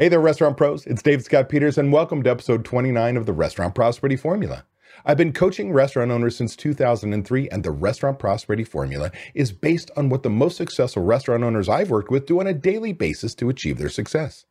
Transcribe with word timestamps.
Hey 0.00 0.08
there, 0.08 0.18
restaurant 0.18 0.56
pros. 0.56 0.86
It's 0.86 1.02
David 1.02 1.26
Scott 1.26 1.50
Peters, 1.50 1.76
and 1.76 1.92
welcome 1.92 2.22
to 2.22 2.30
episode 2.30 2.64
29 2.64 3.18
of 3.18 3.26
the 3.26 3.34
Restaurant 3.34 3.74
Prosperity 3.74 4.16
Formula. 4.16 4.64
I've 5.04 5.18
been 5.18 5.34
coaching 5.34 5.74
restaurant 5.74 6.10
owners 6.10 6.36
since 6.36 6.56
2003, 6.56 7.50
and 7.50 7.62
the 7.62 7.70
Restaurant 7.70 8.18
Prosperity 8.18 8.64
Formula 8.64 9.12
is 9.34 9.52
based 9.52 9.90
on 9.98 10.08
what 10.08 10.22
the 10.22 10.30
most 10.30 10.56
successful 10.56 11.02
restaurant 11.02 11.44
owners 11.44 11.68
I've 11.68 11.90
worked 11.90 12.10
with 12.10 12.24
do 12.24 12.40
on 12.40 12.46
a 12.46 12.54
daily 12.54 12.94
basis 12.94 13.34
to 13.34 13.50
achieve 13.50 13.76
their 13.76 13.90
success. 13.90 14.46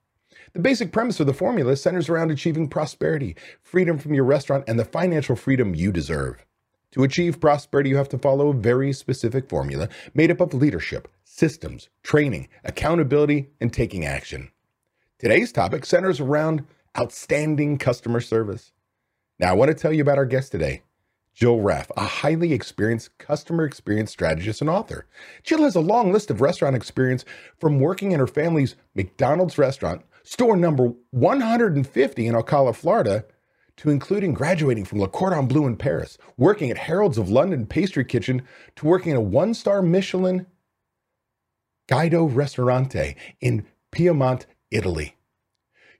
The 0.54 0.60
basic 0.60 0.92
premise 0.92 1.20
of 1.20 1.26
the 1.26 1.34
formula 1.34 1.76
centers 1.78 2.10
around 2.10 2.30
achieving 2.30 2.70
prosperity, 2.70 3.36
freedom 3.64 3.98
from 3.98 4.14
your 4.14 4.26
restaurant, 4.26 4.66
and 4.68 4.80
the 4.80 4.86
financial 4.86 5.36
freedom 5.36 5.74
you 5.74 5.92
deserve. 5.92 6.46
To 6.92 7.02
achieve 7.02 7.42
prosperity, 7.42 7.90
you 7.90 7.98
have 7.98 8.10
to 8.10 8.20
follow 8.20 8.50
a 8.50 8.54
very 8.54 8.94
specific 8.94 9.50
formula 9.50 9.90
made 10.14 10.30
up 10.30 10.42
of 10.42 10.54
leadership, 10.54 11.08
systems, 11.24 11.90
training, 12.04 12.50
accountability, 12.64 13.50
and 13.60 13.74
taking 13.74 14.06
action. 14.06 14.52
Today's 15.20 15.52
topic 15.52 15.86
centers 15.86 16.22
around 16.22 16.66
outstanding 16.98 17.78
customer 17.78 18.22
service. 18.22 18.72
Now, 19.38 19.50
I 19.50 19.54
want 19.54 19.68
to 19.68 19.76
tell 19.76 19.92
you 19.92 20.02
about 20.02 20.18
our 20.18 20.26
guest 20.26 20.54
today, 20.54 20.84
Jill 21.34 21.60
Raff, 21.60 21.92
a 21.98 22.06
highly 22.06 22.54
experienced 22.54 23.18
customer 23.18 23.66
experience 23.66 24.12
strategist 24.12 24.62
and 24.62 24.70
author. 24.70 25.08
Jill 25.44 25.64
has 25.64 25.76
a 25.76 25.82
long 25.82 26.14
list 26.14 26.32
of 26.32 26.40
restaurant 26.40 26.74
experience 26.74 27.26
from 27.60 27.82
working 27.82 28.14
in 28.14 28.20
her 28.22 28.28
family's 28.28 28.78
McDonald's 28.96 29.58
restaurant, 29.58 30.04
store 30.24 30.56
number 30.56 30.94
150 31.12 32.26
in 32.26 32.34
Ocala, 32.34 32.74
Florida, 32.74 33.26
to 33.76 33.90
including 33.90 34.34
graduating 34.34 34.86
from 34.86 35.02
Le 35.02 35.10
Cordon 35.10 35.48
Bleu 35.48 35.68
in 35.68 35.76
Paris, 35.76 36.18
working 36.38 36.72
at 36.72 36.78
Harrods 36.78 37.18
of 37.18 37.30
London 37.30 37.66
Pastry 37.66 38.06
Kitchen, 38.06 38.42
to 38.78 38.86
working 38.86 39.12
at 39.12 39.18
a 39.18 39.22
one 39.22 39.54
star 39.54 39.82
Michelin 39.82 40.46
Guido 41.90 42.24
Ristorante 42.24 43.18
in 43.42 43.66
Piedmont, 43.92 44.46
Italy. 44.72 45.16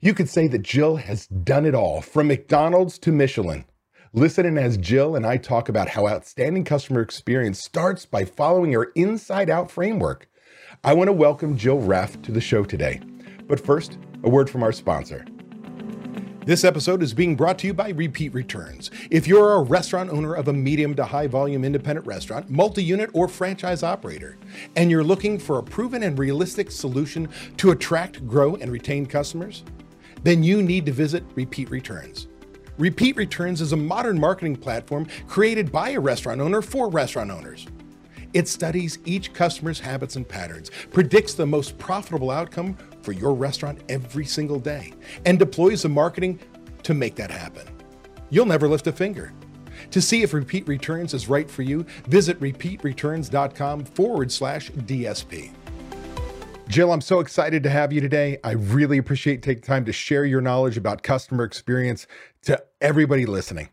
You 0.00 0.14
could 0.14 0.28
say 0.28 0.48
that 0.48 0.62
Jill 0.62 0.96
has 0.96 1.26
done 1.26 1.66
it 1.66 1.74
all 1.74 2.00
from 2.00 2.28
McDonald's 2.28 2.98
to 3.00 3.12
Michelin. 3.12 3.64
Listen 4.12 4.46
in 4.46 4.58
as 4.58 4.76
Jill 4.76 5.14
and 5.14 5.26
I 5.26 5.36
talk 5.36 5.68
about 5.68 5.90
how 5.90 6.08
outstanding 6.08 6.64
customer 6.64 7.00
experience 7.00 7.62
starts 7.62 8.06
by 8.06 8.24
following 8.24 8.72
her 8.72 8.92
inside 8.94 9.50
out 9.50 9.70
framework. 9.70 10.28
I 10.82 10.94
want 10.94 11.08
to 11.08 11.12
welcome 11.12 11.56
Jill 11.56 11.78
Raff 11.80 12.20
to 12.22 12.32
the 12.32 12.40
show 12.40 12.64
today. 12.64 13.00
But 13.46 13.60
first, 13.60 13.98
a 14.24 14.28
word 14.28 14.48
from 14.48 14.62
our 14.62 14.72
sponsor. 14.72 15.24
This 16.46 16.64
episode 16.64 17.02
is 17.02 17.12
being 17.12 17.36
brought 17.36 17.58
to 17.58 17.66
you 17.66 17.74
by 17.74 17.90
Repeat 17.90 18.32
Returns. 18.32 18.90
If 19.10 19.28
you're 19.28 19.56
a 19.56 19.62
restaurant 19.62 20.08
owner 20.08 20.32
of 20.32 20.48
a 20.48 20.52
medium 20.54 20.94
to 20.94 21.04
high 21.04 21.26
volume 21.26 21.66
independent 21.66 22.06
restaurant, 22.06 22.48
multi 22.48 22.82
unit, 22.82 23.10
or 23.12 23.28
franchise 23.28 23.82
operator, 23.82 24.38
and 24.74 24.90
you're 24.90 25.04
looking 25.04 25.38
for 25.38 25.58
a 25.58 25.62
proven 25.62 26.02
and 26.02 26.18
realistic 26.18 26.70
solution 26.70 27.28
to 27.58 27.72
attract, 27.72 28.26
grow, 28.26 28.56
and 28.56 28.72
retain 28.72 29.04
customers, 29.04 29.64
then 30.22 30.42
you 30.42 30.62
need 30.62 30.86
to 30.86 30.92
visit 30.92 31.24
Repeat 31.34 31.68
Returns. 31.68 32.28
Repeat 32.78 33.16
Returns 33.16 33.60
is 33.60 33.74
a 33.74 33.76
modern 33.76 34.18
marketing 34.18 34.56
platform 34.56 35.06
created 35.28 35.70
by 35.70 35.90
a 35.90 36.00
restaurant 36.00 36.40
owner 36.40 36.62
for 36.62 36.88
restaurant 36.88 37.30
owners. 37.30 37.66
It 38.32 38.48
studies 38.48 38.98
each 39.04 39.34
customer's 39.34 39.80
habits 39.80 40.16
and 40.16 40.26
patterns, 40.26 40.70
predicts 40.90 41.34
the 41.34 41.46
most 41.46 41.76
profitable 41.78 42.30
outcome 42.30 42.78
for 43.02 43.12
your 43.12 43.34
restaurant 43.34 43.80
every 43.88 44.24
single 44.24 44.58
day, 44.58 44.92
and 45.26 45.38
deploys 45.38 45.82
the 45.82 45.88
marketing 45.88 46.40
to 46.82 46.94
make 46.94 47.14
that 47.16 47.30
happen. 47.30 47.66
You'll 48.30 48.46
never 48.46 48.68
lift 48.68 48.86
a 48.86 48.92
finger. 48.92 49.32
To 49.90 50.00
see 50.00 50.22
if 50.22 50.32
Repeat 50.32 50.68
Returns 50.68 51.14
is 51.14 51.28
right 51.28 51.50
for 51.50 51.62
you, 51.62 51.84
visit 52.06 52.38
repeatreturns.com 52.40 53.84
forward 53.84 54.30
slash 54.30 54.70
DSP. 54.70 55.52
Jill, 56.68 56.92
I'm 56.92 57.00
so 57.00 57.18
excited 57.18 57.64
to 57.64 57.70
have 57.70 57.92
you 57.92 58.00
today. 58.00 58.38
I 58.44 58.52
really 58.52 58.98
appreciate 58.98 59.42
taking 59.42 59.62
time 59.62 59.84
to 59.86 59.92
share 59.92 60.24
your 60.24 60.40
knowledge 60.40 60.76
about 60.76 61.02
customer 61.02 61.42
experience 61.42 62.06
to 62.42 62.62
everybody 62.80 63.26
listening. 63.26 63.70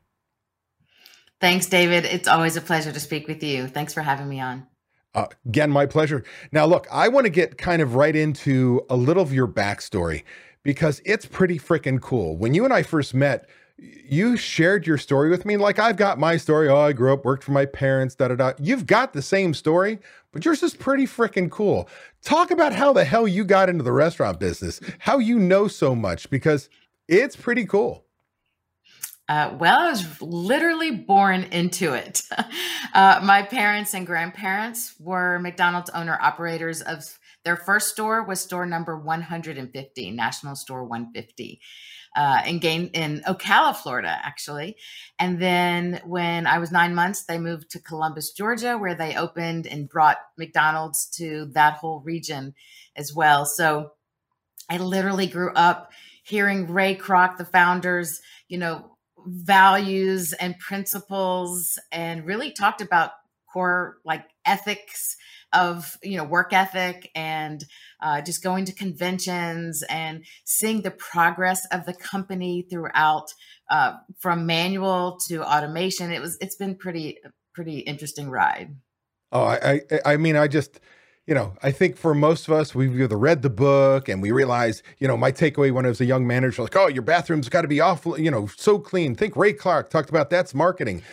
Thanks, 1.40 1.68
David. 1.68 2.06
It's 2.06 2.28
always 2.28 2.58
a 2.58 2.62
pleasure 2.62 2.92
to 2.92 3.00
speak 3.00 3.28
with 3.28 3.44
you. 3.44 3.68
Thanks 3.68 3.94
for 3.94 4.02
having 4.02 4.28
me 4.28 4.40
on. 4.40 4.66
Uh, 5.18 5.26
again, 5.48 5.72
my 5.72 5.88
pleasure. 5.88 6.24
Now, 6.52 6.68
look, 6.68 6.88
I 6.92 7.08
want 7.08 7.26
to 7.26 7.32
get 7.32 7.58
kind 7.58 7.82
of 7.82 7.96
right 7.96 8.16
into 8.16 8.86
a 8.88 8.96
little 8.96 9.24
of 9.24 9.34
your 9.34 9.48
backstory 9.48 10.24
because 10.62 11.02
it's 11.06 11.26
pretty 11.26 11.58
freaking 11.58 12.00
cool. 12.00 12.38
When 12.38 12.54
you 12.54 12.66
and 12.66 12.74
I 12.74 12.84
first 12.84 13.16
met, 13.16 13.50
you 13.80 14.38
shared 14.38 14.86
your 14.86 15.00
story 15.00 15.30
with 15.32 15.44
me. 15.44 15.58
Like 15.58 15.80
I've 15.80 15.98
got 15.98 16.20
my 16.20 16.38
story. 16.38 16.70
Oh, 16.70 16.78
I 16.78 16.94
grew 16.94 17.14
up, 17.14 17.26
worked 17.26 17.44
for 17.44 17.52
my 17.52 17.66
parents, 17.66 18.14
da 18.14 18.28
da 18.28 18.36
da. 18.36 18.54
You've 18.60 18.86
got 18.86 19.14
the 19.14 19.24
same 19.24 19.56
story, 19.56 19.98
but 20.32 20.46
yours 20.46 20.62
is 20.62 20.76
pretty 20.76 21.06
freaking 21.06 21.50
cool. 21.50 21.90
Talk 22.22 22.52
about 22.52 22.74
how 22.74 22.94
the 22.94 23.04
hell 23.04 23.28
you 23.28 23.44
got 23.44 23.70
into 23.70 23.84
the 23.84 23.92
restaurant 23.92 24.40
business, 24.40 24.80
how 25.00 25.18
you 25.18 25.40
know 25.40 25.68
so 25.68 25.96
much, 25.96 26.30
because 26.30 26.70
it's 27.08 27.36
pretty 27.36 27.66
cool. 27.66 28.07
Uh, 29.30 29.54
well, 29.60 29.80
I 29.80 29.90
was 29.90 30.22
literally 30.22 30.92
born 30.92 31.44
into 31.44 31.94
it. 31.94 32.22
Uh, 32.94 33.20
my 33.22 33.44
parents 33.44 33.94
and 33.94 34.08
grandparents 34.08 34.96
were 35.00 35.38
McDonald's 35.40 35.90
owner 35.92 36.18
operators 36.20 36.82
of 36.82 37.04
their 37.44 37.58
first 37.58 37.90
store 37.90 38.24
was 38.24 38.42
store 38.42 38.66
number 38.66 38.98
150, 38.98 40.12
National 40.12 40.56
Store 40.56 40.84
150. 40.84 41.62
Uh, 42.16 42.42
in 42.48 42.58
game 42.58 42.90
in 42.94 43.22
Ocala, 43.28 43.76
Florida, 43.76 44.20
actually. 44.24 44.78
And 45.20 45.40
then 45.40 46.02
when 46.06 46.48
I 46.48 46.58
was 46.58 46.72
nine 46.72 46.96
months, 46.96 47.26
they 47.26 47.38
moved 47.38 47.70
to 47.72 47.80
Columbus, 47.80 48.32
Georgia, 48.32 48.78
where 48.78 48.96
they 48.96 49.16
opened 49.16 49.68
and 49.68 49.88
brought 49.88 50.18
McDonald's 50.38 51.06
to 51.18 51.46
that 51.54 51.76
whole 51.76 52.00
region 52.00 52.56
as 52.96 53.14
well. 53.14 53.46
So 53.46 53.92
I 54.70 54.78
literally 54.78 55.28
grew 55.28 55.52
up 55.54 55.92
hearing 56.24 56.72
Ray 56.72 56.96
Kroc, 56.96 57.38
the 57.38 57.46
founders, 57.46 58.22
you 58.48 58.58
know, 58.58 58.97
values 59.28 60.34
and 60.34 60.58
principles 60.60 61.78
and 61.92 62.26
really 62.26 62.52
talked 62.52 62.82
about 62.82 63.12
core 63.52 63.98
like 64.06 64.26
ethics 64.46 65.16
of 65.54 65.98
you 66.04 66.18
know 66.18 66.24
work 66.24 66.52
ethic 66.54 67.10
and 67.16 67.64
uh, 68.02 68.22
just 68.22 68.44
going 68.44 68.66
to 68.66 68.74
conventions 68.74 69.84
and 69.90 70.26
seeing 70.44 70.82
the 70.82 70.92
progress 70.92 71.66
of 71.72 71.86
the 71.86 71.94
company 71.94 72.66
throughout 72.70 73.34
uh, 73.70 73.94
from 74.20 74.46
manual 74.46 75.18
to 75.28 75.44
automation. 75.44 76.12
It 76.12 76.22
was 76.22 76.38
it's 76.42 76.56
been 76.56 76.76
pretty 76.76 77.18
pretty 77.54 77.80
interesting 77.80 78.30
ride. 78.30 78.76
Oh 79.32 79.44
i 79.44 79.82
i, 79.92 80.14
I 80.14 80.18
mean 80.18 80.36
i 80.36 80.48
just 80.48 80.80
you 81.28 81.36
know, 81.36 81.54
I 81.62 81.72
think 81.72 81.98
for 81.98 82.16
most 82.16 82.48
of 82.48 82.54
us, 82.54 82.74
we've 82.74 83.00
either 83.00 83.18
read 83.18 83.42
the 83.42 83.50
book 83.50 84.08
and 84.08 84.22
we 84.22 84.32
realize, 84.32 84.82
you 84.98 85.10
know, 85.10 85.18
my 85.18 85.32
takeaway 85.32 85.74
when 85.74 85.86
I 85.86 85.90
was 85.90 86.00
a 86.00 86.06
young 86.06 86.26
manager, 86.26 86.62
like, 86.62 86.76
oh, 86.78 86.88
your 86.88 87.04
bathroom's 87.04 87.50
got 87.50 87.64
to 87.64 87.68
be 87.68 87.82
awful, 87.82 88.18
you 88.18 88.32
know, 88.32 88.48
so 88.56 88.80
clean. 88.80 89.14
Think 89.14 89.36
Ray 89.36 89.52
Kroc 89.54 89.90
talked 89.90 90.10
about 90.10 90.30
that's 90.30 90.56
marketing. 90.56 91.04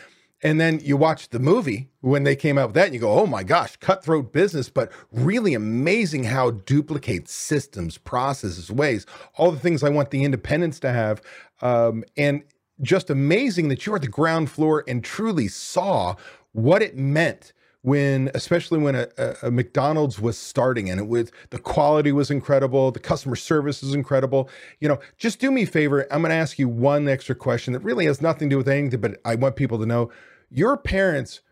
And 0.41 0.60
then 0.60 0.78
you 0.82 0.97
watch 0.97 1.30
the 1.30 1.41
movie 1.41 1.88
when 2.00 2.22
they 2.22 2.36
came 2.36 2.58
out 2.58 2.69
with 2.69 2.75
that 2.75 2.84
and 2.84 2.94
you 2.94 3.00
go, 3.00 3.19
oh 3.19 3.26
my 3.26 3.42
gosh, 3.42 3.76
cutthroat 3.78 4.32
business, 4.32 4.70
but 4.70 4.92
really 5.10 5.54
amazing 5.54 6.25
how 6.25 6.52
duplicates 6.52 7.32
systems, 7.32 7.98
processes, 7.98 8.70
ways, 8.70 9.06
all 9.36 9.50
the 9.50 9.58
things 9.58 9.82
I 9.82 9.88
want 9.88 10.10
the 10.10 10.22
independents 10.22 10.78
to 10.81 10.92
have. 10.92 11.22
Um, 11.60 12.04
and 12.16 12.44
just 12.82 13.10
amazing 13.10 13.69
that 13.69 13.84
you're 13.84 13.96
at 13.96 14.02
the 14.02 14.08
ground 14.08 14.50
floor 14.50 14.84
and 14.86 15.02
truly 15.02 15.48
saw 15.48 16.14
what 16.52 16.82
it 16.82 16.96
meant 16.96 17.52
when 17.84 18.30
especially 18.34 18.78
when 18.78 18.94
a, 18.94 19.06
a, 19.42 19.50
McDonald's 19.50 20.18
was 20.18 20.38
starting 20.38 20.88
and 20.88 20.98
it 20.98 21.06
was 21.06 21.30
the 21.50 21.58
quality 21.58 22.12
was 22.12 22.30
incredible, 22.30 22.90
the 22.90 22.98
customer 22.98 23.36
service 23.36 23.82
is 23.82 23.92
incredible. 23.92 24.48
You 24.80 24.88
know, 24.88 25.00
just 25.18 25.38
do 25.38 25.50
me 25.50 25.64
a 25.64 25.66
favor. 25.66 26.06
I'm 26.10 26.22
going 26.22 26.30
to 26.30 26.36
ask 26.36 26.58
you 26.58 26.66
one 26.66 27.06
extra 27.08 27.34
question 27.34 27.74
that 27.74 27.80
really 27.80 28.06
has 28.06 28.22
nothing 28.22 28.48
to 28.48 28.54
do 28.54 28.56
with 28.56 28.68
anything, 28.68 29.00
but 29.02 29.20
I 29.26 29.34
want 29.34 29.56
people 29.56 29.78
to 29.80 29.84
know 29.84 30.10
your 30.48 30.78
parents, 30.78 31.42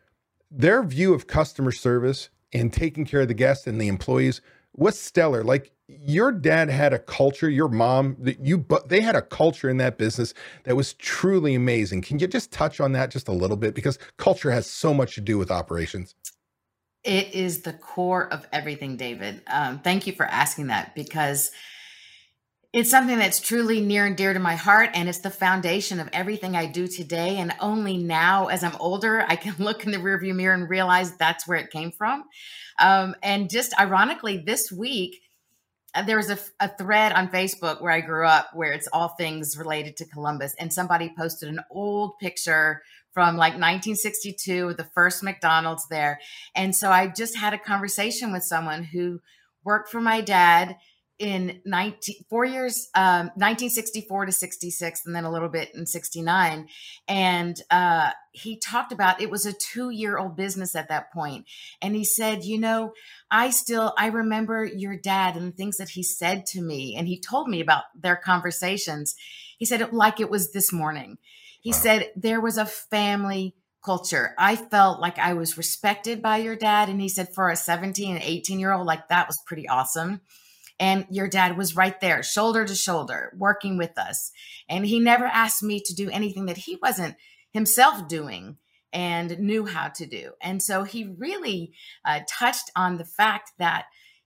their 0.51 0.83
view 0.83 1.13
of 1.13 1.27
customer 1.27 1.71
service 1.71 2.31
and 2.51 2.73
taking 2.73 3.05
care 3.05 3.21
of 3.21 3.29
the 3.29 3.35
guests 3.35 3.67
and 3.67 3.79
the 3.79 3.89
employees 3.89 4.41
was 4.75 4.99
stellar. 4.99 5.45
Like 5.45 5.73
your 5.89 6.33
dad 6.33 6.71
had 6.71 6.93
a 6.93 6.99
culture, 6.99 7.51
your 7.51 7.69
mom, 7.69 8.17
that 8.21 8.41
you 8.41 8.59
but 8.59 8.89
they 8.89 9.01
had 9.01 9.17
a 9.17 9.23
culture 9.23 9.69
in 9.69 9.77
that 9.79 9.99
business 9.99 10.35
that 10.65 10.77
was 10.77 10.95
truly 10.95 11.55
amazing. 11.55 12.03
Can 12.03 12.19
you 12.19 12.27
just 12.27 12.51
touch 12.51 12.81
on 12.81 12.93
that 12.93 13.11
just 13.11 13.29
a 13.29 13.33
little 13.33 13.57
bit 13.57 13.75
because 13.75 13.99
culture 14.17 14.51
has 14.51 14.67
so 14.67 14.95
much 14.95 15.15
to 15.15 15.21
do 15.21 15.39
with 15.39 15.51
operations. 15.51 16.15
It 17.05 17.35
is 17.35 17.63
the 17.63 17.73
core 17.73 18.33
of 18.33 18.47
everything, 18.53 18.97
David. 18.97 19.43
Um, 19.49 19.81
thank 19.81 20.07
you 20.07 20.13
for 20.13 20.25
asking 20.25 20.69
that 20.69 20.95
because 20.95 21.51
it's 22.73 22.91
something 22.91 23.19
that's 23.19 23.39
truly 23.39 23.83
near 23.83 24.07
and 24.07 24.17
dear 24.17 24.33
to 24.33 24.39
my 24.39 24.57
heart, 24.57 24.91
and 24.95 25.07
it's 25.07 25.19
the 25.19 25.31
foundation 25.31 26.01
of 26.01 26.09
everything 26.13 26.57
I 26.57 26.65
do 26.65 26.87
today. 26.87 27.37
And 27.37 27.55
only 27.61 27.99
now, 27.99 28.47
as 28.47 28.65
I'm 28.65 28.77
older, 28.81 29.25
I 29.29 29.37
can 29.37 29.55
look 29.59 29.85
in 29.85 29.93
the 29.93 29.99
rearview 29.99 30.35
mirror 30.35 30.55
and 30.55 30.69
realize 30.69 31.15
that's 31.17 31.47
where 31.47 31.59
it 31.59 31.71
came 31.71 31.93
from. 31.93 32.25
Um, 32.79 33.15
and 33.23 33.51
just 33.51 33.79
ironically, 33.79 34.39
this 34.39 34.73
week, 34.73 35.21
uh, 35.95 36.03
there 36.03 36.17
was 36.17 36.31
a, 36.31 36.39
a, 36.59 36.69
thread 36.69 37.13
on 37.13 37.29
Facebook 37.29 37.83
where 37.83 37.93
I 37.93 38.01
grew 38.01 38.27
up 38.27 38.49
where 38.55 38.73
it's 38.73 38.89
all 38.95 39.09
things 39.09 39.59
related 39.59 39.99
to 39.99 40.07
Columbus. 40.07 40.55
And 40.59 40.73
somebody 40.73 41.13
posted 41.15 41.51
an 41.51 41.61
old 41.71 42.19
picture 42.19 42.81
from 43.13 43.37
like 43.37 43.53
1962, 43.53 44.73
the 44.73 44.89
first 44.95 45.23
McDonald's 45.23 45.87
there. 45.89 46.19
And 46.55 46.75
so 46.75 46.91
I 46.91 47.09
just 47.09 47.37
had 47.37 47.53
a 47.53 47.59
conversation 47.59 48.33
with 48.33 48.43
someone 48.43 48.85
who 48.85 49.21
worked 49.65 49.91
for 49.91 50.01
my 50.01 50.23
dad 50.23 50.77
in 51.23 51.61
19, 51.65 52.25
four 52.29 52.45
years, 52.45 52.89
um, 52.97 53.27
1964 53.37 54.27
to 54.27 54.33
66, 54.33 55.07
and 55.07 55.15
then 55.15 55.23
a 55.23 55.31
little 55.31 55.49
bit 55.49 55.73
in 55.73 55.87
69. 55.87 56.67
And 57.07 57.63
uh, 57.71 58.11
he 58.33 58.59
talked 58.59 58.91
about 58.91 59.21
it 59.21 59.31
was 59.31 59.47
a 59.47 59.53
two 59.53 59.91
year 59.91 60.19
old 60.19 60.37
business 60.37 60.75
at 60.75 60.89
that 60.89 61.13
point. 61.13 61.47
And 61.81 61.95
he 61.95 62.05
said, 62.05 62.43
You 62.43 62.59
know, 62.59 62.93
I 63.31 63.51
still, 63.51 63.95
I 63.97 64.09
remember 64.09 64.65
your 64.65 64.97
dad 64.97 65.37
and 65.37 65.53
the 65.53 65.57
things 65.57 65.77
that 65.77 65.91
he 65.91 66.03
said 66.03 66.45
to 66.47 66.61
me. 66.61 66.97
And 66.97 67.07
he 67.07 67.21
told 67.21 67.49
me 67.49 67.61
about 67.61 67.85
their 67.95 68.17
conversations. 68.17 69.15
He 69.59 69.65
said 69.65 69.81
it 69.81 69.93
like 69.93 70.19
it 70.19 70.29
was 70.29 70.51
this 70.51 70.73
morning. 70.73 71.19
He 71.61 71.71
wow. 71.71 71.77
said 71.77 72.11
there 72.17 72.41
was 72.41 72.59
a 72.59 72.67
family 72.67 73.55
culture. 73.85 74.35
I 74.37 74.57
felt 74.57 75.01
like 75.01 75.21
I 75.21 75.35
was 75.35 75.57
respected 75.57 76.21
by 76.21 76.39
your 76.39 76.57
dad. 76.57 76.89
And 76.89 77.01
he 77.01 77.09
said, 77.09 77.33
for 77.33 77.49
a 77.49 77.55
17 77.55 78.17
and 78.17 78.25
18 78.25 78.59
year 78.59 78.73
old, 78.73 78.89
like 78.89 79.07
that 79.09 79.29
was 79.29 79.39
pretty 79.47 79.69
awesome. 79.69 80.21
And 80.83 81.07
your 81.11 81.29
dad 81.29 81.57
was 81.57 81.77
right 81.77 82.01
there, 82.01 82.25
shoulder 82.25 82.65
to 82.65 82.75
shoulder, 82.75 83.33
working 83.39 83.79
with 83.79 83.97
us. 83.97 84.33
And 84.69 84.85
he 84.85 84.99
never 84.99 85.27
asked 85.27 85.63
me 85.63 85.79
to 85.79 85.95
do 85.95 86.11
anything 86.11 86.47
that 86.47 86.57
he 86.57 86.77
wasn't 86.83 87.15
himself 87.53 88.09
doing 88.09 88.57
and 88.93 89.39
knew 89.39 89.65
how 89.65 89.91
to 89.91 90.07
do. 90.07 90.33
And 90.43 90.61
so 90.61 90.83
he 90.83 91.05
really 91.05 91.73
uh, 92.05 92.23
touched 92.29 92.73
on 92.75 92.97
the 92.97 93.05
fact 93.05 93.53
that 93.61 93.85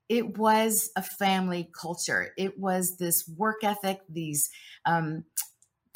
it 0.09 0.39
was 0.39 0.89
a 0.97 1.03
family 1.03 1.69
culture. 1.79 2.33
It 2.39 2.59
was 2.59 2.97
this 2.97 3.29
work 3.37 3.63
ethic, 3.63 4.01
these 4.09 4.49
um, 4.87 5.25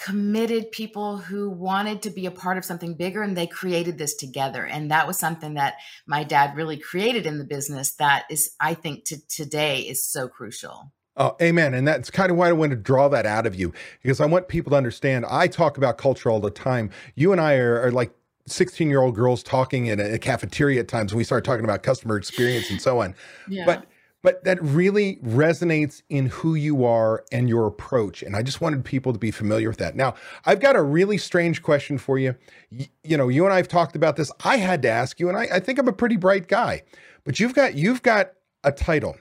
committed 0.00 0.72
people 0.72 1.18
who 1.18 1.50
wanted 1.50 2.00
to 2.00 2.10
be 2.10 2.24
a 2.24 2.30
part 2.30 2.56
of 2.56 2.64
something 2.64 2.94
bigger 2.94 3.22
and 3.22 3.36
they 3.36 3.46
created 3.46 3.98
this 3.98 4.14
together 4.14 4.64
and 4.64 4.90
that 4.90 5.06
was 5.06 5.18
something 5.18 5.54
that 5.54 5.74
my 6.06 6.24
dad 6.24 6.56
really 6.56 6.78
created 6.78 7.26
in 7.26 7.38
the 7.38 7.44
business 7.44 7.92
that 7.96 8.24
is 8.30 8.54
i 8.60 8.72
think 8.72 9.04
to 9.04 9.16
today 9.28 9.80
is 9.80 10.04
so 10.04 10.28
crucial 10.28 10.92
Oh, 11.16 11.36
amen. 11.42 11.74
And 11.74 11.86
that's 11.86 12.08
kind 12.08 12.30
of 12.30 12.38
why 12.38 12.48
I 12.48 12.52
want 12.52 12.70
to 12.70 12.76
draw 12.76 13.08
that 13.08 13.26
out 13.26 13.44
of 13.44 13.54
you 13.54 13.74
because 14.00 14.20
I 14.20 14.26
want 14.26 14.48
people 14.48 14.70
to 14.70 14.76
understand. 14.76 15.26
I 15.28 15.48
talk 15.48 15.76
about 15.76 15.98
culture 15.98 16.30
all 16.30 16.40
the 16.40 16.50
time. 16.50 16.88
You 17.14 17.32
and 17.32 17.40
I 17.40 17.56
are, 17.56 17.82
are 17.82 17.90
like 17.90 18.12
16 18.46 18.88
year 18.88 19.02
old 19.02 19.16
girls 19.16 19.42
talking 19.42 19.86
in 19.86 20.00
a, 20.00 20.14
a, 20.14 20.18
cafeteria 20.18 20.80
at 20.80 20.88
times. 20.88 21.12
We 21.12 21.24
start 21.24 21.44
talking 21.44 21.64
about 21.64 21.82
customer 21.82 22.16
experience 22.16 22.70
and 22.70 22.80
so 22.80 23.00
on. 23.02 23.14
Yeah. 23.48 23.66
But 23.66 23.86
but 24.22 24.44
that 24.44 24.62
really 24.62 25.16
resonates 25.16 26.02
in 26.10 26.26
who 26.26 26.54
you 26.54 26.84
are 26.84 27.24
and 27.32 27.48
your 27.48 27.66
approach. 27.66 28.22
And 28.22 28.36
I 28.36 28.42
just 28.42 28.60
wanted 28.60 28.84
people 28.84 29.12
to 29.12 29.18
be 29.18 29.30
familiar 29.30 29.68
with 29.68 29.78
that. 29.78 29.96
Now, 29.96 30.14
I've 30.44 30.60
got 30.60 30.76
a 30.76 30.82
really 30.82 31.16
strange 31.18 31.62
question 31.62 31.96
for 31.96 32.18
you. 32.18 32.34
You, 32.70 32.86
you 33.02 33.16
know, 33.16 33.28
you 33.28 33.44
and 33.44 33.52
I 33.52 33.56
have 33.56 33.68
talked 33.68 33.96
about 33.96 34.16
this. 34.16 34.30
I 34.44 34.58
had 34.58 34.82
to 34.82 34.90
ask 34.90 35.18
you, 35.18 35.28
and 35.28 35.38
I, 35.38 35.48
I 35.54 35.60
think 35.60 35.78
I'm 35.78 35.88
a 35.88 35.92
pretty 35.92 36.16
bright 36.16 36.48
guy, 36.48 36.82
but 37.24 37.40
you've 37.40 37.54
got 37.54 37.74
you've 37.74 38.02
got 38.02 38.32
a 38.62 38.72
title, 38.72 39.16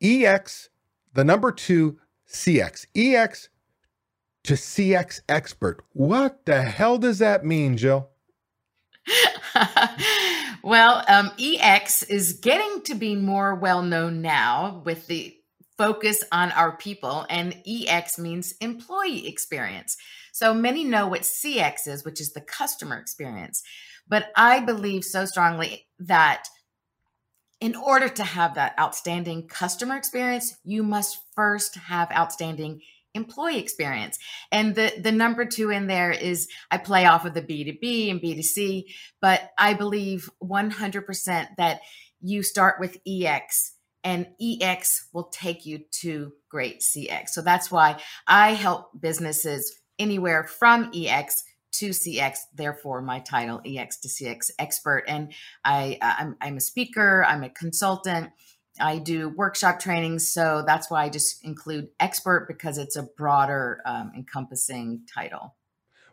EX, 0.00 0.68
the 1.14 1.24
number 1.24 1.50
two 1.50 1.98
CX, 2.28 2.86
EX 2.94 3.48
to 4.44 4.54
CX 4.54 5.20
expert. 5.28 5.84
What 5.92 6.46
the 6.46 6.62
hell 6.62 6.98
does 6.98 7.18
that 7.18 7.44
mean, 7.44 7.76
Jill? 7.76 8.08
Well, 10.68 11.02
um, 11.08 11.30
EX 11.38 12.02
is 12.02 12.34
getting 12.34 12.82
to 12.82 12.94
be 12.94 13.16
more 13.16 13.54
well 13.54 13.80
known 13.80 14.20
now 14.20 14.82
with 14.84 15.06
the 15.06 15.34
focus 15.78 16.22
on 16.30 16.52
our 16.52 16.76
people, 16.76 17.24
and 17.30 17.56
EX 17.66 18.18
means 18.18 18.52
employee 18.60 19.26
experience. 19.26 19.96
So 20.30 20.52
many 20.52 20.84
know 20.84 21.06
what 21.06 21.22
CX 21.22 21.88
is, 21.88 22.04
which 22.04 22.20
is 22.20 22.34
the 22.34 22.42
customer 22.42 22.98
experience. 22.98 23.62
But 24.06 24.26
I 24.36 24.60
believe 24.60 25.06
so 25.06 25.24
strongly 25.24 25.86
that 26.00 26.48
in 27.62 27.74
order 27.74 28.10
to 28.10 28.22
have 28.22 28.54
that 28.56 28.78
outstanding 28.78 29.48
customer 29.48 29.96
experience, 29.96 30.54
you 30.64 30.82
must 30.82 31.16
first 31.34 31.76
have 31.76 32.12
outstanding 32.12 32.82
employee 33.18 33.58
experience. 33.58 34.18
And 34.50 34.74
the 34.74 34.92
the 34.98 35.12
number 35.12 35.44
2 35.44 35.70
in 35.70 35.86
there 35.86 36.10
is 36.10 36.48
I 36.70 36.78
play 36.78 37.04
off 37.04 37.26
of 37.26 37.34
the 37.34 37.42
B2B 37.42 38.10
and 38.10 38.20
B2C, 38.20 38.84
but 39.20 39.50
I 39.58 39.74
believe 39.74 40.30
100% 40.42 41.48
that 41.58 41.80
you 42.20 42.42
start 42.42 42.80
with 42.80 42.96
EX 43.06 43.74
and 44.04 44.28
EX 44.40 45.08
will 45.12 45.24
take 45.24 45.66
you 45.66 45.80
to 46.00 46.32
great 46.48 46.80
CX. 46.80 47.30
So 47.30 47.42
that's 47.42 47.70
why 47.70 48.00
I 48.26 48.54
help 48.54 48.90
businesses 48.98 49.78
anywhere 49.98 50.44
from 50.44 50.90
EX 50.94 51.44
to 51.72 51.90
CX. 51.90 52.38
Therefore, 52.54 53.02
my 53.02 53.20
title 53.20 53.60
EX 53.64 53.98
to 54.00 54.08
CX 54.08 54.50
expert. 54.58 55.04
And 55.06 55.32
I 55.64 55.98
I'm, 56.00 56.36
I'm 56.40 56.56
a 56.56 56.60
speaker. 56.60 57.24
I'm 57.24 57.42
a 57.42 57.50
consultant. 57.50 58.30
I 58.80 58.98
do 58.98 59.28
workshop 59.28 59.80
trainings, 59.80 60.30
so 60.30 60.62
that's 60.66 60.90
why 60.90 61.04
I 61.04 61.08
just 61.08 61.44
include 61.44 61.88
expert 62.00 62.46
because 62.48 62.78
it's 62.78 62.96
a 62.96 63.02
broader, 63.02 63.80
um, 63.86 64.12
encompassing 64.16 65.02
title. 65.12 65.54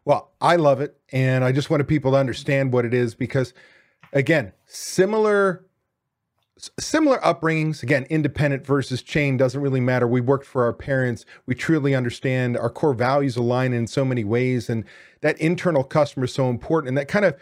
Well, 0.04 0.32
I 0.40 0.56
love 0.56 0.82
it, 0.82 1.00
and 1.12 1.44
I 1.44 1.52
just 1.52 1.70
wanted 1.70 1.88
people 1.88 2.12
to 2.12 2.18
understand 2.18 2.72
what 2.72 2.86
it 2.86 2.94
is 2.94 3.16
because, 3.16 3.54
again, 4.14 4.54
similar 4.68 5.66
similar 6.80 7.18
upbringings 7.18 7.84
again 7.84 8.06
independent 8.10 8.66
versus 8.66 9.02
chain 9.02 9.36
doesn't 9.36 9.60
really 9.60 9.82
matter 9.82 10.08
we 10.08 10.22
worked 10.22 10.46
for 10.46 10.64
our 10.64 10.72
parents 10.72 11.26
we 11.46 11.54
truly 11.54 11.94
understand 11.94 12.58
our 12.58 12.70
core 12.70 12.94
values 12.94 13.36
align 13.36 13.74
in 13.74 13.86
so 13.86 14.06
many 14.06 14.24
ways 14.24 14.70
and 14.70 14.86
that 15.20 15.38
internal 15.42 15.84
customer 15.84 16.24
is 16.24 16.34
so 16.34 16.50
important 16.50 16.88
and 16.88 16.98
that 16.98 17.10
kind 17.10 17.26
of 17.26 17.36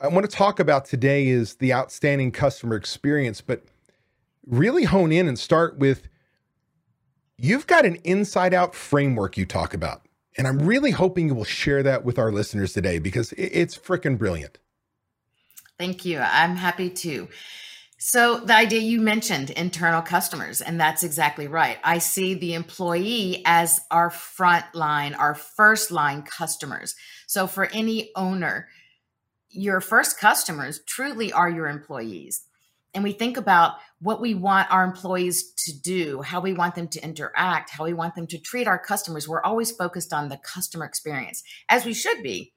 i 0.00 0.08
want 0.08 0.28
to 0.28 0.36
talk 0.36 0.58
about 0.58 0.84
today 0.84 1.28
is 1.28 1.54
the 1.56 1.72
outstanding 1.72 2.32
customer 2.32 2.74
experience 2.74 3.40
but 3.40 3.62
really 4.46 4.84
hone 4.84 5.12
in 5.12 5.28
and 5.28 5.38
start 5.38 5.78
with 5.78 6.08
you've 7.36 7.66
got 7.66 7.84
an 7.84 7.96
inside 8.04 8.54
out 8.54 8.74
framework 8.74 9.36
you 9.36 9.46
talk 9.46 9.74
about. 9.74 10.02
And 10.36 10.46
I'm 10.46 10.60
really 10.60 10.92
hoping 10.92 11.28
you 11.28 11.34
will 11.34 11.44
share 11.44 11.82
that 11.82 12.04
with 12.04 12.18
our 12.18 12.30
listeners 12.30 12.72
today 12.72 12.98
because 12.98 13.32
it's 13.32 13.76
freaking 13.76 14.16
brilliant. 14.16 14.58
Thank 15.78 16.04
you. 16.04 16.18
I'm 16.18 16.56
happy 16.56 16.90
to. 16.90 17.28
So, 18.02 18.38
the 18.38 18.56
idea 18.56 18.80
you 18.80 18.98
mentioned 19.00 19.50
internal 19.50 20.00
customers, 20.00 20.62
and 20.62 20.80
that's 20.80 21.02
exactly 21.02 21.46
right. 21.46 21.78
I 21.84 21.98
see 21.98 22.32
the 22.32 22.54
employee 22.54 23.42
as 23.44 23.80
our 23.90 24.08
front 24.08 24.64
line, 24.74 25.12
our 25.12 25.34
first 25.34 25.90
line 25.90 26.22
customers. 26.22 26.94
So, 27.26 27.46
for 27.46 27.66
any 27.66 28.10
owner, 28.16 28.68
your 29.50 29.82
first 29.82 30.18
customers 30.18 30.80
truly 30.86 31.30
are 31.30 31.50
your 31.50 31.68
employees 31.68 32.46
and 32.94 33.04
we 33.04 33.12
think 33.12 33.36
about 33.36 33.74
what 34.00 34.20
we 34.20 34.34
want 34.34 34.70
our 34.70 34.82
employees 34.82 35.52
to 35.52 35.78
do, 35.78 36.22
how 36.22 36.40
we 36.40 36.54
want 36.54 36.74
them 36.74 36.88
to 36.88 37.04
interact, 37.04 37.70
how 37.70 37.84
we 37.84 37.92
want 37.92 38.14
them 38.14 38.26
to 38.26 38.38
treat 38.38 38.66
our 38.66 38.78
customers, 38.78 39.28
we're 39.28 39.42
always 39.42 39.70
focused 39.70 40.12
on 40.12 40.28
the 40.28 40.38
customer 40.38 40.86
experience, 40.86 41.42
as 41.68 41.84
we 41.84 41.92
should 41.92 42.22
be. 42.22 42.54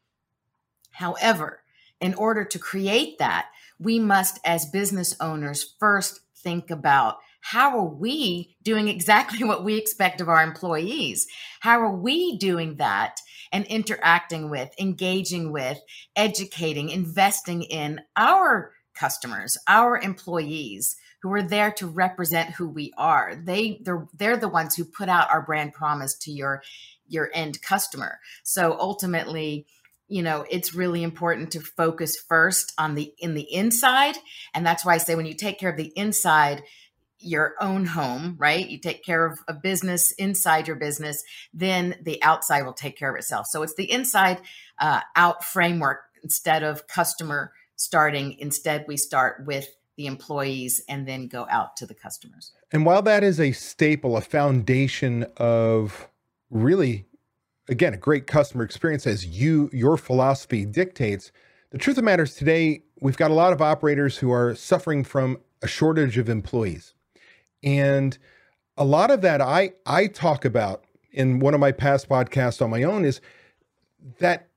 However, 0.92 1.62
in 2.00 2.14
order 2.14 2.46
to 2.46 2.60
create 2.60 3.18
that, 3.20 3.48
we 3.78 4.00
must, 4.00 4.40
as 4.46 4.66
business 4.66 5.16
owners, 5.20 5.76
first 5.80 6.22
think 6.38 6.72
about 6.72 7.18
how 7.42 7.78
are 7.78 7.86
we 7.86 8.56
doing 8.64 8.88
exactly 8.88 9.44
what 9.48 9.66
we 9.66 9.76
expect 9.76 10.22
of 10.22 10.30
our 10.30 10.42
employees? 10.42 11.28
How 11.60 11.82
are 11.82 11.94
we 11.94 12.38
doing 12.38 12.78
that 12.78 13.20
and 13.52 13.66
interacting 13.66 14.50
with, 14.50 14.74
engaging 14.80 15.52
with, 15.52 15.80
educating, 16.16 16.90
investing 16.90 17.64
in 17.64 18.00
our 18.16 18.72
customers, 18.96 19.58
our 19.68 19.98
employees 19.98 20.96
who 21.24 21.34
are 21.34 21.42
there 21.42 21.72
to 21.72 21.88
represent 21.88 22.52
who 22.52 22.68
we 22.68 22.94
are. 22.98 23.34
They 23.34 23.80
they're 23.82 24.08
they're 24.14 24.38
the 24.38 24.50
ones 24.50 24.76
who 24.76 24.84
put 24.84 25.10
out 25.10 25.32
our 25.32 25.42
brand 25.42 25.74
promise 25.74 26.16
to 26.20 26.32
your 26.32 26.62
your 27.08 27.32
end 27.34 27.62
customer. 27.62 28.20
So 28.44 28.78
ultimately, 28.78 29.66
you 30.10 30.22
know, 30.22 30.46
it's 30.52 30.76
really 30.76 31.02
important 31.02 31.52
to 31.52 31.62
focus 31.62 32.18
first 32.18 32.74
on 32.78 32.96
the 32.96 33.14
in 33.18 33.34
the 33.36 33.52
inside, 33.52 34.18
and 34.54 34.66
that's 34.66 34.86
why 34.86 34.96
I 34.96 34.98
say 34.98 35.16
when 35.16 35.26
you 35.26 35.34
take 35.34 35.58
care 35.60 35.72
of 35.72 35.78
the 35.78 35.94
inside, 35.96 36.62
your 37.20 37.56
own 37.62 37.86
home, 37.86 38.36
right? 38.38 38.70
You 38.70 38.78
take 38.78 39.02
care 39.06 39.26
of 39.26 39.40
a 39.48 39.54
business 39.54 40.12
inside 40.12 40.68
your 40.68 40.76
business, 40.76 41.24
then 41.54 41.96
the 42.02 42.22
outside 42.22 42.64
will 42.64 42.74
take 42.74 42.98
care 42.98 43.10
of 43.10 43.18
itself. 43.18 43.48
So 43.48 43.64
it's 43.64 43.76
the 43.76 43.90
inside 43.90 44.42
uh, 44.78 45.00
out 45.16 45.46
framework 45.46 46.02
instead 46.22 46.64
of 46.64 46.86
customer 46.88 47.54
starting. 47.78 48.38
Instead, 48.40 48.84
we 48.90 48.98
start 48.98 49.46
with 49.46 49.68
the 49.98 50.08
employees 50.08 50.82
and 50.90 51.08
then 51.08 51.28
go 51.28 51.46
out 51.50 51.78
to 51.78 51.86
the 51.86 51.94
customers. 51.94 52.52
And 52.72 52.86
while 52.86 53.02
that 53.04 53.24
is 53.24 53.40
a 53.40 53.52
staple, 53.52 54.18
a 54.18 54.22
foundation 54.22 55.26
of 55.38 56.10
really, 56.50 57.06
again, 57.68 57.94
a 57.94 57.98
great 57.98 58.28
customer 58.28 58.64
experience 58.64 59.06
as 59.06 59.26
you 59.26 59.70
your 59.72 59.98
philosophy 59.98 60.66
dictates, 60.66 61.32
the 61.72 61.78
truth 61.78 61.94
of 61.94 62.04
the 62.04 62.06
matter 62.06 62.24
is 62.24 62.36
today 62.36 62.84
we've 63.02 63.18
got 63.18 63.32
a 63.32 63.36
lot 63.36 63.54
of 63.54 63.62
operators 63.62 64.18
who 64.18 64.32
are 64.32 64.56
suffering 64.56 65.04
from 65.04 65.38
a 65.62 65.68
shortage 65.68 66.18
of 66.18 66.30
employees. 66.30 66.94
And 67.64 68.18
a 68.78 68.86
lot 68.86 69.12
of 69.12 69.22
that 69.22 69.42
I 69.42 69.74
I 69.86 70.08
talk 70.08 70.46
about 70.46 70.86
in 71.12 71.40
one 71.40 71.54
of 71.54 71.60
my 71.60 71.72
past 71.72 72.10
podcasts 72.10 72.62
on 72.62 72.70
my 72.72 72.84
own 72.84 73.06
is 73.06 73.22
that 74.20 74.50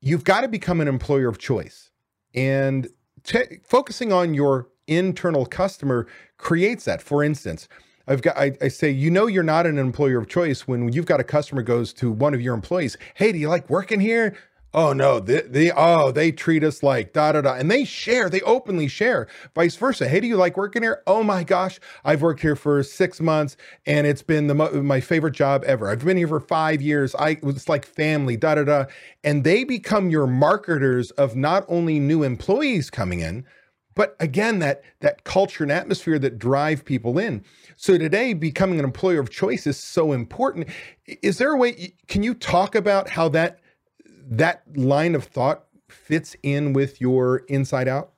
you've 0.00 0.24
got 0.24 0.42
to 0.42 0.48
become 0.48 0.80
an 0.80 0.88
employer 0.88 1.28
of 1.28 1.38
choice. 1.38 1.90
And 2.34 2.88
t- 3.26 3.58
focusing 3.64 4.12
on 4.12 4.34
your 4.34 4.68
internal 4.86 5.46
customer 5.46 6.06
creates 6.38 6.84
that. 6.84 7.02
For 7.02 7.22
instance, 7.22 7.68
I've 8.08 8.22
got 8.22 8.36
I, 8.36 8.56
I, 8.62 8.68
say, 8.68 8.90
you 8.90 9.10
know 9.10 9.26
you're 9.26 9.42
not 9.42 9.66
an 9.66 9.78
employer 9.78 10.18
of 10.18 10.28
choice 10.28 10.68
when 10.68 10.92
you've 10.92 11.06
got 11.06 11.20
a 11.20 11.24
customer 11.24 11.62
goes 11.62 11.92
to 11.94 12.10
one 12.10 12.34
of 12.34 12.40
your 12.40 12.54
employees, 12.54 12.96
hey, 13.14 13.32
do 13.32 13.38
you 13.38 13.48
like 13.48 13.68
working 13.68 14.00
here? 14.00 14.36
Oh 14.76 14.94
no, 14.94 15.20
they, 15.20 15.42
they 15.42 15.72
oh 15.76 16.12
they 16.12 16.32
treat 16.32 16.64
us 16.64 16.82
like 16.82 17.12
da 17.14 17.32
da 17.32 17.42
da, 17.42 17.54
and 17.56 17.70
they 17.70 17.84
share, 17.84 18.30
they 18.30 18.42
openly 18.42 18.88
share. 18.88 19.28
Vice 19.54 19.76
versa. 19.76 20.08
Hey, 20.08 20.20
do 20.20 20.28
you 20.28 20.38
like 20.38 20.56
working 20.56 20.82
here? 20.82 21.02
Oh 21.08 21.24
my 21.24 21.44
gosh, 21.44 21.80
I've 22.06 22.22
worked 22.22 22.40
here 22.42 22.56
for 22.56 22.82
six 22.84 23.20
months, 23.20 23.58
and 23.86 24.08
it's 24.08 24.22
been 24.22 24.48
the 24.48 24.54
my 24.56 25.00
favorite 25.00 25.34
job 25.34 25.64
ever. 25.66 25.90
I've 25.90 26.04
been 26.06 26.18
here 26.18 26.28
for 26.28 26.40
five 26.40 26.82
years. 26.82 27.14
I 27.16 27.38
it's 27.44 27.68
like 27.68 27.86
family, 27.86 28.38
da 28.38 28.56
da 28.56 28.64
da, 28.64 28.86
and 29.24 29.44
they 29.44 29.64
become 29.64 30.10
your 30.10 30.28
marketers 30.28 31.12
of 31.12 31.36
not 31.36 31.66
only 31.68 32.00
new 32.00 32.24
employees 32.24 32.90
coming 32.90 33.20
in, 33.20 33.44
but 33.96 34.16
again 34.20 34.60
that 34.60 34.82
that 35.02 35.24
culture 35.24 35.64
and 35.64 35.72
atmosphere 35.72 36.18
that 36.20 36.38
drive 36.40 36.86
people 36.86 37.18
in 37.18 37.44
so 37.76 37.98
today 37.98 38.34
becoming 38.34 38.80
an 38.80 38.86
employer 38.86 39.20
of 39.20 39.30
choice 39.30 39.68
is 39.68 39.78
so 39.78 40.12
important 40.14 40.68
is 41.22 41.38
there 41.38 41.52
a 41.52 41.58
way 41.58 41.94
can 42.08 42.24
you 42.24 42.34
talk 42.34 42.74
about 42.76 43.10
how 43.10 43.28
that 43.28 43.58
that 44.28 44.62
line 44.76 45.14
of 45.14 45.24
thought 45.24 45.64
fits 45.88 46.36
in 46.42 46.72
with 46.72 47.00
your 47.00 47.38
inside 47.48 47.88
out 47.88 48.12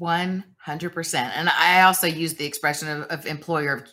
100% 0.00 1.14
and 1.14 1.48
i 1.50 1.82
also 1.82 2.06
use 2.06 2.34
the 2.34 2.44
expression 2.44 2.88
of, 2.88 3.02
of 3.04 3.26
employer 3.26 3.84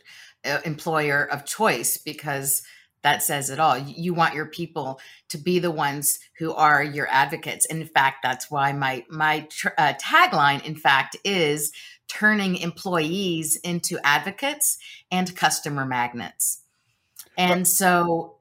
uh, 0.45 0.59
employer 0.63 1.23
of 1.31 1.45
choice 1.45 1.97
because 1.97 2.61
that 3.05 3.21
says 3.21 3.51
it 3.51 3.59
all. 3.59 3.77
You 3.77 4.15
want 4.15 4.33
your 4.33 4.47
people 4.47 4.99
to 5.29 5.37
be 5.37 5.59
the 5.59 5.69
ones 5.69 6.17
who 6.39 6.51
are 6.55 6.83
your 6.83 7.07
advocates. 7.11 7.67
In 7.67 7.85
fact, 7.85 8.23
that's 8.23 8.49
why 8.49 8.73
my 8.73 9.05
my 9.11 9.41
tr- 9.41 9.77
uh, 9.77 9.93
tagline, 10.01 10.65
in 10.65 10.75
fact, 10.75 11.15
is 11.23 11.71
turning 12.07 12.55
employees 12.55 13.57
into 13.57 13.99
advocates 14.03 14.79
and 15.11 15.35
customer 15.35 15.85
magnets. 15.85 16.63
And 17.37 17.67
so, 17.67 18.34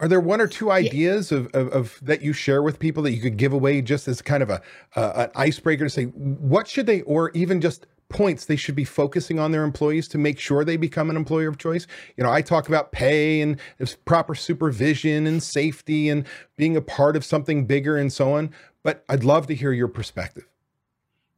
are 0.00 0.08
there 0.08 0.20
one 0.20 0.40
or 0.40 0.46
two 0.46 0.70
ideas 0.70 1.30
yeah. 1.30 1.38
of, 1.38 1.46
of, 1.54 1.68
of, 1.68 1.98
that 2.02 2.20
you 2.20 2.32
share 2.32 2.62
with 2.62 2.78
people 2.78 3.02
that 3.04 3.12
you 3.12 3.20
could 3.20 3.36
give 3.36 3.52
away 3.52 3.80
just 3.80 4.06
as 4.08 4.20
kind 4.20 4.42
of 4.42 4.50
a 4.50 4.60
uh, 4.94 5.12
an 5.16 5.30
icebreaker 5.34 5.84
to 5.84 5.90
say 5.90 6.04
what 6.04 6.68
should 6.68 6.86
they, 6.86 7.02
or 7.02 7.30
even 7.30 7.60
just 7.60 7.86
points 8.08 8.44
they 8.44 8.56
should 8.56 8.76
be 8.76 8.84
focusing 8.84 9.38
on 9.38 9.50
their 9.50 9.64
employees 9.64 10.06
to 10.06 10.18
make 10.18 10.38
sure 10.38 10.64
they 10.64 10.76
become 10.76 11.10
an 11.10 11.16
employer 11.16 11.48
of 11.48 11.58
choice? 11.58 11.86
You 12.16 12.24
know, 12.24 12.30
I 12.30 12.42
talk 12.42 12.68
about 12.68 12.92
pay 12.92 13.40
and 13.40 13.58
proper 14.04 14.34
supervision 14.34 15.26
and 15.26 15.42
safety 15.42 16.08
and 16.10 16.26
being 16.56 16.76
a 16.76 16.82
part 16.82 17.16
of 17.16 17.24
something 17.24 17.66
bigger 17.66 17.96
and 17.96 18.12
so 18.12 18.34
on, 18.34 18.50
but 18.82 19.04
I'd 19.08 19.24
love 19.24 19.46
to 19.48 19.54
hear 19.54 19.72
your 19.72 19.88
perspective. 19.88 20.46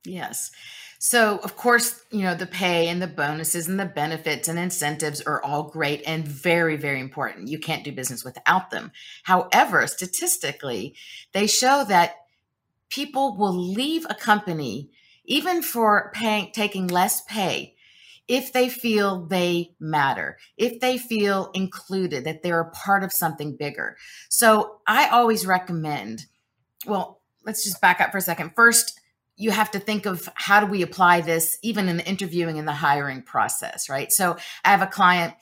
Yes. 0.04 0.50
So, 1.00 1.38
of 1.38 1.56
course, 1.56 2.02
you 2.10 2.22
know, 2.22 2.34
the 2.34 2.46
pay 2.46 2.88
and 2.88 3.00
the 3.00 3.06
bonuses 3.06 3.68
and 3.68 3.78
the 3.78 3.86
benefits 3.86 4.48
and 4.48 4.58
incentives 4.58 5.20
are 5.20 5.40
all 5.42 5.62
great 5.62 6.02
and 6.06 6.26
very, 6.26 6.76
very 6.76 7.00
important. 7.00 7.48
You 7.48 7.60
can't 7.60 7.84
do 7.84 7.92
business 7.92 8.24
without 8.24 8.70
them. 8.70 8.90
However, 9.22 9.86
statistically, 9.86 10.96
they 11.32 11.46
show 11.46 11.84
that 11.84 12.16
people 12.90 13.36
will 13.36 13.56
leave 13.56 14.06
a 14.10 14.14
company 14.14 14.90
even 15.24 15.62
for 15.62 16.10
paying, 16.14 16.50
taking 16.52 16.88
less 16.88 17.20
pay, 17.22 17.76
if 18.26 18.52
they 18.52 18.68
feel 18.68 19.26
they 19.26 19.74
matter, 19.78 20.36
if 20.56 20.80
they 20.80 20.98
feel 20.98 21.50
included, 21.54 22.24
that 22.24 22.42
they're 22.42 22.60
a 22.60 22.70
part 22.70 23.04
of 23.04 23.12
something 23.12 23.56
bigger. 23.56 23.96
So 24.28 24.80
I 24.86 25.08
always 25.08 25.46
recommend, 25.46 26.26
well, 26.86 27.20
let's 27.44 27.64
just 27.64 27.80
back 27.80 28.00
up 28.00 28.10
for 28.10 28.18
a 28.18 28.22
second. 28.22 28.52
First, 28.54 28.97
you 29.38 29.50
have 29.50 29.70
to 29.70 29.78
think 29.78 30.04
of 30.04 30.28
how 30.34 30.60
do 30.60 30.66
we 30.66 30.82
apply 30.82 31.22
this 31.22 31.58
even 31.62 31.88
in 31.88 31.96
the 31.96 32.06
interviewing 32.06 32.58
and 32.58 32.68
the 32.68 32.72
hiring 32.72 33.22
process, 33.22 33.88
right? 33.88 34.12
So 34.12 34.36
I 34.64 34.70
have 34.70 34.82
a 34.82 34.86
client 34.86 35.34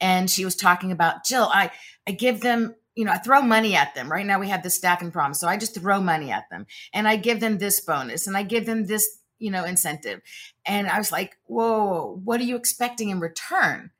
and 0.00 0.28
she 0.28 0.44
was 0.44 0.56
talking 0.56 0.90
about, 0.90 1.24
Jill, 1.24 1.48
I, 1.52 1.70
I 2.06 2.12
give 2.12 2.40
them 2.40 2.74
you 2.94 3.06
know, 3.06 3.12
I 3.12 3.16
throw 3.16 3.40
money 3.40 3.74
at 3.74 3.94
them. 3.94 4.12
Right 4.12 4.26
now 4.26 4.38
we 4.38 4.50
have 4.50 4.62
this 4.62 4.76
staffing 4.76 5.12
problem. 5.12 5.32
So 5.32 5.48
I 5.48 5.56
just 5.56 5.74
throw 5.74 6.02
money 6.02 6.30
at 6.30 6.50
them 6.50 6.66
and 6.92 7.08
I 7.08 7.16
give 7.16 7.40
them 7.40 7.56
this 7.56 7.80
bonus 7.80 8.26
and 8.26 8.36
I 8.36 8.42
give 8.42 8.66
them 8.66 8.84
this 8.84 9.08
you 9.42 9.50
know, 9.50 9.64
incentive. 9.64 10.22
And 10.64 10.88
I 10.88 10.98
was 10.98 11.10
like, 11.10 11.36
whoa, 11.46 12.20
what 12.24 12.40
are 12.40 12.44
you 12.44 12.56
expecting 12.56 13.10
in 13.10 13.20
return? 13.20 13.90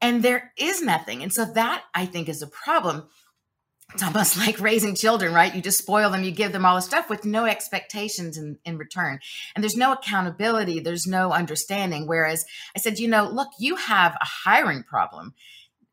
And 0.00 0.22
there 0.22 0.52
is 0.58 0.82
nothing. 0.82 1.22
And 1.22 1.32
so 1.32 1.46
that 1.46 1.84
I 1.94 2.04
think 2.04 2.28
is 2.28 2.42
a 2.42 2.46
problem. 2.46 3.08
It's 3.94 4.02
almost 4.02 4.36
like 4.46 4.60
raising 4.60 4.94
children, 4.94 5.32
right? 5.32 5.54
You 5.54 5.62
just 5.62 5.78
spoil 5.78 6.10
them, 6.10 6.24
you 6.24 6.30
give 6.30 6.52
them 6.52 6.64
all 6.64 6.76
the 6.76 6.82
stuff 6.82 7.10
with 7.10 7.24
no 7.24 7.44
expectations 7.44 8.36
in, 8.36 8.58
in 8.64 8.78
return. 8.78 9.20
And 9.54 9.62
there's 9.62 9.76
no 9.76 9.92
accountability, 9.92 10.80
there's 10.80 11.06
no 11.06 11.32
understanding. 11.32 12.06
Whereas 12.06 12.44
I 12.76 12.80
said, 12.80 12.98
you 12.98 13.08
know, 13.08 13.28
look, 13.28 13.48
you 13.58 13.76
have 13.76 14.14
a 14.14 14.24
hiring 14.44 14.82
problem. 14.82 15.34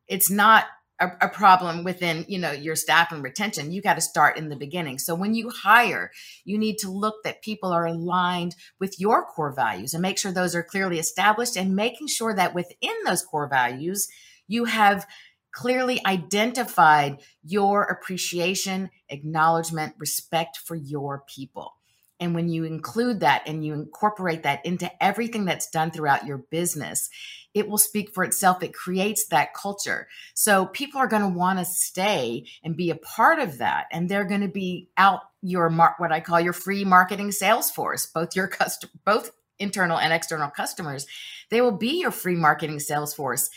It's 0.08 0.30
not 0.30 0.66
a, 1.00 1.10
a 1.22 1.28
problem 1.28 1.82
within 1.82 2.24
you 2.28 2.38
know 2.38 2.52
your 2.52 2.76
staff 2.76 3.10
and 3.10 3.22
retention 3.24 3.72
you 3.72 3.82
got 3.82 3.94
to 3.94 4.00
start 4.00 4.36
in 4.36 4.50
the 4.50 4.56
beginning 4.56 4.98
so 4.98 5.14
when 5.14 5.34
you 5.34 5.50
hire 5.50 6.10
you 6.44 6.58
need 6.58 6.76
to 6.78 6.90
look 6.90 7.24
that 7.24 7.42
people 7.42 7.72
are 7.72 7.86
aligned 7.86 8.54
with 8.78 9.00
your 9.00 9.24
core 9.24 9.52
values 9.52 9.94
and 9.94 10.02
make 10.02 10.18
sure 10.18 10.30
those 10.30 10.54
are 10.54 10.62
clearly 10.62 10.98
established 10.98 11.56
and 11.56 11.74
making 11.74 12.06
sure 12.06 12.34
that 12.34 12.54
within 12.54 12.94
those 13.06 13.24
core 13.24 13.48
values 13.48 14.08
you 14.46 14.66
have 14.66 15.06
clearly 15.52 16.00
identified 16.06 17.20
your 17.42 17.82
appreciation 17.84 18.90
acknowledgement 19.08 19.94
respect 19.98 20.58
for 20.58 20.76
your 20.76 21.24
people 21.26 21.74
and 22.20 22.34
when 22.34 22.50
you 22.50 22.64
include 22.64 23.20
that 23.20 23.42
and 23.46 23.64
you 23.64 23.72
incorporate 23.72 24.42
that 24.42 24.64
into 24.64 24.90
everything 25.02 25.46
that's 25.46 25.70
done 25.70 25.90
throughout 25.90 26.26
your 26.26 26.36
business, 26.36 27.08
it 27.54 27.66
will 27.66 27.78
speak 27.78 28.12
for 28.12 28.22
itself. 28.22 28.62
It 28.62 28.74
creates 28.74 29.26
that 29.28 29.54
culture. 29.54 30.06
So 30.34 30.66
people 30.66 31.00
are 31.00 31.08
going 31.08 31.22
to 31.22 31.28
want 31.28 31.58
to 31.58 31.64
stay 31.64 32.44
and 32.62 32.76
be 32.76 32.90
a 32.90 32.94
part 32.96 33.38
of 33.38 33.58
that. 33.58 33.86
And 33.90 34.08
they're 34.08 34.26
going 34.26 34.42
to 34.42 34.48
be 34.48 34.90
out 34.98 35.20
your 35.40 35.70
mar- 35.70 35.94
what 35.96 36.12
I 36.12 36.20
call 36.20 36.38
your 36.38 36.52
free 36.52 36.84
marketing 36.84 37.32
sales 37.32 37.70
force, 37.70 38.04
both 38.04 38.36
your 38.36 38.46
customer, 38.48 38.92
both 39.06 39.32
internal 39.58 39.98
and 39.98 40.12
external 40.12 40.50
customers. 40.50 41.06
They 41.48 41.62
will 41.62 41.72
be 41.72 42.00
your 42.00 42.10
free 42.10 42.36
marketing 42.36 42.80
sales 42.80 43.14
force 43.14 43.48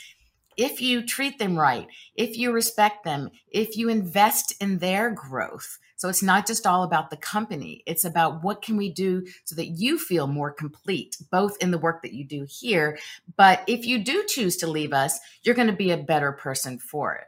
if 0.57 0.81
you 0.81 1.05
treat 1.05 1.39
them 1.39 1.57
right, 1.57 1.88
if 2.15 2.38
you 2.38 2.51
respect 2.51 3.03
them, 3.03 3.29
if 3.50 3.77
you 3.77 3.89
invest 3.89 4.53
in 4.62 4.79
their 4.79 5.12
growth. 5.12 5.79
So 5.95 6.10
it's 6.10 6.24
not 6.24 6.45
just 6.45 6.67
all 6.67 6.83
about 6.83 7.10
the 7.10 7.17
company. 7.17 7.81
It's 7.86 8.03
about 8.03 8.43
what 8.43 8.62
can 8.62 8.75
we 8.75 8.91
do 8.91 9.25
so 9.45 9.55
that 9.55 9.67
you 9.67 9.98
feel 9.98 10.27
more 10.27 10.51
complete, 10.51 11.15
both 11.31 11.55
in 11.62 11.72
the 11.72 11.77
work 11.77 12.01
that 12.01 12.13
you 12.13 12.25
do 12.25 12.45
here. 12.50 12.98
But 13.38 13.63
if 13.67 13.86
you 13.86 14.03
do 14.03 14.25
choose 14.27 14.57
to 14.57 14.67
leave 14.67 14.91
us, 14.91 15.19
you're 15.43 15.55
going 15.55 15.67
to 15.67 15.74
be 15.74 15.91
a 15.91 15.98
better 15.98 16.33
person 16.33 16.77
for 16.77 17.15
it. 17.15 17.27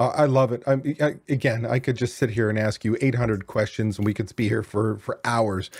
I 0.00 0.24
love 0.24 0.52
it. 0.52 0.62
I, 0.66 0.72
I, 1.00 1.14
again, 1.28 1.66
I 1.66 1.78
could 1.78 1.96
just 1.96 2.16
sit 2.16 2.30
here 2.30 2.48
and 2.48 2.58
ask 2.58 2.84
you 2.84 2.96
800 3.00 3.46
questions, 3.46 3.98
and 3.98 4.06
we 4.06 4.14
could 4.14 4.34
be 4.34 4.48
here 4.48 4.62
for 4.62 4.96
for 4.96 5.20
hours, 5.24 5.70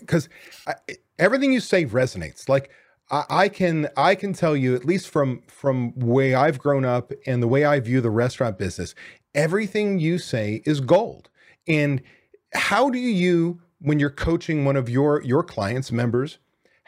because 0.00 0.30
uh, 0.66 0.72
everything 1.18 1.52
you 1.52 1.60
say 1.60 1.84
resonates. 1.84 2.48
Like 2.48 2.70
I, 3.10 3.48
can 3.48 3.88
I 3.96 4.14
can 4.14 4.32
tell 4.32 4.54
you, 4.56 4.74
at 4.74 4.84
least 4.84 5.08
from 5.08 5.42
from 5.46 5.98
way 5.98 6.34
I've 6.34 6.58
grown 6.58 6.84
up 6.84 7.12
and 7.26 7.42
the 7.42 7.48
way 7.48 7.64
I 7.64 7.80
view 7.80 8.00
the 8.00 8.10
restaurant 8.10 8.58
business, 8.58 8.94
everything 9.34 9.98
you 9.98 10.18
say 10.18 10.62
is 10.66 10.80
gold. 10.80 11.30
And 11.66 12.02
how 12.54 12.90
do 12.90 12.98
you, 12.98 13.60
when 13.80 13.98
you're 13.98 14.10
coaching 14.10 14.64
one 14.64 14.76
of 14.76 14.88
your 14.88 15.22
your 15.22 15.42
clients, 15.42 15.90
members, 15.90 16.38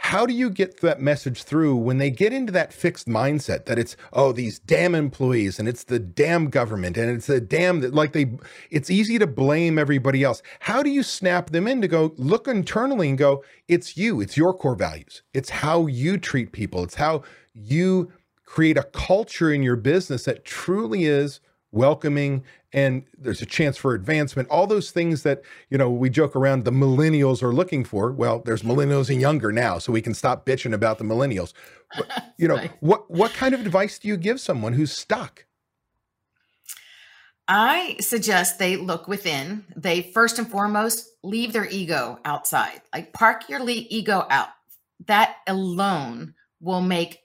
how 0.02 0.24
do 0.24 0.32
you 0.32 0.48
get 0.48 0.80
that 0.80 0.98
message 0.98 1.42
through 1.42 1.76
when 1.76 1.98
they 1.98 2.10
get 2.10 2.32
into 2.32 2.50
that 2.50 2.72
fixed 2.72 3.06
mindset 3.06 3.66
that 3.66 3.78
it's 3.78 3.98
oh 4.14 4.32
these 4.32 4.58
damn 4.58 4.94
employees 4.94 5.58
and 5.58 5.68
it's 5.68 5.84
the 5.84 5.98
damn 5.98 6.48
government 6.48 6.96
and 6.96 7.10
it's 7.10 7.26
the 7.26 7.38
damn 7.38 7.80
that 7.80 7.92
like 7.92 8.12
they 8.12 8.32
it's 8.70 8.88
easy 8.90 9.18
to 9.18 9.26
blame 9.26 9.78
everybody 9.78 10.24
else. 10.24 10.42
How 10.60 10.82
do 10.82 10.88
you 10.88 11.02
snap 11.02 11.50
them 11.50 11.68
in 11.68 11.82
to 11.82 11.86
go 11.86 12.14
look 12.16 12.48
internally 12.48 13.10
and 13.10 13.18
go 13.18 13.44
it's 13.68 13.98
you 13.98 14.22
it's 14.22 14.38
your 14.38 14.54
core 14.54 14.74
values. 14.74 15.22
It's 15.34 15.50
how 15.50 15.86
you 15.86 16.16
treat 16.16 16.52
people. 16.52 16.82
It's 16.82 16.94
how 16.94 17.22
you 17.52 18.10
create 18.46 18.78
a 18.78 18.84
culture 18.84 19.52
in 19.52 19.62
your 19.62 19.76
business 19.76 20.24
that 20.24 20.46
truly 20.46 21.04
is 21.04 21.40
welcoming 21.72 22.42
and 22.72 23.04
there's 23.16 23.42
a 23.42 23.46
chance 23.46 23.76
for 23.76 23.94
advancement 23.94 24.48
all 24.48 24.66
those 24.66 24.90
things 24.90 25.22
that 25.22 25.42
you 25.68 25.78
know 25.78 25.88
we 25.88 26.10
joke 26.10 26.34
around 26.34 26.64
the 26.64 26.72
millennials 26.72 27.42
are 27.42 27.52
looking 27.52 27.84
for 27.84 28.10
well 28.10 28.40
there's 28.40 28.62
millennials 28.62 29.08
and 29.08 29.20
younger 29.20 29.52
now 29.52 29.78
so 29.78 29.92
we 29.92 30.02
can 30.02 30.14
stop 30.14 30.44
bitching 30.44 30.72
about 30.72 30.98
the 30.98 31.04
millennials 31.04 31.52
but, 31.96 32.34
you 32.38 32.48
know 32.48 32.58
what 32.80 33.10
what 33.10 33.32
kind 33.32 33.54
of 33.54 33.60
advice 33.60 33.98
do 33.98 34.08
you 34.08 34.16
give 34.16 34.40
someone 34.40 34.72
who's 34.72 34.92
stuck 34.92 35.44
I 37.52 37.96
suggest 37.98 38.60
they 38.60 38.76
look 38.76 39.08
within. 39.08 39.64
They 39.74 40.02
first 40.02 40.38
and 40.38 40.48
foremost 40.48 41.08
leave 41.24 41.52
their 41.52 41.66
ego 41.68 42.20
outside. 42.24 42.80
Like 42.94 43.12
park 43.12 43.48
your 43.48 43.68
ego 43.68 44.24
out. 44.30 44.50
That 45.06 45.34
alone 45.48 46.34
will 46.60 46.80
make 46.80 47.18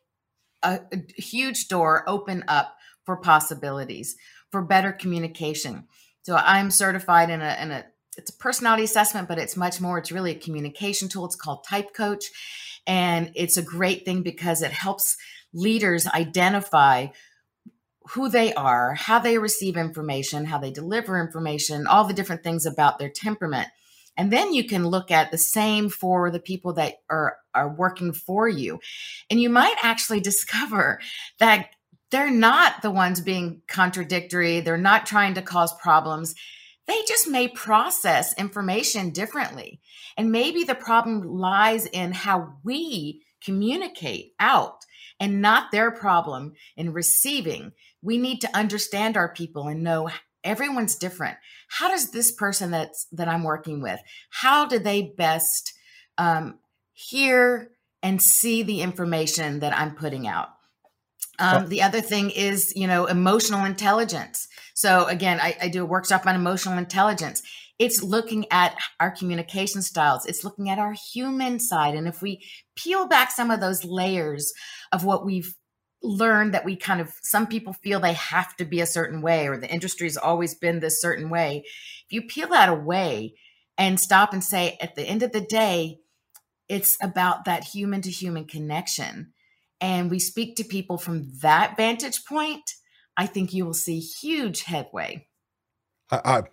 a, 0.63 0.79
a 0.91 1.21
huge 1.21 1.67
door 1.67 2.03
open 2.07 2.43
up 2.47 2.75
for 3.05 3.17
possibilities 3.17 4.15
for 4.51 4.61
better 4.61 4.91
communication. 4.91 5.87
So 6.23 6.35
I'm 6.35 6.71
certified 6.71 7.29
in 7.29 7.41
a, 7.41 7.57
in 7.61 7.71
a 7.71 7.85
it's 8.17 8.31
a 8.31 8.37
personality 8.37 8.83
assessment, 8.83 9.27
but 9.27 9.37
it's 9.37 9.57
much 9.57 9.81
more. 9.81 9.97
It's 9.97 10.11
really 10.11 10.31
a 10.31 10.39
communication 10.39 11.09
tool. 11.09 11.25
It's 11.25 11.35
called 11.35 11.65
Type 11.67 11.93
Coach, 11.93 12.25
and 12.87 13.31
it's 13.35 13.57
a 13.57 13.61
great 13.61 14.05
thing 14.05 14.21
because 14.21 14.61
it 14.61 14.71
helps 14.71 15.17
leaders 15.53 16.07
identify 16.07 17.07
who 18.11 18.29
they 18.29 18.53
are, 18.53 18.93
how 18.93 19.19
they 19.19 19.37
receive 19.37 19.77
information, 19.77 20.45
how 20.45 20.59
they 20.59 20.71
deliver 20.71 21.19
information, 21.19 21.87
all 21.87 22.03
the 22.05 22.13
different 22.13 22.43
things 22.43 22.65
about 22.65 22.99
their 22.99 23.09
temperament. 23.09 23.67
And 24.17 24.31
then 24.31 24.53
you 24.53 24.63
can 24.63 24.87
look 24.87 25.11
at 25.11 25.31
the 25.31 25.37
same 25.37 25.89
for 25.89 26.31
the 26.31 26.39
people 26.39 26.73
that 26.73 26.95
are, 27.09 27.37
are 27.53 27.73
working 27.73 28.13
for 28.13 28.47
you. 28.47 28.79
And 29.29 29.41
you 29.41 29.49
might 29.49 29.75
actually 29.81 30.19
discover 30.21 30.99
that 31.39 31.69
they're 32.15 32.31
not 32.31 32.81
the 32.81 32.91
ones 32.91 33.19
being 33.19 33.61
contradictory. 33.67 34.61
They're 34.61 34.77
not 34.77 35.05
trying 35.05 35.33
to 35.33 35.41
cause 35.41 35.73
problems. 35.81 36.33
They 36.87 37.01
just 37.05 37.27
may 37.27 37.49
process 37.49 38.33
information 38.37 39.09
differently. 39.09 39.81
And 40.15 40.31
maybe 40.31 40.63
the 40.63 40.75
problem 40.75 41.23
lies 41.23 41.85
in 41.85 42.13
how 42.13 42.53
we 42.63 43.21
communicate 43.43 44.31
out 44.39 44.85
and 45.19 45.41
not 45.41 45.73
their 45.73 45.91
problem 45.91 46.53
in 46.77 46.93
receiving. 46.93 47.73
We 48.01 48.17
need 48.17 48.39
to 48.41 48.55
understand 48.55 49.17
our 49.17 49.33
people 49.33 49.67
and 49.67 49.83
know 49.83 50.09
everyone's 50.41 50.95
different. 50.95 51.35
How 51.67 51.89
does 51.89 52.11
this 52.11 52.31
person 52.31 52.71
that's 52.71 53.07
that 53.11 53.27
I'm 53.27 53.43
working 53.43 53.81
with, 53.81 53.99
how 54.29 54.65
do 54.67 54.79
they 54.79 55.01
best 55.17 55.73
um, 56.17 56.59
hear 56.93 57.71
and 58.01 58.21
see 58.21 58.63
the 58.63 58.79
information 58.79 59.59
that 59.59 59.77
I'm 59.77 59.95
putting 59.95 60.27
out? 60.27 60.54
Um, 61.39 61.67
the 61.69 61.81
other 61.81 62.01
thing 62.01 62.29
is, 62.29 62.73
you 62.75 62.87
know, 62.87 63.05
emotional 63.05 63.65
intelligence. 63.65 64.47
So 64.73 65.05
again, 65.07 65.39
I, 65.41 65.55
I 65.61 65.67
do 65.69 65.83
a 65.83 65.87
workshop 65.87 66.25
on 66.25 66.35
emotional 66.35 66.77
intelligence. 66.77 67.41
It's 67.77 68.01
looking 68.01 68.45
at 68.51 68.77
our 68.99 69.11
communication 69.11 69.81
styles. 69.81 70.25
It's 70.25 70.43
looking 70.43 70.69
at 70.69 70.79
our 70.79 70.93
human 70.93 71.59
side. 71.59 71.95
And 71.95 72.07
if 72.07 72.21
we 72.21 72.41
peel 72.75 73.07
back 73.07 73.31
some 73.31 73.51
of 73.51 73.59
those 73.59 73.83
layers 73.83 74.53
of 74.91 75.03
what 75.03 75.25
we've 75.25 75.55
learned 76.01 76.53
that 76.53 76.65
we 76.65 76.75
kind 76.75 77.01
of, 77.01 77.13
some 77.21 77.47
people 77.47 77.73
feel 77.73 77.99
they 77.99 78.13
have 78.13 78.55
to 78.57 78.65
be 78.65 78.79
a 78.79 78.85
certain 78.85 79.21
way 79.21 79.47
or 79.47 79.57
the 79.57 79.69
industry's 79.69 80.17
always 80.17 80.55
been 80.55 80.79
this 80.79 81.01
certain 81.01 81.29
way. 81.29 81.63
If 81.65 82.13
you 82.13 82.21
peel 82.21 82.49
that 82.49 82.69
away 82.69 83.33
and 83.77 83.99
stop 83.99 84.31
and 84.31 84.43
say, 84.43 84.77
at 84.79 84.95
the 84.95 85.03
end 85.03 85.23
of 85.23 85.33
the 85.33 85.41
day, 85.41 85.99
it's 86.69 86.97
about 87.01 87.45
that 87.45 87.63
human 87.63 88.01
to 88.01 88.11
human 88.11 88.45
connection. 88.45 89.33
And 89.81 90.09
we 90.09 90.19
speak 90.19 90.55
to 90.57 90.63
people 90.63 90.97
from 90.97 91.29
that 91.41 91.75
vantage 91.77 92.25
point, 92.25 92.71
I 93.17 93.25
think 93.25 93.53
you 93.53 93.65
will 93.65 93.73
see 93.73 93.99
huge 93.99 94.63
headway. 94.63 95.27
I, 96.11 96.21
I 96.25 96.43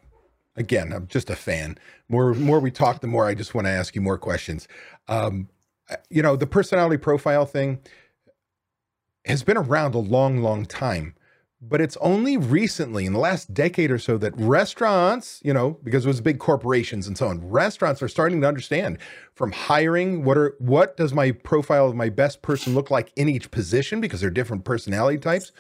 again, 0.57 0.93
I'm 0.93 1.07
just 1.07 1.31
a 1.31 1.37
fan. 1.37 1.79
More 2.09 2.35
more 2.35 2.61
we 2.61 2.71
talk, 2.71 3.01
the 3.01 3.07
more 3.07 3.27
I 3.27 3.35
just 3.35 3.55
want 3.55 3.67
to 3.67 3.71
ask 3.71 3.95
you 3.95 4.01
more 4.01 4.19
questions. 4.19 4.69
Um, 5.09 5.49
you 6.11 6.23
know, 6.23 6.37
the 6.37 6.47
personality 6.47 6.97
profile 6.97 7.47
thing 7.47 7.81
has 9.25 9.43
been 9.43 9.57
around 9.57 9.95
a 9.95 9.99
long, 9.99 10.39
long 10.39 10.65
time, 10.65 11.15
but 11.67 11.81
it's 11.81 11.97
only 11.99 12.37
recently, 12.37 13.07
in 13.07 13.13
the 13.13 13.19
last 13.19 13.55
decade 13.55 13.91
or 13.91 13.99
so, 13.99 14.19
that 14.19 14.37
restaurants, 14.37 15.41
you 15.45 15.55
know, 15.55 15.79
because 15.85 16.05
it 16.05 16.09
was 16.09 16.21
big 16.21 16.39
corporations 16.39 17.07
and 17.07 17.17
so 17.17 17.29
on, 17.29 17.49
restaurants 17.49 18.03
are 18.03 18.09
starting 18.09 18.41
to 18.41 18.49
understand 18.49 18.99
from 19.35 19.53
hiring 19.53 20.25
what 20.25 20.37
are 20.37 20.55
what 20.59 20.97
does 20.97 21.13
my 21.15 21.31
profile 21.31 21.89
of 21.89 21.95
my 21.95 22.09
best 22.09 22.43
person 22.43 22.75
look 22.75 22.91
like 22.91 23.13
in 23.17 23.29
each 23.29 23.51
position 23.51 24.01
because 24.01 24.21
they're 24.21 24.31
different 24.31 24.65
personality 24.65 25.19
types 25.19 25.53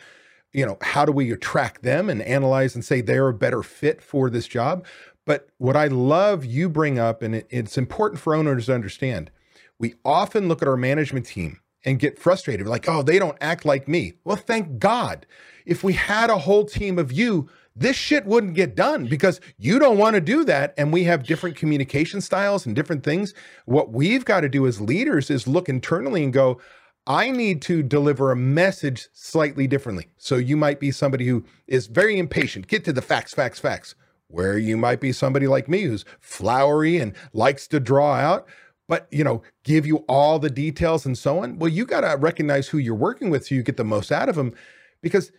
you 0.52 0.66
know, 0.66 0.76
how 0.82 1.04
do 1.04 1.12
we 1.12 1.32
attract 1.32 1.82
them 1.82 2.10
and 2.10 2.22
analyze 2.22 2.74
and 2.74 2.84
say 2.84 3.00
they're 3.00 3.28
a 3.28 3.34
better 3.34 3.62
fit 3.62 4.02
for 4.02 4.28
this 4.28 4.46
job? 4.46 4.84
But 5.24 5.48
what 5.58 5.76
I 5.76 5.86
love 5.86 6.44
you 6.44 6.68
bring 6.68 6.98
up, 6.98 7.22
and 7.22 7.34
it, 7.34 7.46
it's 7.50 7.78
important 7.78 8.20
for 8.20 8.34
owners 8.34 8.66
to 8.66 8.74
understand, 8.74 9.30
we 9.78 9.94
often 10.04 10.48
look 10.48 10.62
at 10.62 10.68
our 10.68 10.76
management 10.76 11.26
team 11.26 11.60
and 11.84 11.98
get 11.98 12.18
frustrated, 12.18 12.66
like, 12.66 12.88
oh, 12.88 13.02
they 13.02 13.18
don't 13.18 13.38
act 13.40 13.64
like 13.64 13.88
me. 13.88 14.14
Well, 14.24 14.36
thank 14.36 14.78
God. 14.78 15.26
If 15.66 15.84
we 15.84 15.92
had 15.94 16.30
a 16.30 16.38
whole 16.38 16.64
team 16.64 16.98
of 16.98 17.12
you, 17.12 17.48
this 17.74 17.96
shit 17.96 18.26
wouldn't 18.26 18.54
get 18.54 18.74
done 18.74 19.06
because 19.06 19.40
you 19.58 19.78
don't 19.78 19.98
want 19.98 20.14
to 20.14 20.20
do 20.20 20.44
that. 20.44 20.74
And 20.76 20.92
we 20.92 21.04
have 21.04 21.24
different 21.24 21.56
communication 21.56 22.20
styles 22.20 22.66
and 22.66 22.76
different 22.76 23.02
things. 23.02 23.32
What 23.64 23.92
we've 23.92 24.24
got 24.24 24.40
to 24.40 24.48
do 24.48 24.66
as 24.66 24.80
leaders 24.80 25.30
is 25.30 25.46
look 25.46 25.68
internally 25.68 26.22
and 26.22 26.32
go, 26.32 26.60
I 27.06 27.30
need 27.30 27.62
to 27.62 27.82
deliver 27.82 28.30
a 28.30 28.36
message 28.36 29.08
slightly 29.12 29.66
differently. 29.66 30.08
So 30.18 30.36
you 30.36 30.56
might 30.56 30.78
be 30.78 30.90
somebody 30.90 31.26
who 31.26 31.44
is 31.66 31.86
very 31.86 32.18
impatient, 32.18 32.68
get 32.68 32.84
to 32.84 32.92
the 32.92 33.02
facts, 33.02 33.34
facts, 33.34 33.58
facts. 33.58 33.94
Where 34.28 34.56
you 34.56 34.78
might 34.78 35.00
be 35.00 35.12
somebody 35.12 35.46
like 35.46 35.68
me 35.68 35.82
who's 35.82 36.06
flowery 36.18 36.96
and 36.96 37.12
likes 37.34 37.66
to 37.68 37.78
draw 37.78 38.14
out, 38.14 38.48
but 38.88 39.06
you 39.10 39.24
know, 39.24 39.42
give 39.62 39.84
you 39.84 39.98
all 40.08 40.38
the 40.38 40.48
details 40.48 41.04
and 41.04 41.18
so 41.18 41.40
on. 41.40 41.58
Well, 41.58 41.68
you 41.68 41.84
got 41.84 42.00
to 42.00 42.16
recognize 42.16 42.68
who 42.68 42.78
you're 42.78 42.94
working 42.94 43.28
with 43.28 43.46
so 43.46 43.54
you 43.54 43.62
get 43.62 43.76
the 43.76 43.84
most 43.84 44.10
out 44.10 44.30
of 44.30 44.36
them 44.36 44.54
because 45.02 45.32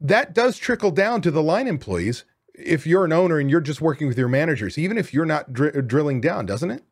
that 0.00 0.34
does 0.34 0.58
trickle 0.58 0.90
down 0.90 1.22
to 1.22 1.30
the 1.30 1.42
line 1.42 1.68
employees 1.68 2.24
if 2.54 2.86
you're 2.86 3.04
an 3.04 3.12
owner 3.12 3.38
and 3.38 3.50
you're 3.50 3.60
just 3.60 3.80
working 3.80 4.06
with 4.08 4.18
your 4.18 4.28
managers, 4.28 4.78
even 4.78 4.98
if 4.98 5.14
you're 5.14 5.26
not 5.26 5.52
dr- 5.52 5.86
drilling 5.86 6.20
down, 6.20 6.46
doesn't 6.46 6.70
it? 6.70 6.84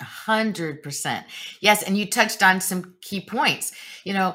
hundred 0.00 0.82
percent. 0.82 1.26
Yes. 1.60 1.82
And 1.82 1.96
you 1.96 2.06
touched 2.06 2.42
on 2.42 2.60
some 2.60 2.94
key 3.02 3.20
points. 3.20 3.72
You 4.04 4.14
know, 4.14 4.34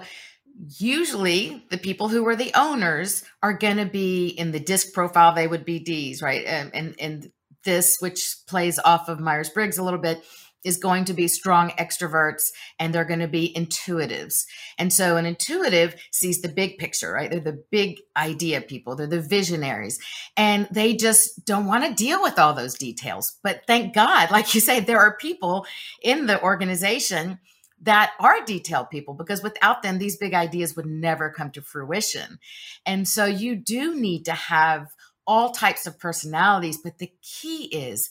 usually 0.77 1.65
the 1.69 1.77
people 1.77 2.07
who 2.07 2.27
are 2.27 2.35
the 2.35 2.51
owners 2.55 3.23
are 3.41 3.53
going 3.53 3.77
to 3.77 3.85
be 3.85 4.27
in 4.27 4.51
the 4.51 4.59
disc 4.59 4.93
profile, 4.93 5.33
they 5.33 5.47
would 5.47 5.65
be 5.65 5.79
D's, 5.79 6.21
right? 6.21 6.45
And, 6.45 6.73
and, 6.73 6.95
and 6.99 7.31
this, 7.63 7.97
which 7.99 8.35
plays 8.47 8.79
off 8.79 9.09
of 9.09 9.19
Myers 9.19 9.49
Briggs 9.49 9.77
a 9.77 9.83
little 9.83 9.99
bit, 9.99 10.23
is 10.65 10.77
going 10.77 11.05
to 11.05 11.13
be 11.13 11.27
strong 11.27 11.69
extroverts 11.71 12.51
and 12.79 12.93
they're 12.93 13.05
going 13.05 13.19
to 13.19 13.27
be 13.27 13.53
intuitives. 13.55 14.45
And 14.77 14.91
so 14.91 15.15
an 15.15 15.25
intuitive 15.25 15.95
sees 16.11 16.41
the 16.41 16.49
big 16.49 16.77
picture, 16.77 17.11
right? 17.11 17.29
They're 17.29 17.39
the 17.39 17.63
big 17.71 18.01
idea 18.17 18.61
people, 18.61 18.95
they're 18.95 19.07
the 19.07 19.21
visionaries, 19.21 19.99
and 20.35 20.67
they 20.71 20.95
just 20.95 21.45
don't 21.45 21.67
want 21.67 21.85
to 21.85 21.93
deal 21.93 22.21
with 22.21 22.39
all 22.39 22.53
those 22.53 22.73
details. 22.73 23.37
But 23.43 23.61
thank 23.67 23.93
God, 23.93 24.31
like 24.31 24.53
you 24.55 24.59
say, 24.59 24.79
there 24.79 24.99
are 24.99 25.15
people 25.15 25.65
in 26.01 26.25
the 26.25 26.41
organization 26.41 27.39
that 27.81 28.13
are 28.19 28.43
detailed 28.43 28.89
people 28.89 29.13
because 29.13 29.43
without 29.43 29.83
them 29.83 29.99
these 29.99 30.17
big 30.17 30.33
ideas 30.33 30.75
would 30.75 30.85
never 30.85 31.29
come 31.29 31.51
to 31.51 31.61
fruition. 31.61 32.39
And 32.85 33.07
so 33.07 33.25
you 33.25 33.55
do 33.55 33.93
need 33.93 34.25
to 34.25 34.33
have 34.33 34.87
all 35.27 35.51
types 35.51 35.85
of 35.87 35.99
personalities, 35.99 36.79
but 36.83 36.97
the 36.97 37.11
key 37.21 37.65
is 37.65 38.09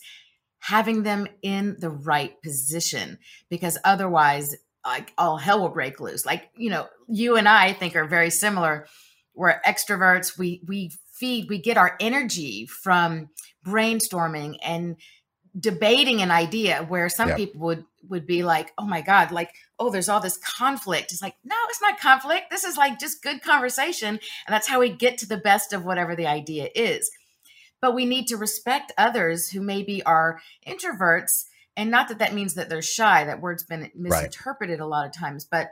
having 0.65 1.03
them 1.03 1.27
in 1.43 1.75
the 1.77 1.91
right 1.91 2.41
position 2.41 3.19
because 3.49 3.77
otherwise 3.83 4.55
like 4.83 5.13
all 5.15 5.37
hell 5.37 5.59
will 5.61 5.69
break 5.69 5.99
loose. 5.99 6.25
Like 6.25 6.49
you 6.57 6.71
know 6.71 6.87
you 7.07 7.37
and 7.37 7.47
i 7.47 7.71
think 7.71 7.95
are 7.95 8.05
very 8.05 8.31
similar. 8.31 8.87
We're 9.35 9.61
extroverts. 9.61 10.39
We 10.39 10.61
we 10.67 10.91
feed 11.13 11.49
we 11.49 11.59
get 11.59 11.77
our 11.77 11.95
energy 11.99 12.65
from 12.65 13.29
brainstorming 13.63 14.57
and 14.63 14.95
debating 15.57 16.21
an 16.21 16.31
idea 16.31 16.83
where 16.87 17.09
some 17.09 17.33
people 17.35 17.61
would 17.61 17.85
would 18.09 18.25
be 18.25 18.43
like 18.43 18.73
oh 18.77 18.85
my 18.85 19.01
god 19.01 19.31
like 19.31 19.53
oh 19.77 19.91
there's 19.91 20.09
all 20.09 20.19
this 20.19 20.37
conflict. 20.37 21.11
It's 21.11 21.21
like 21.21 21.35
no 21.43 21.55
it's 21.69 21.81
not 21.81 21.99
conflict. 21.99 22.49
This 22.49 22.63
is 22.63 22.75
like 22.75 22.99
just 22.99 23.21
good 23.21 23.43
conversation 23.43 24.09
and 24.09 24.19
that's 24.53 24.67
how 24.67 24.79
we 24.79 24.89
get 24.89 25.19
to 25.19 25.27
the 25.27 25.37
best 25.37 25.73
of 25.73 25.85
whatever 25.85 26.15
the 26.15 26.25
idea 26.25 26.69
is 26.73 27.11
but 27.81 27.95
we 27.95 28.05
need 28.05 28.27
to 28.27 28.37
respect 28.37 28.91
others 28.97 29.49
who 29.49 29.61
maybe 29.61 30.03
are 30.03 30.39
introverts 30.67 31.45
and 31.77 31.91
not 31.91 32.07
that 32.07 32.19
that 32.19 32.33
means 32.33 32.53
that 32.53 32.69
they're 32.69 32.81
shy 32.81 33.23
that 33.23 33.41
word's 33.41 33.63
been 33.63 33.91
misinterpreted 33.95 34.79
right. 34.79 34.85
a 34.85 34.87
lot 34.87 35.05
of 35.05 35.13
times 35.13 35.45
but 35.45 35.71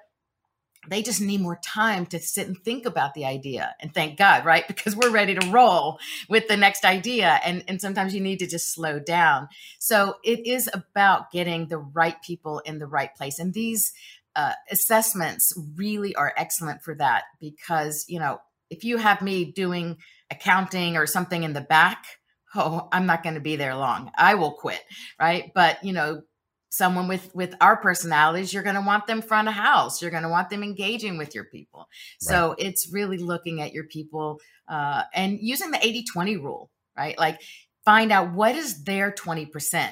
they 0.89 1.01
just 1.01 1.21
need 1.21 1.39
more 1.39 1.59
time 1.63 2.05
to 2.05 2.19
sit 2.19 2.47
and 2.47 2.57
think 2.57 2.85
about 2.85 3.13
the 3.13 3.25
idea 3.25 3.73
and 3.79 3.93
thank 3.93 4.17
god 4.17 4.45
right 4.45 4.67
because 4.67 4.95
we're 4.95 5.09
ready 5.09 5.35
to 5.35 5.51
roll 5.51 5.99
with 6.29 6.47
the 6.47 6.57
next 6.57 6.85
idea 6.85 7.39
and 7.45 7.63
and 7.67 7.81
sometimes 7.81 8.13
you 8.13 8.21
need 8.21 8.39
to 8.39 8.47
just 8.47 8.73
slow 8.73 8.99
down 8.99 9.47
so 9.79 10.15
it 10.23 10.45
is 10.45 10.69
about 10.73 11.31
getting 11.31 11.67
the 11.67 11.77
right 11.77 12.21
people 12.21 12.59
in 12.59 12.79
the 12.79 12.87
right 12.87 13.15
place 13.15 13.39
and 13.39 13.53
these 13.53 13.93
uh, 14.35 14.53
assessments 14.71 15.53
really 15.75 16.15
are 16.15 16.33
excellent 16.35 16.81
for 16.81 16.95
that 16.95 17.25
because 17.39 18.05
you 18.07 18.19
know 18.19 18.39
if 18.71 18.83
you 18.83 18.97
have 18.97 19.21
me 19.21 19.45
doing 19.45 19.97
accounting 20.33 20.97
or 20.97 21.05
something 21.05 21.43
in 21.43 21.53
the 21.53 21.61
back, 21.61 22.05
oh, 22.55 22.87
I'm 22.91 23.05
not 23.05 23.23
going 23.23 23.35
to 23.35 23.41
be 23.41 23.55
there 23.55 23.75
long. 23.75 24.11
I 24.17 24.35
will 24.35 24.51
quit, 24.51 24.81
right? 25.19 25.51
But, 25.53 25.83
you 25.83 25.93
know, 25.93 26.21
someone 26.69 27.07
with 27.07 27.29
with 27.35 27.53
our 27.61 27.77
personalities 27.77 28.51
you're 28.51 28.63
going 28.63 28.75
to 28.75 28.81
want 28.81 29.05
them 29.05 29.21
front 29.21 29.47
of 29.47 29.53
house 29.53 30.01
you're 30.01 30.09
going 30.09 30.23
to 30.23 30.29
want 30.29 30.49
them 30.49 30.63
engaging 30.63 31.19
with 31.19 31.35
your 31.35 31.43
people 31.43 31.87
so 32.19 32.49
right. 32.49 32.55
it's 32.57 32.91
really 32.91 33.19
looking 33.19 33.61
at 33.61 33.73
your 33.73 33.83
people 33.83 34.39
uh, 34.67 35.03
and 35.13 35.37
using 35.39 35.69
the 35.69 35.77
80-20 35.77 36.41
rule 36.41 36.71
right 36.97 37.15
like 37.19 37.39
find 37.85 38.11
out 38.11 38.33
what 38.33 38.55
is 38.55 38.83
their 38.85 39.11
20% 39.11 39.91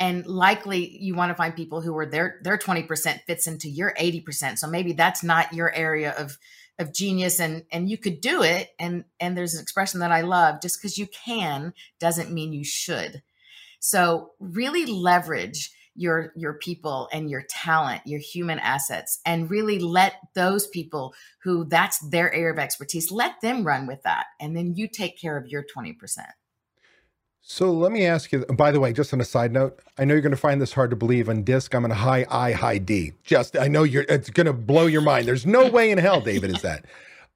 and 0.00 0.26
likely 0.26 0.96
you 0.98 1.14
want 1.14 1.30
to 1.30 1.34
find 1.34 1.54
people 1.54 1.82
who 1.82 1.94
are 1.98 2.06
their 2.06 2.40
their 2.42 2.56
20% 2.56 3.20
fits 3.26 3.46
into 3.46 3.68
your 3.68 3.92
80% 4.00 4.56
so 4.56 4.66
maybe 4.66 4.94
that's 4.94 5.22
not 5.22 5.52
your 5.52 5.70
area 5.74 6.14
of 6.16 6.38
of 6.78 6.92
genius 6.92 7.40
and 7.40 7.64
and 7.72 7.88
you 7.88 7.96
could 7.96 8.20
do 8.20 8.42
it 8.42 8.70
and 8.78 9.04
and 9.20 9.36
there's 9.36 9.54
an 9.54 9.62
expression 9.62 10.00
that 10.00 10.12
I 10.12 10.20
love 10.22 10.60
just 10.60 10.78
because 10.78 10.98
you 10.98 11.06
can 11.06 11.72
doesn't 11.98 12.32
mean 12.32 12.52
you 12.52 12.64
should. 12.64 13.22
So 13.80 14.32
really 14.40 14.86
leverage 14.86 15.70
your 15.94 16.32
your 16.36 16.54
people 16.54 17.08
and 17.12 17.30
your 17.30 17.42
talent, 17.48 18.02
your 18.04 18.20
human 18.20 18.58
assets 18.58 19.20
and 19.24 19.50
really 19.50 19.78
let 19.78 20.14
those 20.34 20.66
people 20.66 21.14
who 21.42 21.64
that's 21.64 21.98
their 22.10 22.32
area 22.32 22.52
of 22.52 22.58
expertise 22.58 23.10
let 23.10 23.40
them 23.40 23.66
run 23.66 23.86
with 23.86 24.02
that 24.02 24.26
and 24.40 24.56
then 24.56 24.74
you 24.76 24.88
take 24.88 25.18
care 25.18 25.36
of 25.38 25.48
your 25.48 25.64
20%. 25.64 25.94
So 27.48 27.70
let 27.70 27.92
me 27.92 28.04
ask 28.04 28.32
you, 28.32 28.44
by 28.56 28.72
the 28.72 28.80
way, 28.80 28.92
just 28.92 29.14
on 29.14 29.20
a 29.20 29.24
side 29.24 29.52
note, 29.52 29.78
I 29.96 30.04
know 30.04 30.14
you're 30.14 30.20
going 30.20 30.32
to 30.32 30.36
find 30.36 30.60
this 30.60 30.72
hard 30.72 30.90
to 30.90 30.96
believe 30.96 31.28
on 31.28 31.44
disc. 31.44 31.72
I'm 31.76 31.84
in 31.84 31.92
a 31.92 31.94
high 31.94 32.26
I, 32.28 32.50
high 32.50 32.78
D. 32.78 33.12
Just, 33.22 33.56
I 33.56 33.68
know 33.68 33.84
you're, 33.84 34.04
it's 34.08 34.30
going 34.30 34.48
to 34.48 34.52
blow 34.52 34.86
your 34.86 35.00
mind. 35.00 35.28
There's 35.28 35.46
no 35.46 35.68
way 35.68 35.92
in 35.92 35.98
hell, 35.98 36.20
David, 36.20 36.50
is 36.50 36.62
that. 36.62 36.86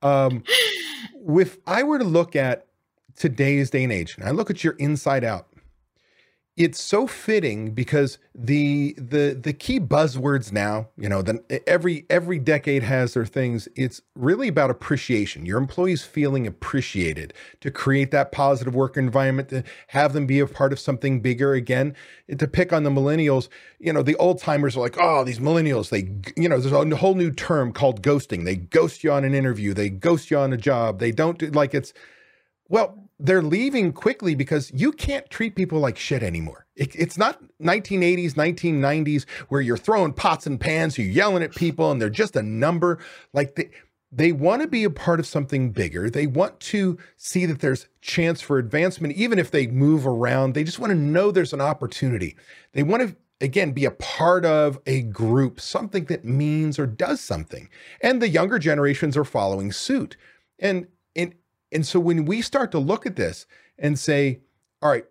Um, 0.03 0.43
if 1.29 1.59
I 1.65 1.85
were 1.85 2.01
to 2.01 2.05
look 2.05 2.35
at 2.35 2.67
today's 3.15 3.71
day 3.71 3.85
and 3.85 3.93
age, 3.93 4.17
and 4.19 4.27
I 4.27 4.33
look 4.33 4.51
at 4.51 4.65
your 4.65 4.73
inside 4.75 5.23
out, 5.23 5.47
it's 6.61 6.79
so 6.79 7.07
fitting 7.07 7.71
because 7.71 8.19
the 8.35 8.95
the 8.99 9.33
the 9.43 9.55
key 9.55 9.81
buzzwords 9.81 10.53
now 10.53 10.87
you 10.99 11.09
know 11.09 11.23
then 11.23 11.41
every 11.67 12.05
every 12.11 12.39
decade 12.39 12.83
has 12.83 13.15
their 13.15 13.25
things. 13.25 13.67
It's 13.77 14.03
really 14.15 14.49
about 14.49 14.69
appreciation. 14.69 15.47
Your 15.47 15.57
employees 15.57 16.03
feeling 16.03 16.47
appreciated. 16.47 17.33
To 17.63 17.71
create 17.71 18.11
that 18.11 18.31
positive 18.31 18.75
work 18.75 18.99
environment 18.99 19.49
to 19.49 19.65
have 19.89 20.13
them 20.13 20.27
be 20.27 20.39
a 20.39 20.47
part 20.47 20.73
of 20.75 20.79
something 20.79 21.21
bigger 21.21 21.55
again 21.55 21.95
to 22.37 22.47
pick 22.47 22.73
on 22.75 22.83
the 22.83 22.91
millennials 22.91 23.49
you 23.79 23.93
know 23.93 24.03
the 24.03 24.17
old 24.17 24.39
timers 24.39 24.77
are 24.77 24.81
like 24.81 24.97
oh 25.01 25.25
these 25.25 25.39
millennials 25.39 25.89
they 25.89 26.11
you 26.41 26.49
know 26.49 26.59
there's 26.59 26.73
a 26.73 26.97
whole 26.97 27.15
new 27.15 27.31
term 27.31 27.73
called 27.73 28.03
ghosting. 28.03 28.45
They 28.45 28.57
ghost 28.57 29.03
you 29.03 29.13
on 29.13 29.25
an 29.25 29.35
interview. 29.35 29.73
They 29.73 29.89
ghost 29.89 30.31
you 30.31 30.37
on 30.37 30.53
a 30.53 30.59
job. 30.59 30.99
They 30.99 31.11
don't 31.11 31.39
do 31.39 31.47
like 31.51 31.73
it's 31.75 31.95
well 32.69 33.00
they're 33.21 33.43
leaving 33.43 33.93
quickly 33.93 34.35
because 34.35 34.71
you 34.75 34.93
can't 34.93 35.29
treat 35.31 35.55
people 35.55 35.79
like 35.79 35.99
shit 35.99 36.23
anymore. 36.23 36.67
It, 36.75 36.95
it's 36.97 37.19
not 37.19 37.41
1980s, 37.63 38.33
1990s 38.33 39.29
where 39.49 39.61
you're 39.61 39.77
throwing 39.77 40.13
pots 40.13 40.47
and 40.47 40.59
pans, 40.59 40.97
you're 40.97 41.07
yelling 41.07 41.43
at 41.43 41.55
people, 41.55 41.91
and 41.91 42.01
they're 42.01 42.09
just 42.09 42.35
a 42.37 42.43
number. 42.43 42.99
Like 43.35 43.57
they, 43.57 43.71
they 44.11 44.33
want 44.33 44.63
to 44.63 44.69
be 44.69 44.85
a 44.85 44.91
part 44.91 45.21
of 45.21 45.27
something 45.27 45.71
bigger. 45.71 46.11
They 46.11 46.27
want 46.27 46.59
to 46.61 46.99
see 47.17 47.47
that 47.47 47.61
there's 47.61 47.87
chance 48.01 48.41
for 48.41 48.59
advancement, 48.59 49.15
even 49.15 49.39
if 49.39 49.51
they 49.51 49.67
move 49.67 50.07
around. 50.07 50.55
They 50.55 50.65
just 50.65 50.79
want 50.79 50.91
to 50.91 50.99
know 50.99 51.31
there's 51.31 51.53
an 51.53 51.61
opportunity. 51.61 52.37
They 52.73 52.83
want 52.83 53.03
to 53.03 53.17
again 53.43 53.73
be 53.73 53.85
a 53.85 53.91
part 53.93 54.45
of 54.45 54.81
a 54.87 55.03
group, 55.03 55.61
something 55.61 56.07
that 56.07 56.25
means 56.25 56.79
or 56.79 56.87
does 56.87 57.21
something. 57.21 57.69
And 58.01 58.21
the 58.21 58.29
younger 58.29 58.59
generations 58.59 59.17
are 59.17 59.25
following 59.25 59.73
suit. 59.73 60.17
And 60.59 60.87
and 61.73 61.87
so 61.87 62.01
when 62.01 62.25
we 62.25 62.43
start 62.43 62.71
to 62.73 62.79
look 62.79 63.07
at 63.07 63.17
this 63.17 63.47
and 63.79 63.99
say, 63.99 64.41
all 64.83 64.91
right, 64.91 65.05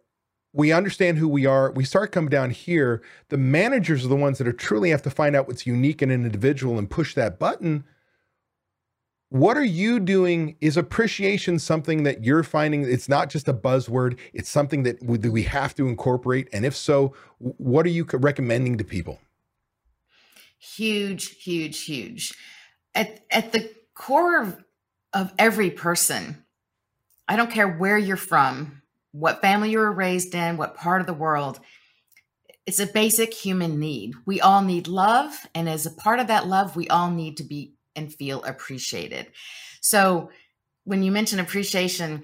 we 0.51 0.71
understand 0.71 1.17
who 1.17 1.27
we 1.27 1.45
are, 1.45 1.71
we 1.71 1.83
start 1.83 2.11
coming 2.11 2.29
down 2.29 2.49
here, 2.49 3.01
the 3.29 3.37
managers 3.37 4.03
are 4.03 4.09
the 4.09 4.15
ones 4.15 4.39
that 4.39 4.47
are 4.47 4.53
truly 4.53 4.89
have 4.89 5.03
to 5.03 5.09
find 5.09 5.35
out 5.35 5.47
what's 5.47 5.67
unique 5.67 6.01
in 6.01 6.09
an 6.09 6.25
individual 6.25 6.77
and 6.77 6.89
push 6.89 7.13
that 7.13 7.37
button. 7.37 7.83
What 9.29 9.57
are 9.57 9.63
you 9.63 9.99
doing? 9.99 10.55
Is 10.59 10.75
appreciation 10.75 11.59
something 11.59 12.01
that 12.01 12.23
you're 12.23 12.41
finding? 12.41 12.83
It's 12.83 13.07
not 13.07 13.29
just 13.29 13.47
a 13.47 13.53
buzzword, 13.53 14.17
it's 14.33 14.49
something 14.49 14.83
that 14.83 15.03
we 15.03 15.43
have 15.43 15.75
to 15.75 15.87
incorporate. 15.87 16.49
And 16.51 16.65
if 16.65 16.75
so, 16.75 17.13
what 17.37 17.85
are 17.85 17.89
you 17.89 18.07
recommending 18.11 18.79
to 18.79 18.83
people? 18.83 19.19
Huge, 20.57 21.43
huge, 21.43 21.83
huge. 21.83 22.33
At, 22.95 23.23
at 23.29 23.51
the 23.51 23.71
core 23.93 24.41
of, 24.41 24.63
of 25.13 25.31
every 25.37 25.69
person 25.69 26.43
I 27.29 27.35
don't 27.35 27.51
care 27.51 27.67
where 27.67 27.97
you're 27.97 28.17
from, 28.17 28.81
what 29.11 29.39
family 29.39 29.69
you 29.69 29.77
were 29.77 29.91
raised 29.91 30.33
in, 30.33 30.57
what 30.57 30.75
part 30.75 30.99
of 30.99 31.07
the 31.07 31.13
world. 31.13 31.59
It's 32.65 32.79
a 32.79 32.87
basic 32.87 33.33
human 33.33 33.79
need. 33.79 34.15
We 34.25 34.41
all 34.41 34.63
need 34.63 34.87
love. 34.87 35.31
And 35.53 35.69
as 35.69 35.85
a 35.85 35.91
part 35.91 36.19
of 36.19 36.27
that 36.27 36.47
love, 36.47 36.75
we 36.75 36.87
all 36.87 37.11
need 37.11 37.37
to 37.37 37.43
be 37.43 37.75
and 37.95 38.13
feel 38.13 38.43
appreciated. 38.43 39.27
So 39.79 40.31
when 40.85 41.03
you 41.03 41.11
mention 41.11 41.39
appreciation, 41.39 42.23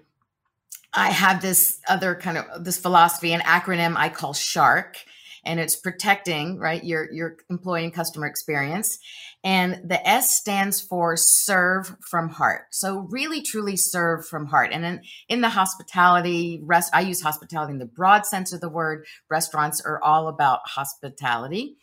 I 0.91 1.11
have 1.11 1.41
this 1.41 1.79
other 1.87 2.15
kind 2.15 2.39
of 2.39 2.63
this 2.63 2.77
philosophy, 2.77 3.31
an 3.33 3.41
acronym 3.41 3.95
I 3.95 4.09
call 4.09 4.33
SHARK 4.33 4.97
and 5.45 5.59
it's 5.59 5.75
protecting 5.75 6.57
right 6.59 6.83
your 6.83 7.11
your 7.11 7.37
employee 7.49 7.83
and 7.83 7.93
customer 7.93 8.27
experience. 8.27 8.97
And 9.43 9.89
the 9.89 10.05
s 10.07 10.35
stands 10.35 10.81
for 10.81 11.15
serve 11.15 11.95
from 12.01 12.29
heart. 12.29 12.67
So 12.71 13.07
really 13.09 13.41
truly 13.41 13.77
serve 13.77 14.25
from 14.25 14.47
heart. 14.47 14.71
And 14.73 14.83
in, 14.83 15.01
in 15.29 15.41
the 15.41 15.49
hospitality 15.49 16.61
rest 16.63 16.91
i 16.93 17.01
use 17.01 17.21
hospitality 17.21 17.73
in 17.73 17.79
the 17.79 17.85
broad 17.85 18.25
sense 18.25 18.53
of 18.53 18.61
the 18.61 18.69
word. 18.69 19.05
Restaurants 19.29 19.81
are 19.81 20.01
all 20.03 20.27
about 20.27 20.61
hospitality. 20.65 21.77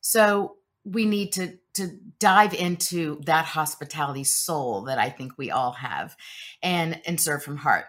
So 0.00 0.56
we 0.84 1.04
need 1.04 1.32
to 1.32 1.58
to 1.74 1.98
dive 2.18 2.54
into 2.54 3.20
that 3.24 3.44
hospitality 3.44 4.24
soul 4.24 4.82
that 4.82 4.98
i 4.98 5.08
think 5.08 5.32
we 5.38 5.50
all 5.50 5.72
have 5.72 6.16
and 6.62 7.00
and 7.06 7.20
serve 7.20 7.42
from 7.42 7.56
heart 7.56 7.84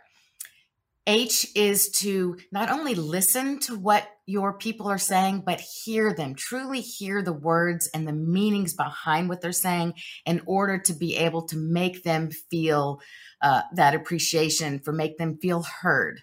H 1.05 1.47
is 1.53 1.89
to 1.99 2.37
not 2.51 2.69
only 2.69 2.95
listen 2.95 3.59
to 3.61 3.75
what 3.75 4.07
your 4.25 4.53
people 4.57 4.87
are 4.87 4.97
saying, 4.97 5.43
but 5.45 5.59
hear 5.59 6.13
them, 6.13 6.33
truly 6.33 6.79
hear 6.79 7.21
the 7.21 7.33
words 7.33 7.89
and 7.93 8.07
the 8.07 8.13
meanings 8.13 8.73
behind 8.73 9.27
what 9.27 9.41
they're 9.41 9.51
saying 9.51 9.95
in 10.25 10.41
order 10.45 10.77
to 10.77 10.93
be 10.93 11.17
able 11.17 11.45
to 11.47 11.57
make 11.57 12.03
them 12.03 12.29
feel 12.49 13.01
uh, 13.41 13.63
that 13.75 13.95
appreciation, 13.95 14.79
for 14.79 14.93
make 14.93 15.17
them 15.17 15.37
feel 15.41 15.63
heard. 15.81 16.21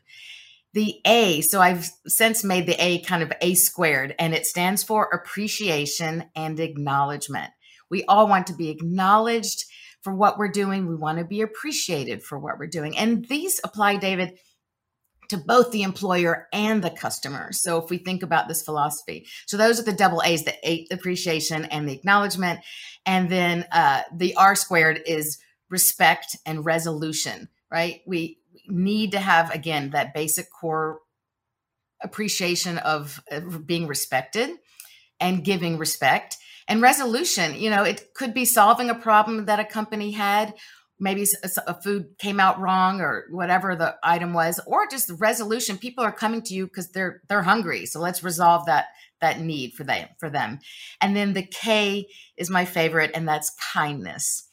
The 0.73 1.01
A, 1.05 1.43
so 1.43 1.61
I've 1.61 1.91
since 2.07 2.43
made 2.43 2.67
the 2.67 2.83
A 2.83 3.01
kind 3.03 3.23
of 3.23 3.33
A 3.43 3.55
squared, 3.55 4.15
and 4.19 4.35
it 4.35 4.47
stands 4.47 4.83
for 4.83 5.11
appreciation 5.13 6.31
and 6.35 6.59
acknowledgement. 6.59 7.51
We 7.91 8.05
all 8.05 8.29
want 8.29 8.47
to 8.47 8.55
be 8.55 8.71
acknowledged 8.71 9.65
for 10.03 10.15
what 10.15 10.39
we're 10.39 10.49
doing. 10.49 10.87
We 10.87 10.95
want 10.95 11.19
to 11.19 11.25
be 11.25 11.43
appreciated 11.43 12.23
for 12.23 12.39
what 12.39 12.59
we're 12.59 12.69
doing. 12.69 12.97
And 12.97 13.27
these 13.27 13.61
apply, 13.63 13.97
David, 13.97 14.39
to 15.31 15.39
both 15.39 15.71
the 15.71 15.83
employer 15.83 16.47
and 16.53 16.83
the 16.85 16.91
customer. 16.91 17.53
So 17.53 17.79
if 17.83 17.89
we 17.89 17.99
think 17.99 18.23
about 18.23 18.47
this 18.47 18.63
philosophy, 18.63 19.27
so 19.47 19.57
those 19.57 19.81
are 19.81 19.85
the 19.85 19.93
double 19.93 20.23
A's, 20.25 20.45
the 20.45 20.55
eight 20.63 20.89
appreciation 20.93 21.65
and 21.65 21.89
the 21.89 21.95
acknowledgement. 21.95 22.61
And 23.07 23.31
then 23.31 23.65
uh, 23.73 24.03
the 24.15 24.35
R 24.37 24.55
squared 24.55 25.01
is 25.07 25.39
respect 25.71 26.37
and 26.45 26.65
resolution, 26.65 27.49
right? 27.71 28.03
We 28.07 28.39
need 28.67 29.13
to 29.13 29.21
have, 29.21 29.51
again, 29.53 29.91
that 29.91 30.15
basic 30.15 30.47
core 30.53 30.99
appreciation 32.03 32.79
of, 32.79 33.23
of 33.31 33.67
being 33.67 33.87
respected 33.87 34.51
and 35.21 35.45
giving 35.45 35.79
respect 35.79 36.37
and 36.67 36.83
resolution. 36.83 37.55
You 37.55 37.71
know, 37.71 37.85
it 37.85 38.15
could 38.15 38.35
be 38.35 38.45
solving 38.45 38.91
a 38.91 38.95
problem 38.95 39.47
that 39.47 39.61
a 39.61 39.65
company 39.65 40.11
had 40.13 40.55
maybe 41.01 41.27
a 41.67 41.83
food 41.83 42.19
came 42.19 42.39
out 42.39 42.61
wrong 42.61 43.01
or 43.01 43.25
whatever 43.31 43.75
the 43.75 43.97
item 44.03 44.35
was 44.35 44.61
or 44.67 44.87
just 44.87 45.09
the 45.09 45.15
resolution 45.15 45.79
people 45.79 46.05
are 46.05 46.13
coming 46.13 46.43
to 46.43 46.55
you 46.55 46.67
because 46.67 46.91
they're 46.91 47.23
they're 47.29 47.43
hungry. 47.43 47.87
So 47.87 48.01
let's 48.01 48.23
resolve 48.23 48.67
that 48.67 48.87
that 49.21 49.41
need 49.41 49.73
for 49.73 49.85
them 49.85 50.09
for 50.19 50.29
them. 50.29 50.61
And 51.01 51.17
then 51.17 51.33
the 51.33 51.43
k 51.43 52.07
is 52.37 52.51
my 52.51 52.67
favorite 52.67 53.13
and 53.15 53.27
that's 53.27 53.57
kindness. 53.73 54.47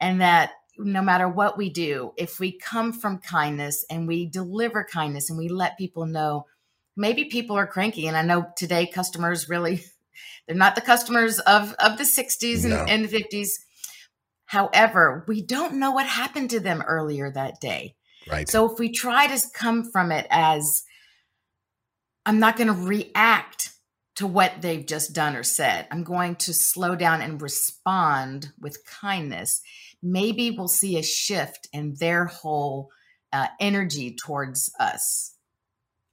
And 0.00 0.20
that 0.20 0.50
no 0.76 1.02
matter 1.02 1.28
what 1.28 1.56
we 1.56 1.70
do 1.70 2.12
if 2.16 2.40
we 2.40 2.58
come 2.58 2.92
from 2.92 3.18
kindness 3.18 3.86
and 3.88 4.08
we 4.08 4.26
deliver 4.26 4.84
kindness 4.84 5.30
and 5.30 5.38
we 5.38 5.48
let 5.48 5.78
people 5.78 6.06
know 6.06 6.46
maybe 6.96 7.26
people 7.26 7.56
are 7.56 7.66
cranky. 7.66 8.08
And 8.08 8.16
i 8.16 8.22
know 8.22 8.46
today 8.56 8.86
customers 8.86 9.48
really 9.48 9.84
they're 10.46 10.56
not 10.56 10.74
the 10.74 10.80
customers 10.80 11.38
of 11.38 11.74
of 11.74 11.96
the 11.96 12.04
60s 12.04 12.68
no. 12.68 12.80
and, 12.80 13.04
and 13.04 13.08
50s 13.08 13.50
However, 14.52 15.24
we 15.26 15.40
don't 15.40 15.78
know 15.78 15.92
what 15.92 16.04
happened 16.04 16.50
to 16.50 16.60
them 16.60 16.82
earlier 16.82 17.30
that 17.30 17.58
day. 17.58 17.94
Right. 18.30 18.46
So 18.46 18.70
if 18.70 18.78
we 18.78 18.92
try 18.92 19.26
to 19.26 19.42
come 19.54 19.90
from 19.90 20.12
it 20.12 20.26
as, 20.28 20.82
I'm 22.26 22.38
not 22.38 22.58
going 22.58 22.66
to 22.66 22.74
react 22.74 23.70
to 24.16 24.26
what 24.26 24.60
they've 24.60 24.84
just 24.84 25.14
done 25.14 25.36
or 25.36 25.42
said, 25.42 25.88
I'm 25.90 26.04
going 26.04 26.36
to 26.36 26.52
slow 26.52 26.94
down 26.94 27.22
and 27.22 27.40
respond 27.40 28.52
with 28.60 28.84
kindness, 28.84 29.62
maybe 30.02 30.50
we'll 30.50 30.68
see 30.68 30.98
a 30.98 31.02
shift 31.02 31.66
in 31.72 31.94
their 31.98 32.26
whole 32.26 32.90
uh, 33.32 33.46
energy 33.58 34.14
towards 34.22 34.70
us. 34.78 35.31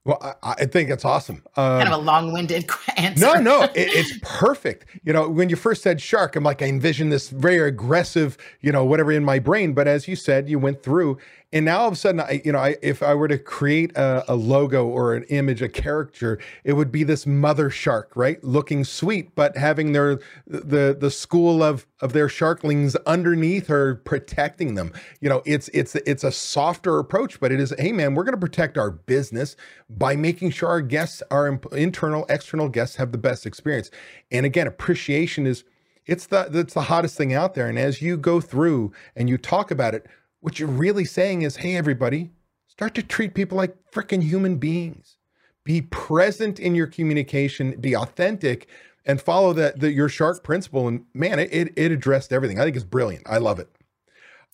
Well, 0.09 0.35
I, 0.41 0.53
I 0.57 0.65
think 0.65 0.89
it's 0.89 1.05
awesome. 1.05 1.43
Um, 1.55 1.81
kind 1.81 1.93
of 1.93 1.99
a 1.99 2.03
long-winded 2.03 2.67
answer. 2.97 3.23
No, 3.23 3.35
no, 3.35 3.61
it, 3.61 3.71
it's 3.75 4.17
perfect. 4.23 4.87
You 5.03 5.13
know, 5.13 5.29
when 5.29 5.49
you 5.49 5.55
first 5.55 5.83
said 5.83 6.01
shark, 6.01 6.35
I'm 6.35 6.43
like, 6.43 6.63
I 6.63 6.65
envisioned 6.65 7.11
this 7.11 7.29
very 7.29 7.59
aggressive, 7.67 8.35
you 8.59 8.71
know, 8.71 8.83
whatever 8.83 9.11
in 9.11 9.23
my 9.23 9.37
brain. 9.37 9.73
But 9.73 9.87
as 9.87 10.07
you 10.07 10.15
said, 10.15 10.49
you 10.49 10.57
went 10.57 10.81
through, 10.81 11.19
and 11.51 11.65
now 11.65 11.79
all 11.79 11.87
of 11.87 11.93
a 11.93 11.95
sudden, 11.95 12.21
I, 12.21 12.41
you 12.45 12.51
know, 12.51 12.59
I, 12.59 12.75
if 12.83 13.01
I 13.01 13.15
were 13.15 13.27
to 13.27 13.37
create 13.39 13.91
a, 13.97 14.23
a, 14.31 14.35
logo 14.35 14.85
or 14.85 15.15
an 15.15 15.23
image, 15.29 15.63
a 15.63 15.69
character, 15.69 16.37
it 16.63 16.73
would 16.73 16.91
be 16.91 17.03
this 17.03 17.25
mother 17.25 17.71
shark, 17.71 18.11
right, 18.15 18.43
looking 18.43 18.83
sweet, 18.83 19.33
but 19.33 19.57
having 19.57 19.93
their 19.93 20.19
the 20.45 20.95
the 20.99 21.09
school 21.09 21.63
of 21.63 21.87
of 22.01 22.13
their 22.13 22.27
sharklings 22.27 22.95
underneath 23.07 23.65
her 23.65 23.95
protecting 23.95 24.75
them. 24.75 24.93
You 25.21 25.29
know, 25.29 25.41
it's 25.43 25.69
it's 25.69 25.95
it's 25.95 26.23
a 26.23 26.31
softer 26.31 26.99
approach, 26.99 27.39
but 27.39 27.51
it 27.51 27.59
is, 27.59 27.73
hey 27.79 27.93
man, 27.93 28.13
we're 28.13 28.25
going 28.25 28.35
to 28.35 28.39
protect 28.39 28.77
our 28.77 28.91
business 28.91 29.55
by 29.89 30.15
making 30.15 30.51
sure 30.51 30.69
our 30.69 30.81
guests, 30.81 31.23
our 31.31 31.59
internal, 31.71 32.27
external 32.29 32.69
guests, 32.69 32.97
have 32.97 33.11
the 33.11 33.17
best 33.17 33.47
experience. 33.47 33.89
And 34.31 34.45
again, 34.45 34.67
appreciation 34.67 35.47
is 35.47 35.63
it's 36.05 36.27
the 36.27 36.47
it's 36.53 36.75
the 36.75 36.81
hottest 36.81 37.17
thing 37.17 37.33
out 37.33 37.55
there. 37.55 37.67
And 37.67 37.79
as 37.79 38.03
you 38.03 38.17
go 38.17 38.39
through 38.39 38.93
and 39.15 39.27
you 39.27 39.39
talk 39.39 39.71
about 39.71 39.95
it 39.95 40.05
what 40.41 40.59
you're 40.59 40.69
really 40.69 41.05
saying 41.05 41.41
is, 41.41 41.57
hey, 41.57 41.75
everybody, 41.75 42.31
start 42.67 42.95
to 42.95 43.03
treat 43.03 43.33
people 43.33 43.57
like 43.57 43.75
freaking 43.91 44.23
human 44.23 44.57
beings. 44.57 45.17
Be 45.63 45.81
present 45.81 46.59
in 46.59 46.75
your 46.75 46.87
communication, 46.87 47.79
be 47.79 47.95
authentic, 47.95 48.67
and 49.05 49.21
follow 49.21 49.53
that 49.53 49.79
the, 49.79 49.91
your 49.91 50.09
shark 50.09 50.43
principle. 50.43 50.87
And 50.87 51.05
man, 51.13 51.39
it, 51.39 51.53
it, 51.53 51.73
it 51.75 51.91
addressed 51.91 52.31
everything. 52.31 52.59
I 52.59 52.63
think 52.63 52.75
it's 52.75 52.85
brilliant. 52.85 53.23
I 53.27 53.37
love 53.37 53.59
it. 53.59 53.69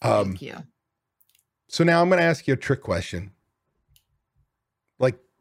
Um, 0.02 0.30
Thank 0.30 0.42
you. 0.42 0.56
So 1.68 1.84
now 1.84 2.02
I'm 2.02 2.10
going 2.10 2.20
to 2.20 2.26
ask 2.26 2.48
you 2.48 2.54
a 2.54 2.58
trick 2.58 2.82
question. 2.82 3.32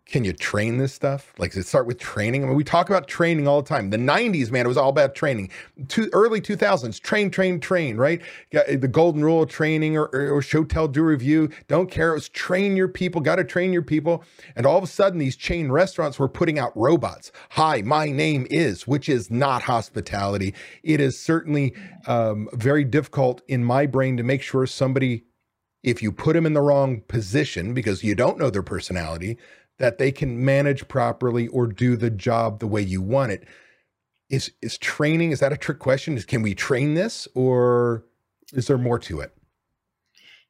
Can 0.07 0.23
you 0.23 0.35
train 0.35 0.77
this 0.77 0.93
stuff? 0.93 1.33
Like, 1.39 1.53
does 1.53 1.65
it 1.65 1.69
start 1.69 1.87
with 1.87 1.99
training? 1.99 2.45
I 2.45 2.49
mean, 2.49 2.57
we 2.57 2.63
talk 2.63 2.91
about 2.91 3.09
training 3.09 3.49
all 3.49 3.63
the 3.63 3.69
time. 3.69 3.89
The 3.89 3.97
90s, 3.97 4.51
man, 4.51 4.67
it 4.67 4.69
was 4.69 4.77
all 4.77 4.91
about 4.91 5.15
training. 5.15 5.49
Two, 5.89 6.11
early 6.13 6.43
2000s, 6.43 7.01
train, 7.01 7.31
train, 7.31 7.59
train, 7.59 7.97
right? 7.97 8.21
The 8.53 8.87
golden 8.87 9.25
rule 9.25 9.43
of 9.43 9.49
training 9.49 9.97
or, 9.97 10.11
or, 10.13 10.31
or 10.31 10.43
show, 10.43 10.63
tell, 10.65 10.89
do, 10.89 11.03
review. 11.03 11.49
Don't 11.69 11.91
care. 11.91 12.11
It 12.11 12.17
was 12.17 12.29
train 12.29 12.77
your 12.77 12.89
people, 12.89 13.23
got 13.23 13.37
to 13.37 13.45
train 13.45 13.73
your 13.73 13.83
people. 13.83 14.23
And 14.57 14.67
all 14.67 14.77
of 14.77 14.85
a 14.85 14.89
sudden, 14.89 15.19
these 15.19 15.37
chain 15.37 15.73
restaurants 15.73 16.19
were 16.19 16.29
putting 16.29 16.59
out 16.59 16.77
robots. 16.77 17.33
Hi, 17.51 17.81
my 17.81 18.11
name 18.11 18.47
is, 18.51 18.87
which 18.87 19.09
is 19.09 19.31
not 19.31 19.63
hospitality. 19.63 20.55
It 20.83 21.01
is 21.01 21.19
certainly 21.19 21.75
um, 22.07 22.51
very 22.53 22.85
difficult 22.85 23.41
in 23.49 23.65
my 23.65 23.87
brain 23.87 24.19
to 24.19 24.23
make 24.23 24.43
sure 24.43 24.67
somebody, 24.67 25.25
if 25.83 26.03
you 26.03 26.13
put 26.13 26.35
them 26.35 26.45
in 26.45 26.53
the 26.53 26.61
wrong 26.61 27.01
position 27.09 27.73
because 27.73 28.05
you 28.05 28.15
don't 28.15 28.39
know 28.39 28.51
their 28.51 28.63
personality, 28.63 29.39
that 29.79 29.99
they 29.99 30.13
can 30.13 30.45
manage 30.45 30.87
properly 30.89 31.49
or 31.49 31.67
do 31.67 31.97
the 31.97 32.11
job 32.11 32.61
the 32.61 32.67
way 32.67 32.83
you 32.83 33.03
want 33.03 33.33
it. 33.33 33.47
Is 34.31 34.53
is 34.63 34.79
training 34.79 35.33
is 35.33 35.41
that 35.41 35.53
a 35.53 35.57
trick 35.57 35.79
question? 35.79 36.17
Is 36.17 36.25
can 36.25 36.43
we 36.43 36.55
train 36.55 36.95
this 36.95 37.29
or 37.35 38.05
is 38.53 38.67
there 38.67 38.79
more 38.79 38.99
to 39.01 39.21
it? 39.21 39.37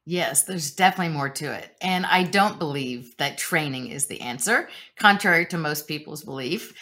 Yes, 0.05 0.43
there's 0.43 0.71
definitely 0.71 1.13
more 1.13 1.29
to 1.29 1.51
it. 1.51 1.75
And 1.81 2.05
I 2.05 2.23
don't 2.23 2.59
believe 2.59 3.17
that 3.17 3.39
training 3.39 3.87
is 3.87 4.05
the 4.05 4.21
answer, 4.21 4.69
contrary 4.99 5.47
to 5.47 5.57
most 5.57 5.87
people's 5.87 6.23
belief. 6.23 6.73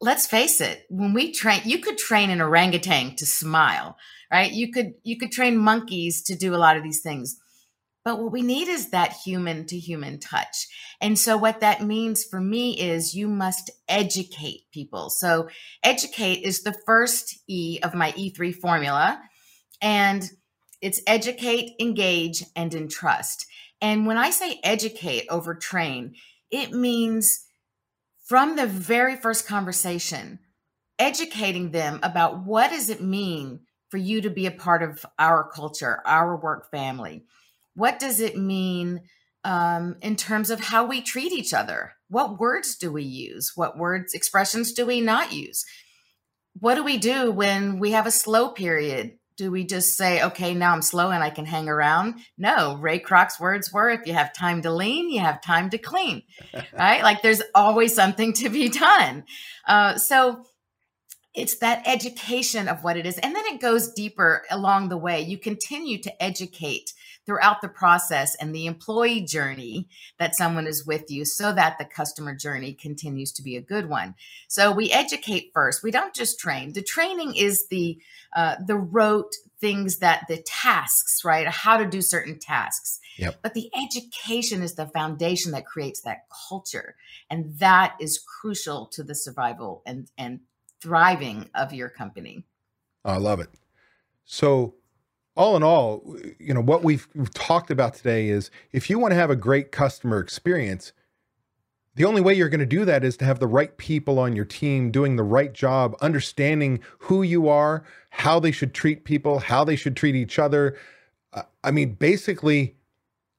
Let's 0.00 0.26
face 0.26 0.60
it, 0.62 0.86
when 0.88 1.12
we 1.12 1.32
train, 1.32 1.60
you 1.64 1.78
could 1.78 1.98
train 1.98 2.30
an 2.30 2.40
orangutan 2.40 3.16
to 3.16 3.26
smile, 3.26 3.98
right? 4.32 4.50
You 4.50 4.72
could 4.72 4.94
you 5.02 5.18
could 5.18 5.30
train 5.30 5.58
monkeys 5.58 6.22
to 6.22 6.36
do 6.36 6.54
a 6.54 6.56
lot 6.56 6.76
of 6.76 6.82
these 6.82 7.02
things. 7.02 7.38
But 8.08 8.20
what 8.20 8.32
we 8.32 8.40
need 8.40 8.68
is 8.68 8.88
that 8.88 9.12
human 9.12 9.66
to 9.66 9.78
human 9.78 10.18
touch. 10.18 10.66
And 10.98 11.18
so, 11.18 11.36
what 11.36 11.60
that 11.60 11.82
means 11.82 12.24
for 12.24 12.40
me 12.40 12.72
is 12.80 13.14
you 13.14 13.28
must 13.28 13.70
educate 13.86 14.62
people. 14.72 15.10
So, 15.10 15.50
educate 15.82 16.36
is 16.36 16.62
the 16.62 16.74
first 16.86 17.38
E 17.46 17.78
of 17.82 17.92
my 17.92 18.12
E3 18.12 18.54
formula. 18.54 19.20
And 19.82 20.24
it's 20.80 21.02
educate, 21.06 21.72
engage, 21.78 22.42
and 22.56 22.74
entrust. 22.74 23.44
And 23.82 24.06
when 24.06 24.16
I 24.16 24.30
say 24.30 24.58
educate 24.64 25.26
over 25.28 25.54
train, 25.54 26.14
it 26.50 26.72
means 26.72 27.44
from 28.24 28.56
the 28.56 28.66
very 28.66 29.16
first 29.16 29.46
conversation, 29.46 30.38
educating 30.98 31.72
them 31.72 32.00
about 32.02 32.42
what 32.42 32.70
does 32.70 32.88
it 32.88 33.02
mean 33.02 33.60
for 33.90 33.98
you 33.98 34.22
to 34.22 34.30
be 34.30 34.46
a 34.46 34.50
part 34.50 34.82
of 34.82 35.04
our 35.18 35.46
culture, 35.50 36.00
our 36.06 36.34
work 36.40 36.70
family 36.70 37.26
what 37.78 38.00
does 38.00 38.18
it 38.18 38.36
mean 38.36 39.02
um, 39.44 39.94
in 40.02 40.16
terms 40.16 40.50
of 40.50 40.58
how 40.58 40.84
we 40.84 41.00
treat 41.00 41.32
each 41.32 41.54
other? 41.54 41.92
What 42.08 42.40
words 42.40 42.76
do 42.76 42.90
we 42.90 43.04
use? 43.04 43.52
What 43.54 43.78
words, 43.78 44.14
expressions 44.14 44.72
do 44.72 44.84
we 44.84 45.00
not 45.00 45.32
use? 45.32 45.64
What 46.58 46.74
do 46.74 46.82
we 46.82 46.96
do 46.98 47.30
when 47.30 47.78
we 47.78 47.92
have 47.92 48.04
a 48.04 48.10
slow 48.10 48.48
period? 48.48 49.12
Do 49.36 49.52
we 49.52 49.64
just 49.64 49.96
say, 49.96 50.20
okay, 50.24 50.54
now 50.54 50.72
I'm 50.72 50.82
slow 50.82 51.12
and 51.12 51.22
I 51.22 51.30
can 51.30 51.46
hang 51.46 51.68
around? 51.68 52.16
No, 52.36 52.76
Ray 52.78 52.98
Kroc's 52.98 53.38
words 53.38 53.72
were 53.72 53.90
if 53.90 54.04
you 54.06 54.12
have 54.12 54.34
time 54.34 54.60
to 54.62 54.72
lean, 54.72 55.08
you 55.08 55.20
have 55.20 55.40
time 55.40 55.70
to 55.70 55.78
clean, 55.78 56.24
right? 56.76 57.04
Like 57.04 57.22
there's 57.22 57.42
always 57.54 57.94
something 57.94 58.32
to 58.34 58.48
be 58.48 58.70
done. 58.70 59.22
Uh, 59.68 59.98
so 59.98 60.44
it's 61.32 61.58
that 61.58 61.86
education 61.86 62.66
of 62.66 62.82
what 62.82 62.96
it 62.96 63.06
is. 63.06 63.18
And 63.18 63.36
then 63.36 63.44
it 63.46 63.60
goes 63.60 63.92
deeper 63.92 64.42
along 64.50 64.88
the 64.88 64.96
way. 64.96 65.20
You 65.20 65.38
continue 65.38 66.02
to 66.02 66.20
educate 66.20 66.92
throughout 67.28 67.60
the 67.60 67.68
process 67.68 68.34
and 68.36 68.54
the 68.54 68.64
employee 68.64 69.20
journey 69.20 69.86
that 70.18 70.34
someone 70.34 70.66
is 70.66 70.86
with 70.86 71.10
you 71.10 71.26
so 71.26 71.52
that 71.52 71.76
the 71.76 71.84
customer 71.84 72.34
journey 72.34 72.72
continues 72.72 73.30
to 73.30 73.42
be 73.42 73.54
a 73.54 73.60
good 73.60 73.86
one. 73.86 74.14
So 74.48 74.72
we 74.72 74.90
educate 74.90 75.50
first. 75.52 75.82
We 75.82 75.90
don't 75.90 76.14
just 76.14 76.40
train. 76.40 76.72
The 76.72 76.82
training 76.82 77.34
is 77.36 77.68
the 77.68 77.98
uh, 78.34 78.56
the 78.66 78.76
rote 78.76 79.34
things 79.60 79.98
that 79.98 80.24
the 80.26 80.38
tasks, 80.38 81.22
right? 81.22 81.46
How 81.46 81.76
to 81.76 81.84
do 81.84 82.00
certain 82.00 82.38
tasks. 82.38 82.98
Yep. 83.18 83.40
But 83.42 83.52
the 83.52 83.70
education 83.76 84.62
is 84.62 84.74
the 84.74 84.86
foundation 84.86 85.52
that 85.52 85.66
creates 85.66 86.00
that 86.02 86.22
culture. 86.48 86.96
And 87.28 87.58
that 87.58 87.96
is 88.00 88.18
crucial 88.40 88.86
to 88.92 89.02
the 89.02 89.14
survival 89.14 89.82
and, 89.84 90.10
and 90.16 90.40
thriving 90.80 91.50
of 91.54 91.74
your 91.74 91.90
company. 91.90 92.44
I 93.04 93.16
love 93.16 93.40
it. 93.40 93.50
So 94.24 94.76
all 95.38 95.56
in 95.56 95.62
all, 95.62 96.02
you 96.40 96.52
know, 96.52 96.60
what 96.60 96.82
we've 96.82 97.06
talked 97.32 97.70
about 97.70 97.94
today 97.94 98.28
is 98.28 98.50
if 98.72 98.90
you 98.90 98.98
want 98.98 99.12
to 99.12 99.16
have 99.16 99.30
a 99.30 99.36
great 99.36 99.70
customer 99.70 100.18
experience, 100.18 100.92
the 101.94 102.04
only 102.04 102.20
way 102.20 102.34
you're 102.34 102.48
going 102.48 102.58
to 102.58 102.66
do 102.66 102.84
that 102.84 103.04
is 103.04 103.16
to 103.18 103.24
have 103.24 103.38
the 103.38 103.46
right 103.46 103.76
people 103.76 104.18
on 104.18 104.34
your 104.34 104.44
team 104.44 104.90
doing 104.90 105.14
the 105.14 105.22
right 105.22 105.52
job, 105.52 105.96
understanding 106.00 106.80
who 106.98 107.22
you 107.22 107.48
are, 107.48 107.84
how 108.10 108.40
they 108.40 108.50
should 108.50 108.74
treat 108.74 109.04
people, 109.04 109.38
how 109.38 109.62
they 109.62 109.76
should 109.76 109.96
treat 109.96 110.16
each 110.16 110.40
other. 110.40 110.76
Uh, 111.32 111.42
I 111.62 111.70
mean, 111.70 111.94
basically, 111.94 112.76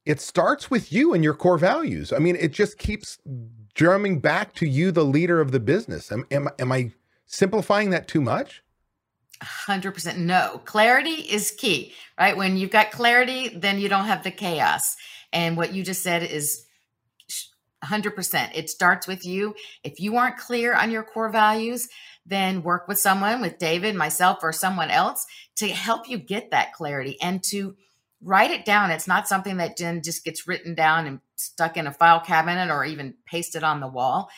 it 0.06 0.22
starts 0.22 0.72
with 0.72 0.94
you 0.94 1.14
and 1.14 1.22
your 1.22 1.34
core 1.34 1.58
values. 1.58 2.14
I 2.14 2.20
mean, 2.20 2.38
it 2.38 2.54
just 2.54 2.78
keeps 2.78 3.20
drumming 3.76 4.20
back 4.20 4.54
to 4.56 4.66
you, 4.66 4.92
the 4.94 5.06
leader 5.06 5.42
of 5.42 5.52
the 5.52 5.60
business. 5.60 6.14
Am, 6.14 6.26
am, 6.32 6.48
am 6.60 6.72
I 6.72 6.94
simplifying 7.26 7.90
that 7.90 8.08
too 8.08 8.22
much? 8.22 8.64
100% 9.42 10.18
no. 10.18 10.62
Clarity 10.66 11.12
is 11.12 11.52
key, 11.52 11.94
right? 12.20 12.36
When 12.36 12.58
you've 12.58 12.72
got 12.72 12.92
clarity, 12.92 13.50
then 13.50 13.80
you 13.80 13.90
don't 13.90 14.06
have 14.06 14.24
the 14.24 14.32
chaos. 14.32 14.96
And 15.32 15.56
what 15.56 15.74
you 15.74 15.84
just 15.84 16.04
said 16.04 16.24
is 16.24 16.66
100%. 17.84 18.50
It 18.54 18.70
starts 18.70 19.08
with 19.08 19.26
you. 19.26 19.56
If 19.84 20.00
you 20.00 20.18
aren't 20.18 20.38
clear 20.38 20.74
on 20.74 20.92
your 20.92 21.04
core 21.04 21.30
values, 21.30 21.88
then 22.26 22.64
work 22.64 22.88
with 22.88 23.00
someone, 23.00 23.42
with 23.42 23.58
David, 23.58 23.96
myself, 23.96 24.40
or 24.44 24.52
someone 24.52 24.92
else 24.92 25.26
to 25.56 25.68
help 25.70 26.10
you 26.10 26.18
get 26.18 26.52
that 26.52 26.74
clarity 26.74 27.18
and 27.22 27.42
to 27.44 27.76
write 28.22 28.52
it 28.52 28.66
down. 28.66 28.92
It's 28.92 29.08
not 29.08 29.28
something 29.28 29.58
that 29.58 29.78
Jen 29.78 30.04
just 30.04 30.26
gets 30.26 30.48
written 30.48 30.76
down 30.76 31.08
and 31.08 31.20
stuck 31.38 31.78
in 31.78 31.88
a 31.88 31.94
file 31.94 32.20
cabinet 32.20 32.70
or 32.70 32.84
even 32.84 33.16
pasted 33.26 33.64
on 33.64 33.80
the 33.80 33.88
wall. 33.88 34.30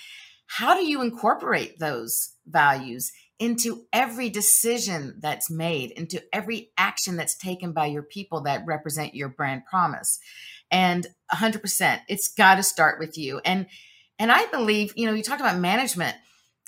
How 0.46 0.76
do 0.76 0.86
you 0.86 1.02
incorporate 1.02 1.80
those 1.80 2.34
values 2.46 3.12
into 3.42 3.88
every 3.92 4.30
decision 4.30 5.16
that's 5.20 5.50
made, 5.50 5.90
into 5.90 6.24
every 6.32 6.70
action 6.78 7.18
that's 7.18 7.36
taken 7.36 7.74
by 7.74 7.88
your 7.88 8.04
people 8.04 8.42
that 8.42 8.64
represent 8.68 9.16
your 9.16 9.30
brand 9.30 9.66
promise. 9.66 10.20
And 10.70 11.08
100%, 11.34 12.02
it's 12.08 12.32
got 12.36 12.56
to 12.56 12.64
start 12.64 13.00
with 13.00 13.18
you. 13.18 13.42
And 13.44 13.66
and 14.20 14.32
I 14.32 14.46
believe, 14.46 14.94
you 14.96 15.08
know, 15.08 15.14
you 15.14 15.24
talked 15.24 15.42
about 15.42 15.58
management. 15.58 16.16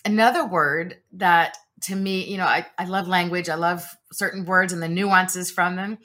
Another 0.03 0.47
word 0.47 0.97
that 1.11 1.55
to 1.83 1.95
me, 1.95 2.25
you 2.25 2.37
know, 2.37 2.45
I, 2.45 2.65
I 2.79 2.85
love 2.85 3.07
language. 3.07 3.49
I 3.49 3.55
love 3.55 3.85
certain 4.11 4.45
words 4.45 4.73
and 4.73 4.81
the 4.81 4.87
nuances 4.87 5.51
from 5.51 5.75
them. 5.75 5.99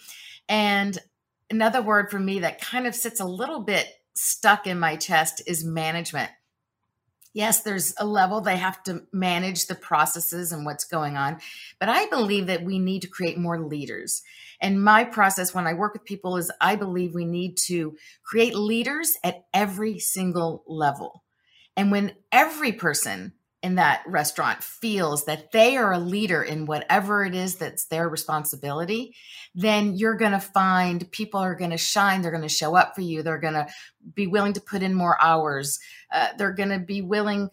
And 0.51 0.99
another 1.51 1.81
word 1.81 2.11
for 2.11 2.19
me 2.19 2.41
that 2.41 2.61
kind 2.61 2.87
of 2.87 2.95
sits 2.95 3.21
a 3.21 3.25
little 3.25 3.61
bit 3.61 3.89
stuck 4.15 4.67
in 4.67 4.79
my 4.79 4.97
chest 4.97 5.41
is 5.47 5.65
management 5.65 6.31
yes, 7.33 7.63
there's 7.63 7.95
a 7.99 8.07
level 8.07 8.41
they 8.41 8.57
have 8.57 8.83
to 8.85 9.03
manage 9.13 9.67
the 9.67 9.75
processes 9.75 10.53
and 10.53 10.65
what's 10.65 10.85
going 10.85 11.17
on. 11.17 11.39
But 11.79 11.89
I 11.89 12.07
believe 12.07 12.47
that 12.47 12.65
we 12.65 12.79
need 12.79 13.03
to 13.03 13.09
create 13.09 13.39
more 13.39 13.61
leaders. 13.61 14.23
And 14.61 14.83
my 14.83 15.05
process 15.05 15.55
when 15.55 15.67
I 15.67 15.75
work 15.75 15.93
with 15.93 16.05
people 16.05 16.37
is 16.37 16.51
I 16.61 16.77
believe 16.77 17.15
we 17.15 17.25
need 17.25 17.57
to 17.67 17.97
create 18.25 18.55
leaders 18.55 19.17
at 19.23 19.45
every 19.55 19.99
single 19.99 20.65
level. 20.67 21.25
And 21.77 21.93
when 21.93 22.13
every 22.33 22.73
person 22.73 23.35
in 23.63 23.75
that 23.75 24.03
restaurant 24.07 24.63
feels 24.63 25.25
that 25.25 25.51
they 25.51 25.77
are 25.77 25.93
a 25.93 25.99
leader 25.99 26.43
in 26.43 26.67
whatever 26.67 27.25
it 27.25 27.35
is 27.35 27.57
that's 27.57 27.87
their 27.87 28.09
responsibility, 28.09 29.17
then 29.55 29.95
you're 29.95 30.17
going 30.17 30.33
to 30.33 30.41
find 30.41 31.11
people 31.11 31.41
are 31.41 31.57
going 31.57 31.73
to 31.73 31.77
shine. 31.77 32.23
They're 32.23 32.31
going 32.31 32.43
to 32.43 32.49
show 32.49 32.77
up 32.77 32.95
for 32.95 33.01
you. 33.01 33.23
They're 33.23 33.39
going 33.39 33.55
to 33.55 33.67
be 34.15 34.29
willing 34.29 34.53
to 34.53 34.61
put 34.61 34.83
in 34.83 34.95
more 34.95 35.21
hours. 35.21 35.81
Uh, 36.13 36.29
they're 36.39 36.53
going 36.53 36.69
to 36.69 36.79
be 36.79 37.03
willing 37.03 37.51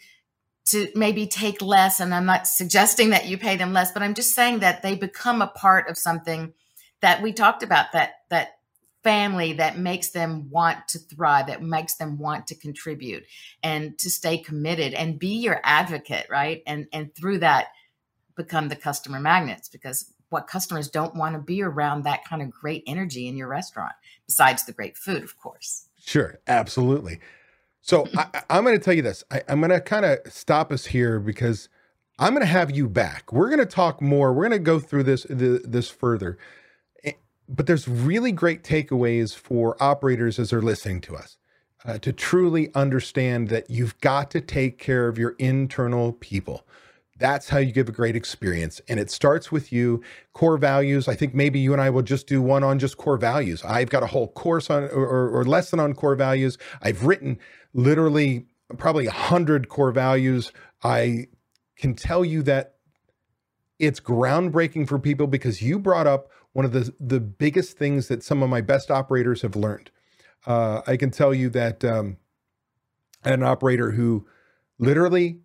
to 0.66 0.88
maybe 0.96 1.26
take 1.26 1.62
less. 1.62 2.00
And 2.00 2.14
I'm 2.14 2.26
not 2.26 2.48
suggesting 2.48 3.10
that 3.10 3.28
you 3.28 3.38
pay 3.38 3.56
them 3.56 3.74
less, 3.74 3.92
but 3.92 4.04
I'm 4.04 4.14
just 4.14 4.36
saying 4.36 4.60
that 4.60 4.84
they 4.84 4.96
become 4.96 5.42
a 5.42 5.48
part 5.48 5.90
of 5.90 5.98
something 5.98 6.54
that 7.02 7.22
we 7.22 7.34
talked 7.34 7.64
about 7.64 7.92
that 7.94 8.14
that 8.30 8.60
family 9.06 9.54
that 9.54 9.78
makes 9.78 10.10
them 10.10 10.50
want 10.50 10.88
to 10.88 10.98
thrive, 10.98 11.46
that 11.46 11.62
makes 11.62 11.94
them 11.94 12.18
want 12.18 12.48
to 12.48 12.56
contribute 12.56 13.24
and 13.62 13.98
to 14.00 14.10
stay 14.10 14.36
committed 14.36 14.96
and 14.96 15.20
be 15.20 15.38
your 15.38 15.62
advocate, 15.64 16.26
right? 16.30 16.64
And 16.66 16.88
and 16.92 17.16
through 17.16 17.38
that 17.40 17.68
become 18.36 18.68
the 18.68 18.76
customer 18.76 19.20
magnets 19.20 19.70
because 19.70 20.12
what 20.30 20.48
customers 20.48 20.90
don't 20.90 21.16
want 21.16 21.36
to 21.36 21.40
be 21.40 21.62
around 21.62 22.04
that 22.04 22.26
kind 22.26 22.42
of 22.42 22.50
great 22.50 22.84
energy 22.88 23.28
in 23.28 23.38
your 23.38 23.48
restaurant, 23.48 23.94
besides 24.26 24.66
the 24.66 24.74
great 24.74 24.98
food, 24.98 25.24
of 25.24 25.38
course. 25.38 25.88
Sure, 26.04 26.40
absolutely. 26.48 27.20
So 27.82 28.08
I, 28.18 28.42
am 28.50 28.64
going 28.64 28.78
to 28.78 28.84
tell 28.84 28.96
you 28.96 29.04
this. 29.04 29.24
I, 29.30 29.44
I'm 29.48 29.62
going 29.62 29.70
to 29.70 29.82
kind 29.82 30.06
of 30.06 30.18
stop 30.26 30.72
us 30.72 30.88
here 30.88 31.20
because 31.20 31.70
I'm 32.18 32.34
going 32.34 32.42
to 32.42 32.48
have 32.48 32.76
you 32.76 32.90
back. 32.90 33.32
We're 33.32 33.50
going 33.50 33.60
to 33.60 33.68
talk 33.68 34.02
more. 34.02 34.34
We're 34.34 34.50
going 34.50 34.60
to 34.60 34.66
go 34.66 34.80
through 34.80 35.04
this 35.04 35.24
the, 35.30 35.62
this 35.64 35.90
further 35.90 36.40
but 37.48 37.68
there's 37.68 37.88
really 37.88 38.32
great 38.32 38.64
takeaways 38.64 39.36
for 39.36 39.82
operators 39.82 40.40
as 40.40 40.50
they're 40.50 40.62
listening 40.62 41.02
to 41.02 41.16
us 41.16 41.38
uh, 41.86 41.98
to 42.00 42.12
truly 42.12 42.74
understand 42.74 43.50
that 43.50 43.70
you've 43.70 44.00
got 44.02 44.32
to 44.32 44.42
take 44.42 44.78
care 44.80 45.08
of 45.08 45.18
your 45.18 45.36
internal 45.38 46.14
people. 46.14 46.66
That's 47.18 47.50
how 47.50 47.60
you 47.60 47.72
give 47.72 47.88
a 47.88 47.94
great 47.94 48.16
experience. 48.16 48.82
And 48.90 49.00
it 49.00 49.10
starts 49.10 49.52
with 49.52 49.72
you. 49.72 50.02
Core 50.34 50.58
values. 50.58 51.08
I 51.08 51.16
think 51.16 51.34
maybe 51.34 51.60
you 51.60 51.72
and 51.72 51.82
I 51.82 51.90
will 51.90 52.02
just 52.02 52.28
do 52.28 52.42
one 52.42 52.64
on 52.64 52.78
just 52.78 52.98
core 52.98 53.18
values. 53.18 53.64
I've 53.64 53.90
got 53.90 54.04
a 54.04 54.08
whole 54.08 54.28
course 54.28 54.70
on 54.70 54.84
or, 54.86 55.30
or 55.30 55.46
lesson 55.46 55.80
on 55.80 55.94
core 55.94 56.16
values. 56.16 56.58
I've 56.82 57.06
written 57.06 57.40
literally 57.74 58.48
probably 58.78 59.06
a 59.06 59.12
hundred 59.12 59.70
core 59.70 59.92
values. 59.92 60.52
I 60.84 61.28
can 61.78 61.94
tell 61.94 62.26
you 62.26 62.42
that 62.44 62.76
it's 63.80 64.00
groundbreaking 64.00 64.88
for 64.88 65.00
people 65.00 65.28
because 65.28 65.62
you 65.62 65.80
brought 65.80 66.08
up 66.08 66.30
one 66.56 66.64
of 66.64 66.72
the, 66.72 66.96
the 67.02 67.20
biggest 67.20 67.78
things 67.78 68.08
that 68.08 68.24
some 68.24 68.42
of 68.42 68.50
my 68.50 68.62
best 68.62 68.90
operators 68.90 69.42
have 69.42 69.58
learned. 69.58 69.92
Uh, 70.46 70.82
I 70.88 70.96
can 70.96 71.12
tell 71.12 71.34
you 71.34 71.50
that 71.50 71.84
um, 71.84 72.16
an 73.26 73.44
operator 73.44 73.92
who 73.92 74.26
literally 74.80 75.40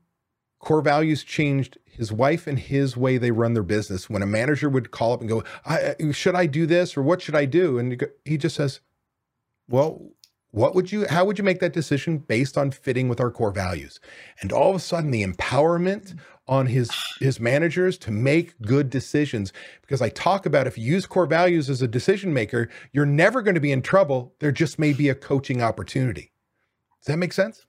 core 0.61 0.83
values 0.83 1.25
changed 1.25 1.79
his 1.85 2.13
wife 2.13 2.47
and 2.47 2.61
his 2.61 2.97
way 2.97 3.19
they 3.19 3.33
run 3.33 3.55
their 3.55 3.65
business. 3.65 4.09
When 4.09 4.23
a 4.23 4.27
manager 4.27 4.69
would 4.69 4.93
call 4.93 5.13
up 5.13 5.19
and 5.19 5.29
go, 5.29 5.43
I, 5.67 5.97
should 6.13 6.37
I 6.37 6.47
do 6.47 6.65
this 6.65 6.97
or 6.97 7.03
what 7.03 7.21
should 7.21 7.35
I 7.35 7.45
do? 7.45 7.77
And 7.77 8.01
he 8.25 8.39
just 8.39 8.55
says, 8.55 8.79
well, 9.69 10.13
what 10.53 10.77
would 10.77 10.93
you, 10.93 11.09
how 11.09 11.25
would 11.25 11.39
you 11.39 11.45
make 11.45 11.59
that 11.59 11.73
decision 11.73 12.19
based 12.19 12.57
on 12.57 12.71
fitting 12.71 13.09
with 13.09 13.19
our 13.19 13.33
core 13.33 13.51
values? 13.51 13.99
And 14.41 14.53
all 14.53 14.71
of 14.71 14.77
a 14.77 14.81
sudden 14.81 15.11
the 15.11 15.27
empowerment 15.27 16.17
on 16.51 16.67
his 16.67 16.91
his 17.21 17.39
managers 17.39 17.97
to 17.97 18.11
make 18.11 18.61
good 18.61 18.91
decisions 18.91 19.53
because 19.81 20.03
I 20.03 20.09
talk 20.09 20.45
about 20.45 20.67
if 20.67 20.77
you 20.77 20.85
use 20.85 21.07
core 21.07 21.25
values 21.25 21.71
as 21.71 21.81
a 21.81 21.89
decision 21.89 22.35
maker, 22.35 22.69
you're 22.93 23.07
never 23.07 23.41
going 23.41 23.55
to 23.55 23.61
be 23.61 23.71
in 23.71 23.81
trouble. 23.81 24.35
There 24.41 24.51
just 24.51 24.79
may 24.79 24.93
be 24.93 25.09
a 25.09 25.15
coaching 25.15 25.63
opportunity. 25.63 26.33
Does 27.01 27.07
that 27.07 27.19
make 27.19 27.33
sense? 27.33 27.65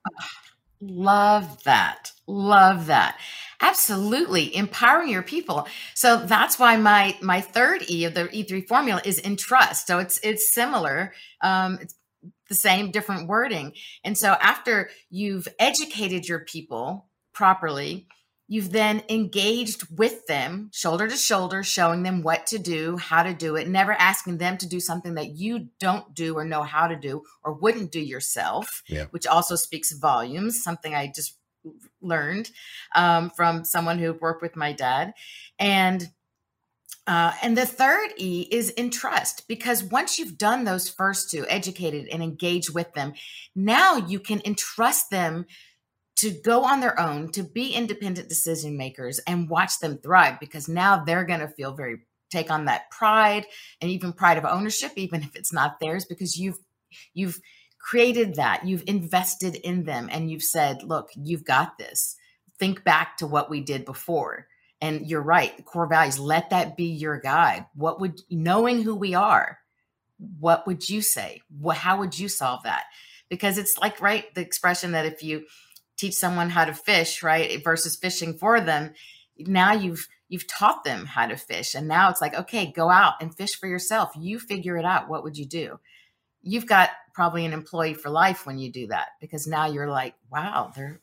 Love 0.81 1.63
that. 1.63 2.11
Love 2.25 2.87
that. 2.87 3.19
Absolutely. 3.61 4.55
Empowering 4.55 5.09
your 5.09 5.21
people. 5.21 5.67
So 5.93 6.17
that's 6.17 6.57
why 6.57 6.75
my 6.77 7.15
my 7.21 7.39
third 7.39 7.83
E 7.87 8.05
of 8.05 8.15
the 8.15 8.23
E3 8.25 8.67
formula 8.67 9.01
is 9.05 9.19
entrust. 9.23 9.85
So 9.85 9.99
it's 9.99 10.19
it's 10.23 10.51
similar. 10.51 11.13
Um, 11.41 11.77
it's 11.79 11.93
the 12.49 12.55
same 12.55 12.89
different 12.89 13.27
wording. 13.27 13.73
And 14.03 14.17
so 14.17 14.31
after 14.41 14.89
you've 15.11 15.47
educated 15.59 16.27
your 16.27 16.39
people 16.39 17.05
properly, 17.31 18.07
You've 18.51 18.73
then 18.73 19.01
engaged 19.07 19.97
with 19.97 20.27
them 20.27 20.71
shoulder 20.73 21.07
to 21.07 21.15
shoulder, 21.15 21.63
showing 21.63 22.03
them 22.03 22.21
what 22.21 22.47
to 22.47 22.59
do, 22.59 22.97
how 22.97 23.23
to 23.23 23.33
do 23.33 23.55
it, 23.55 23.69
never 23.69 23.93
asking 23.93 24.39
them 24.39 24.57
to 24.57 24.67
do 24.67 24.81
something 24.81 25.13
that 25.13 25.37
you 25.37 25.69
don't 25.79 26.13
do 26.13 26.37
or 26.37 26.43
know 26.43 26.61
how 26.61 26.87
to 26.87 26.97
do 26.97 27.23
or 27.45 27.53
wouldn't 27.53 27.93
do 27.93 28.01
yourself, 28.01 28.83
yeah. 28.89 29.05
which 29.11 29.25
also 29.25 29.55
speaks 29.55 29.93
volumes, 29.93 30.61
something 30.61 30.93
I 30.93 31.13
just 31.15 31.37
learned 32.01 32.51
um, 32.93 33.29
from 33.29 33.63
someone 33.63 33.99
who 33.99 34.11
worked 34.11 34.41
with 34.41 34.57
my 34.57 34.73
dad. 34.73 35.13
And 35.57 36.09
uh, 37.07 37.31
and 37.41 37.57
the 37.57 37.65
third 37.65 38.09
E 38.17 38.47
is 38.51 38.73
entrust, 38.77 39.47
because 39.47 39.81
once 39.81 40.19
you've 40.19 40.37
done 40.37 40.65
those 40.65 40.89
first 40.89 41.31
two, 41.31 41.45
educated 41.47 42.09
and 42.09 42.21
engaged 42.21 42.73
with 42.73 42.93
them, 42.93 43.13
now 43.55 43.95
you 43.95 44.19
can 44.19 44.41
entrust 44.43 45.09
them 45.09 45.45
to 46.21 46.31
go 46.31 46.63
on 46.63 46.79
their 46.79 46.99
own, 46.99 47.31
to 47.33 47.43
be 47.43 47.73
independent 47.73 48.29
decision 48.29 48.77
makers 48.77 49.19
and 49.27 49.49
watch 49.49 49.79
them 49.79 49.97
thrive 49.97 50.39
because 50.39 50.67
now 50.67 51.03
they're 51.03 51.25
going 51.25 51.39
to 51.39 51.47
feel 51.47 51.73
very 51.73 51.99
take 52.29 52.49
on 52.49 52.65
that 52.65 52.89
pride 52.89 53.45
and 53.81 53.91
even 53.91 54.13
pride 54.13 54.37
of 54.37 54.45
ownership 54.45 54.93
even 54.95 55.21
if 55.21 55.35
it's 55.35 55.51
not 55.51 55.79
theirs 55.81 56.05
because 56.05 56.37
you've 56.37 56.59
you've 57.13 57.41
created 57.77 58.35
that. 58.35 58.65
You've 58.65 58.83
invested 58.87 59.55
in 59.55 59.83
them 59.83 60.07
and 60.11 60.31
you've 60.31 60.43
said 60.43 60.83
look 60.83 61.09
you've 61.15 61.43
got 61.43 61.77
this. 61.77 62.15
Think 62.57 62.83
back 62.83 63.17
to 63.17 63.27
what 63.27 63.49
we 63.49 63.59
did 63.59 63.83
before. 63.83 64.47
And 64.79 65.07
you're 65.07 65.21
right 65.21 65.65
core 65.65 65.87
values 65.87 66.19
let 66.19 66.51
that 66.51 66.77
be 66.77 66.85
your 66.85 67.19
guide. 67.19 67.65
What 67.75 67.99
would 67.99 68.21
knowing 68.29 68.81
who 68.81 68.95
we 68.95 69.13
are 69.13 69.57
what 70.39 70.67
would 70.67 70.87
you 70.87 71.01
say? 71.01 71.41
What, 71.59 71.77
how 71.77 71.97
would 71.97 72.17
you 72.17 72.27
solve 72.27 72.63
that? 72.63 72.85
Because 73.29 73.57
it's 73.57 73.77
like 73.77 74.01
right 74.01 74.33
the 74.35 74.41
expression 74.41 74.91
that 74.91 75.05
if 75.05 75.23
you 75.23 75.45
teach 76.01 76.15
someone 76.15 76.49
how 76.49 76.65
to 76.65 76.73
fish, 76.73 77.23
right? 77.23 77.63
Versus 77.63 77.95
fishing 77.95 78.33
for 78.33 78.59
them. 78.59 78.93
Now 79.37 79.73
you've 79.73 80.07
you've 80.27 80.47
taught 80.47 80.83
them 80.83 81.05
how 81.05 81.27
to 81.27 81.37
fish 81.37 81.75
and 81.75 81.87
now 81.87 82.09
it's 82.09 82.21
like, 82.21 82.33
okay, 82.33 82.71
go 82.71 82.89
out 82.89 83.13
and 83.21 83.35
fish 83.35 83.55
for 83.59 83.67
yourself. 83.67 84.11
You 84.17 84.39
figure 84.39 84.77
it 84.77 84.85
out. 84.85 85.09
What 85.09 85.23
would 85.23 85.37
you 85.37 85.45
do? 85.45 85.79
You've 86.41 86.65
got 86.65 86.89
probably 87.13 87.45
an 87.45 87.53
employee 87.53 87.93
for 87.93 88.09
life 88.09 88.45
when 88.45 88.57
you 88.57 88.71
do 88.71 88.87
that 88.87 89.09
because 89.19 89.45
now 89.45 89.67
you're 89.67 89.89
like, 89.89 90.15
wow, 90.31 90.71
they're 90.75 90.99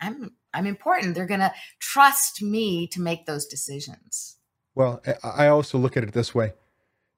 I'm 0.00 0.32
I'm 0.54 0.66
important. 0.66 1.14
They're 1.14 1.26
going 1.26 1.40
to 1.40 1.52
trust 1.78 2.42
me 2.42 2.86
to 2.88 3.00
make 3.00 3.26
those 3.26 3.46
decisions. 3.46 4.36
Well, 4.74 5.02
I 5.22 5.48
also 5.48 5.78
look 5.78 5.96
at 5.96 6.04
it 6.04 6.12
this 6.12 6.34
way. 6.34 6.52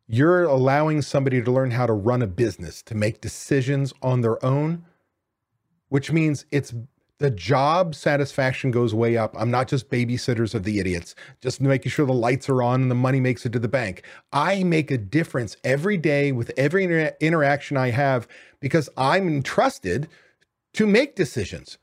You're 0.07 0.44
allowing 0.44 1.03
somebody 1.03 1.42
to 1.42 1.51
learn 1.51 1.70
how 1.70 1.87
to 1.87 1.92
run 1.92 2.23
a 2.23 2.27
business, 2.27 2.83
to 2.83 2.94
make 2.94 3.20
decisions 3.20 3.92
on 4.03 4.20
their 4.20 4.44
own, 4.44 4.85
which 5.88 6.12
means 6.12 6.44
it's 6.51 6.75
the 7.18 7.31
job 7.31 7.94
satisfaction 7.94 8.70
goes 8.70 8.92
way 8.94 9.16
up. 9.16 9.35
I'm 9.38 9.50
not 9.50 9.68
just 9.68 9.88
babysitters 9.88 10.55
of 10.55 10.64
the 10.64 10.79
idiots, 10.81 11.14
just 11.40 11.61
making 11.61 11.90
sure 11.90 12.07
the 12.07 12.12
lights 12.12 12.48
are 12.48 12.62
on 12.62 12.83
and 12.83 12.90
the 12.90 12.96
money 12.96 13.20
makes 13.20 13.46
it 13.46 13.53
to 13.53 13.59
the 13.59 13.68
bank. 13.68 14.03
I 14.33 14.64
make 14.64 14.90
a 14.90 14.98
difference 14.98 15.57
every 15.62 15.96
day 15.96 16.33
with 16.33 16.50
every 16.57 16.85
inter- 16.85 17.16
interaction 17.20 17.77
I 17.77 17.90
have 17.90 18.27
because 18.61 18.88
I'm 18.96 19.29
entrusted 19.29 20.09
to 20.74 20.87
make 20.87 21.14
decisions 21.14 21.79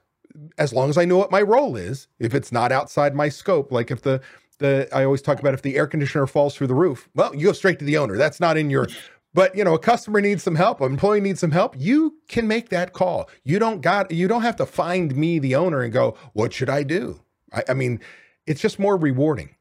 as 0.57 0.73
long 0.73 0.89
as 0.89 0.97
I 0.97 1.05
know 1.05 1.17
what 1.17 1.31
my 1.31 1.41
role 1.41 1.75
is. 1.75 2.07
If 2.19 2.33
it's 2.33 2.51
not 2.51 2.71
outside 2.71 3.15
my 3.15 3.29
scope, 3.29 3.71
like 3.71 3.91
if 3.91 4.01
the 4.01 4.21
the 4.59 4.87
I 4.93 5.03
always 5.05 5.21
talk 5.21 5.39
about 5.39 5.53
if 5.53 5.61
the 5.61 5.75
air 5.75 5.87
conditioner 5.87 6.27
falls 6.27 6.55
through 6.55 6.67
the 6.67 6.75
roof, 6.75 7.09
well, 7.15 7.35
you 7.35 7.47
go 7.47 7.53
straight 7.53 7.79
to 7.79 7.85
the 7.85 7.97
owner. 7.97 8.17
That's 8.17 8.39
not 8.39 8.57
in 8.57 8.69
your 8.69 8.87
but 9.33 9.55
you 9.55 9.63
know, 9.63 9.73
a 9.73 9.79
customer 9.79 10.21
needs 10.21 10.43
some 10.43 10.55
help, 10.55 10.81
an 10.81 10.91
employee 10.91 11.21
needs 11.21 11.39
some 11.39 11.51
help. 11.51 11.75
You 11.77 12.17
can 12.27 12.47
make 12.47 12.69
that 12.69 12.93
call. 12.93 13.29
You 13.43 13.59
don't 13.59 13.81
got 13.81 14.11
you 14.11 14.27
don't 14.27 14.41
have 14.41 14.57
to 14.57 14.65
find 14.65 15.15
me, 15.15 15.39
the 15.39 15.55
owner, 15.55 15.81
and 15.81 15.93
go, 15.93 16.17
what 16.33 16.53
should 16.53 16.69
I 16.69 16.83
do? 16.83 17.21
I, 17.53 17.63
I 17.69 17.73
mean, 17.73 17.99
it's 18.45 18.61
just 18.61 18.79
more 18.79 18.97
rewarding. 18.97 19.55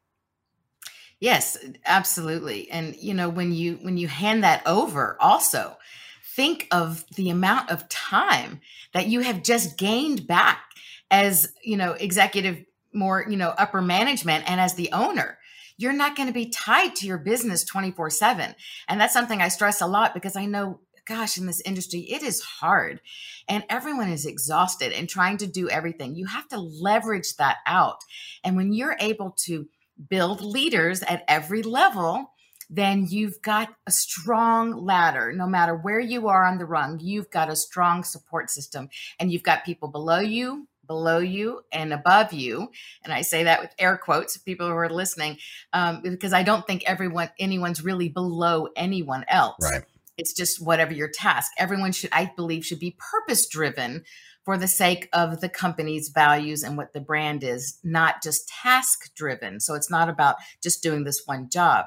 Yes, 1.20 1.58
absolutely. 1.84 2.70
And 2.70 2.96
you 2.96 3.14
know, 3.14 3.28
when 3.28 3.52
you 3.52 3.78
when 3.82 3.96
you 3.96 4.08
hand 4.08 4.42
that 4.42 4.62
over, 4.66 5.16
also 5.20 5.76
think 6.34 6.66
of 6.70 7.04
the 7.16 7.30
amount 7.30 7.70
of 7.70 7.88
time 7.88 8.60
that 8.92 9.06
you 9.06 9.20
have 9.20 9.42
just 9.42 9.76
gained 9.76 10.26
back 10.26 10.62
as 11.10 11.52
you 11.62 11.76
know 11.76 11.92
executive 11.92 12.64
more 12.92 13.24
you 13.28 13.36
know 13.36 13.50
upper 13.58 13.82
management 13.82 14.48
and 14.50 14.60
as 14.60 14.74
the 14.74 14.90
owner 14.92 15.38
you're 15.80 15.92
not 15.92 16.14
going 16.14 16.28
to 16.28 16.34
be 16.34 16.50
tied 16.50 16.94
to 16.96 17.06
your 17.06 17.18
business 17.18 17.64
24 17.64 18.10
7. 18.10 18.54
And 18.88 19.00
that's 19.00 19.14
something 19.14 19.40
I 19.40 19.48
stress 19.48 19.80
a 19.80 19.86
lot 19.86 20.14
because 20.14 20.36
I 20.36 20.46
know 20.46 20.80
gosh, 21.06 21.38
in 21.38 21.46
this 21.46 21.60
industry, 21.62 22.00
it 22.02 22.22
is 22.22 22.40
hard 22.40 23.00
and 23.48 23.64
everyone 23.68 24.08
is 24.08 24.26
exhausted 24.26 24.92
and 24.92 25.08
trying 25.08 25.38
to 25.38 25.46
do 25.46 25.68
everything. 25.68 26.14
You 26.14 26.26
have 26.26 26.46
to 26.48 26.58
leverage 26.60 27.34
that 27.36 27.56
out. 27.66 27.98
And 28.44 28.54
when 28.56 28.72
you're 28.72 28.96
able 29.00 29.32
to 29.46 29.66
build 30.08 30.40
leaders 30.40 31.02
at 31.02 31.24
every 31.26 31.62
level, 31.62 32.30
then 32.68 33.06
you've 33.08 33.42
got 33.42 33.74
a 33.86 33.90
strong 33.90 34.84
ladder. 34.84 35.32
No 35.32 35.48
matter 35.48 35.74
where 35.74 35.98
you 35.98 36.28
are 36.28 36.44
on 36.44 36.58
the 36.58 36.64
rung, 36.64 37.00
you've 37.00 37.30
got 37.30 37.50
a 37.50 37.56
strong 37.56 38.04
support 38.04 38.48
system 38.48 38.88
and 39.18 39.32
you've 39.32 39.42
got 39.42 39.64
people 39.64 39.88
below 39.88 40.20
you, 40.20 40.68
below 40.90 41.18
you 41.18 41.60
and 41.70 41.92
above 41.92 42.32
you. 42.32 42.68
And 43.04 43.12
I 43.12 43.22
say 43.22 43.44
that 43.44 43.60
with 43.60 43.70
air 43.78 43.96
quotes, 43.96 44.36
people 44.36 44.66
who 44.66 44.74
are 44.74 44.90
listening, 44.90 45.38
um, 45.72 46.02
because 46.02 46.32
I 46.32 46.42
don't 46.42 46.66
think 46.66 46.82
everyone, 46.84 47.30
anyone's 47.38 47.84
really 47.84 48.08
below 48.08 48.66
anyone 48.74 49.24
else. 49.28 49.62
Right. 49.62 49.84
It's 50.18 50.32
just 50.32 50.60
whatever 50.60 50.92
your 50.92 51.08
task. 51.08 51.52
Everyone 51.56 51.92
should, 51.92 52.10
I 52.12 52.32
believe, 52.34 52.64
should 52.64 52.80
be 52.80 52.96
purpose 52.98 53.46
driven 53.46 54.02
for 54.44 54.58
the 54.58 54.66
sake 54.66 55.08
of 55.12 55.40
the 55.40 55.48
company's 55.48 56.08
values 56.08 56.64
and 56.64 56.76
what 56.76 56.92
the 56.92 57.00
brand 57.00 57.44
is, 57.44 57.78
not 57.84 58.20
just 58.20 58.48
task 58.48 59.14
driven. 59.14 59.60
So 59.60 59.74
it's 59.74 59.92
not 59.92 60.08
about 60.08 60.36
just 60.60 60.82
doing 60.82 61.04
this 61.04 61.22
one 61.24 61.50
job. 61.50 61.86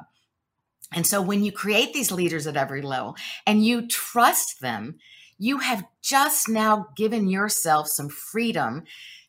And 0.93 1.05
so 1.05 1.21
when 1.21 1.43
you 1.43 1.51
create 1.51 1.91
these 1.91 2.09
leaders 2.09 2.47
at 2.47 2.55
every 2.55 2.81
level 2.81 3.17
and 3.45 3.65
you 3.65 3.85
trust 3.85 4.61
them, 4.61 4.95
you 5.37 5.59
have 5.59 5.83
just 6.01 6.49
now 6.49 6.87
given 6.95 7.27
yourself 7.27 7.87
some 7.87 8.09
freedom 8.09 8.83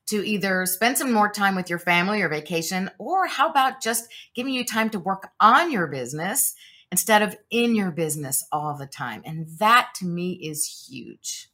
to 0.06 0.26
either 0.26 0.66
spend 0.66 0.98
some 0.98 1.12
more 1.12 1.30
time 1.30 1.54
with 1.54 1.70
your 1.70 1.78
family 1.78 2.20
or 2.20 2.28
vacation, 2.28 2.90
or 2.98 3.26
how 3.26 3.48
about 3.48 3.80
just 3.80 4.12
giving 4.34 4.52
you 4.52 4.64
time 4.64 4.90
to 4.90 4.98
work 4.98 5.28
on 5.40 5.72
your 5.72 5.86
business 5.86 6.54
instead 6.90 7.22
of 7.22 7.34
in 7.50 7.74
your 7.74 7.90
business 7.90 8.46
all 8.52 8.76
the 8.76 8.86
time. 8.86 9.22
And 9.24 9.48
that 9.58 9.90
to 9.96 10.06
me 10.06 10.32
is 10.34 10.86
huge. 10.88 11.48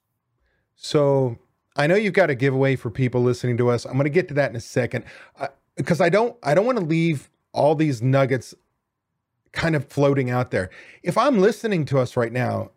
So 0.74 1.38
I 1.76 1.86
know 1.86 1.94
you've 1.94 2.12
got 2.14 2.30
a 2.30 2.34
giveaway 2.34 2.76
for 2.76 2.90
people 2.90 3.22
listening 3.22 3.56
to 3.58 3.70
us. 3.70 3.84
I'm 3.84 3.92
going 3.92 4.04
to 4.04 4.10
get 4.10 4.28
to 4.28 4.34
that 4.34 4.50
in 4.50 4.56
a 4.56 4.60
second 4.60 5.04
because 5.76 6.00
uh, 6.00 6.04
I 6.04 6.08
don't 6.08 6.36
I 6.42 6.54
don't 6.54 6.66
want 6.66 6.78
to 6.78 6.84
leave 6.84 7.30
all 7.52 7.74
these 7.74 8.02
nuggets 8.02 8.54
kind 9.52 9.74
of 9.74 9.86
floating 9.86 10.30
out 10.30 10.50
there. 10.50 10.70
If 11.02 11.16
I'm 11.16 11.38
listening 11.38 11.84
to 11.86 11.98
us 11.98 12.16
right 12.16 12.32
now, 12.32 12.70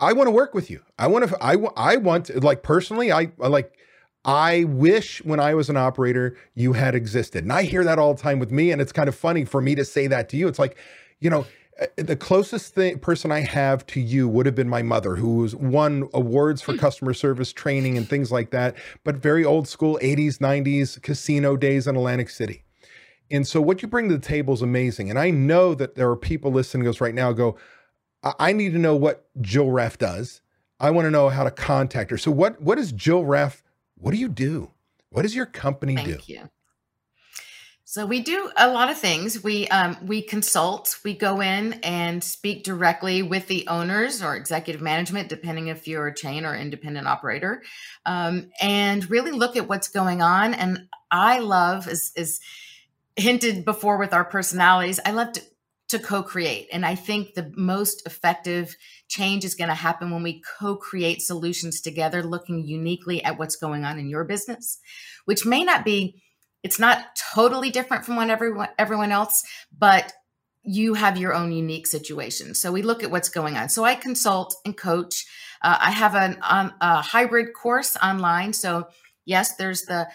I, 0.00 0.12
want 0.12 0.26
to 0.26 0.32
work 0.32 0.54
with 0.54 0.70
you. 0.70 0.82
I 0.98 1.06
want 1.06 1.28
to 1.28 1.36
I 1.42 1.56
I 1.76 1.96
want 1.96 2.42
like 2.42 2.62
personally 2.62 3.12
I, 3.12 3.32
I 3.40 3.48
like 3.48 3.76
I 4.24 4.64
wish 4.64 5.24
when 5.24 5.40
I 5.40 5.54
was 5.54 5.70
an 5.70 5.76
operator 5.76 6.36
you 6.54 6.74
had 6.74 6.94
existed. 6.94 7.42
And 7.44 7.52
I 7.52 7.62
hear 7.62 7.84
that 7.84 7.98
all 7.98 8.14
the 8.14 8.22
time 8.22 8.38
with 8.38 8.50
me 8.50 8.70
and 8.70 8.80
it's 8.80 8.92
kind 8.92 9.08
of 9.08 9.14
funny 9.14 9.44
for 9.44 9.60
me 9.60 9.74
to 9.74 9.84
say 9.84 10.06
that 10.08 10.28
to 10.30 10.36
you. 10.36 10.48
It's 10.48 10.58
like, 10.58 10.76
you 11.20 11.30
know, 11.30 11.46
uh, 11.80 11.86
the 11.96 12.16
closest 12.16 12.74
thing, 12.74 12.98
person 12.98 13.32
I 13.32 13.40
have 13.40 13.86
to 13.86 14.00
you 14.00 14.28
would 14.28 14.44
have 14.44 14.54
been 14.54 14.68
my 14.68 14.82
mother, 14.82 15.16
who's 15.16 15.56
won 15.56 16.08
awards 16.12 16.60
for 16.60 16.72
hmm. 16.72 16.78
customer 16.78 17.14
service 17.14 17.52
training 17.52 17.96
and 17.96 18.08
things 18.08 18.30
like 18.30 18.50
that, 18.50 18.76
but 19.04 19.16
very 19.16 19.44
old 19.44 19.66
school 19.66 19.98
80s, 20.02 20.38
90s 20.38 21.00
casino 21.02 21.56
days 21.56 21.86
in 21.86 21.96
Atlantic 21.96 22.28
City. 22.28 22.64
And 23.30 23.46
so 23.46 23.60
what 23.60 23.80
you 23.80 23.88
bring 23.88 24.08
to 24.08 24.16
the 24.16 24.20
table 24.20 24.54
is 24.54 24.62
amazing. 24.62 25.08
And 25.08 25.18
I 25.18 25.30
know 25.30 25.74
that 25.74 25.94
there 25.94 26.10
are 26.10 26.16
people 26.16 26.50
listening 26.50 26.84
to 26.84 26.90
us 26.90 27.00
right 27.00 27.14
now 27.14 27.32
go, 27.32 27.56
I 28.22 28.52
need 28.52 28.72
to 28.72 28.78
know 28.78 28.96
what 28.96 29.28
Jill 29.40 29.70
Raff 29.70 29.98
does. 29.98 30.42
I 30.78 30.90
want 30.90 31.06
to 31.06 31.10
know 31.10 31.28
how 31.28 31.44
to 31.44 31.50
contact 31.50 32.10
her. 32.10 32.18
So 32.18 32.30
what 32.30 32.60
what 32.60 32.78
is 32.78 32.92
Jill 32.92 33.24
Raff? 33.24 33.62
What 33.96 34.12
do 34.12 34.18
you 34.18 34.28
do? 34.28 34.70
What 35.10 35.22
does 35.22 35.34
your 35.34 35.46
company 35.46 35.96
Thank 35.96 36.08
do? 36.08 36.14
Thank 36.14 36.28
you. 36.28 36.50
So 37.84 38.06
we 38.06 38.20
do 38.20 38.48
a 38.56 38.70
lot 38.70 38.88
of 38.88 38.98
things. 38.98 39.42
We 39.42 39.66
um, 39.66 39.96
we 40.06 40.22
consult. 40.22 40.96
We 41.02 41.12
go 41.12 41.40
in 41.40 41.72
and 41.82 42.22
speak 42.22 42.62
directly 42.62 43.20
with 43.20 43.48
the 43.48 43.66
owners 43.66 44.22
or 44.22 44.36
executive 44.36 44.80
management, 44.80 45.28
depending 45.28 45.66
if 45.66 45.88
you're 45.88 46.06
a 46.06 46.14
chain 46.14 46.44
or 46.44 46.54
independent 46.54 47.08
operator, 47.08 47.64
um, 48.06 48.52
and 48.60 49.10
really 49.10 49.32
look 49.32 49.56
at 49.56 49.68
what's 49.68 49.88
going 49.88 50.22
on. 50.22 50.54
And 50.54 50.86
I 51.10 51.40
love 51.40 51.88
is 51.88 52.12
is 52.14 52.38
hinted 53.16 53.64
before 53.64 53.98
with 53.98 54.14
our 54.14 54.24
personalities. 54.24 55.00
I 55.04 55.10
love 55.10 55.32
to, 55.32 55.42
to 55.90 55.98
co-create, 55.98 56.68
and 56.72 56.84
I 56.84 56.94
think 56.94 57.34
the 57.34 57.52
most 57.56 58.06
effective 58.06 58.76
change 59.08 59.44
is 59.44 59.54
going 59.54 59.68
to 59.68 59.74
happen 59.74 60.10
when 60.10 60.22
we 60.22 60.42
co-create 60.58 61.22
solutions 61.22 61.80
together, 61.80 62.22
looking 62.22 62.64
uniquely 62.64 63.22
at 63.24 63.38
what's 63.38 63.56
going 63.56 63.84
on 63.84 63.98
in 63.98 64.08
your 64.08 64.24
business, 64.24 64.78
which 65.24 65.46
may 65.46 65.64
not 65.64 65.84
be 65.84 66.22
it's 66.62 66.78
not 66.78 67.16
totally 67.34 67.70
different 67.70 68.04
from 68.04 68.16
what 68.16 68.30
everyone 68.30 68.68
everyone 68.78 69.12
else, 69.12 69.44
but 69.76 70.12
you 70.62 70.94
have 70.94 71.16
your 71.16 71.34
own 71.34 71.52
unique 71.52 71.86
situation. 71.86 72.54
So 72.54 72.70
we 72.70 72.82
look 72.82 73.02
at 73.02 73.10
what's 73.10 73.30
going 73.30 73.56
on. 73.56 73.68
So 73.68 73.84
I 73.84 73.94
consult 73.94 74.54
and 74.64 74.76
coach. 74.76 75.24
Uh, 75.62 75.78
I 75.80 75.90
have 75.90 76.14
an, 76.14 76.38
um, 76.42 76.72
a 76.80 77.00
hybrid 77.00 77.54
course 77.54 77.96
online. 78.02 78.52
So 78.52 78.88
yes, 79.24 79.56
there's 79.56 79.82
the 79.82 80.08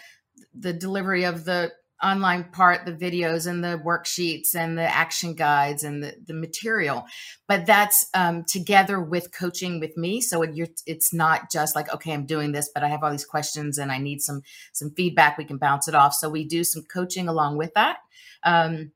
the 0.54 0.72
delivery 0.72 1.24
of 1.24 1.44
the 1.44 1.72
online 2.02 2.44
part, 2.44 2.84
the 2.84 2.92
videos 2.92 3.46
and 3.46 3.64
the 3.64 3.80
worksheets 3.84 4.54
and 4.54 4.76
the 4.76 4.82
action 4.82 5.34
guides 5.34 5.82
and 5.82 6.02
the, 6.02 6.14
the 6.26 6.34
material. 6.34 7.04
But 7.48 7.66
that's 7.66 8.06
um, 8.14 8.44
together 8.44 9.00
with 9.00 9.32
coaching 9.32 9.80
with 9.80 9.96
me. 9.96 10.20
So 10.20 10.42
it, 10.42 10.80
it's 10.86 11.12
not 11.14 11.50
just 11.50 11.74
like, 11.74 11.92
okay, 11.94 12.12
I'm 12.12 12.26
doing 12.26 12.52
this, 12.52 12.70
but 12.72 12.82
I 12.82 12.88
have 12.88 13.02
all 13.02 13.10
these 13.10 13.24
questions 13.24 13.78
and 13.78 13.90
I 13.90 13.98
need 13.98 14.20
some 14.20 14.42
some 14.72 14.90
feedback. 14.90 15.38
We 15.38 15.44
can 15.44 15.58
bounce 15.58 15.88
it 15.88 15.94
off. 15.94 16.14
So 16.14 16.28
we 16.28 16.44
do 16.44 16.64
some 16.64 16.82
coaching 16.82 17.28
along 17.28 17.56
with 17.56 17.72
that. 17.74 17.98
Um, 18.42 18.92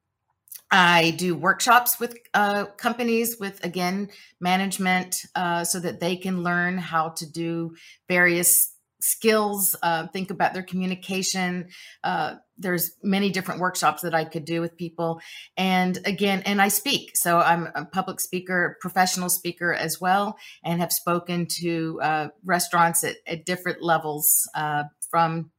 I 0.70 1.10
do 1.18 1.34
workshops 1.34 1.98
with 1.98 2.16
uh, 2.32 2.66
companies 2.66 3.38
with 3.40 3.64
again 3.64 4.10
management 4.40 5.24
uh, 5.34 5.64
so 5.64 5.80
that 5.80 6.00
they 6.00 6.16
can 6.16 6.42
learn 6.42 6.78
how 6.78 7.08
to 7.10 7.30
do 7.30 7.74
various 8.08 8.72
skills 9.00 9.74
uh, 9.82 10.06
think 10.08 10.30
about 10.30 10.54
their 10.54 10.62
communication. 10.62 11.68
Uh, 12.04 12.34
there's 12.58 12.92
many 13.02 13.30
different 13.30 13.60
workshops 13.60 14.02
that 14.02 14.14
i 14.14 14.24
could 14.24 14.44
do 14.44 14.60
with 14.60 14.76
people. 14.76 15.20
And 15.56 15.98
again 16.04 16.42
and 16.44 16.60
i 16.60 16.68
speak 16.68 17.16
so 17.16 17.38
i'm 17.38 17.68
a 17.74 17.84
public 17.84 18.20
speaker 18.20 18.76
professional 18.80 19.28
speaker 19.28 19.72
as 19.72 20.00
well 20.00 20.36
and 20.62 20.80
have 20.80 20.92
spoken 20.92 21.46
to 21.60 22.00
uh, 22.02 22.28
restaurants 22.44 23.02
at, 23.04 23.16
at, 23.26 23.46
different 23.46 23.82
levels 23.82 24.48
uh, 24.54 24.84
from 25.10 25.50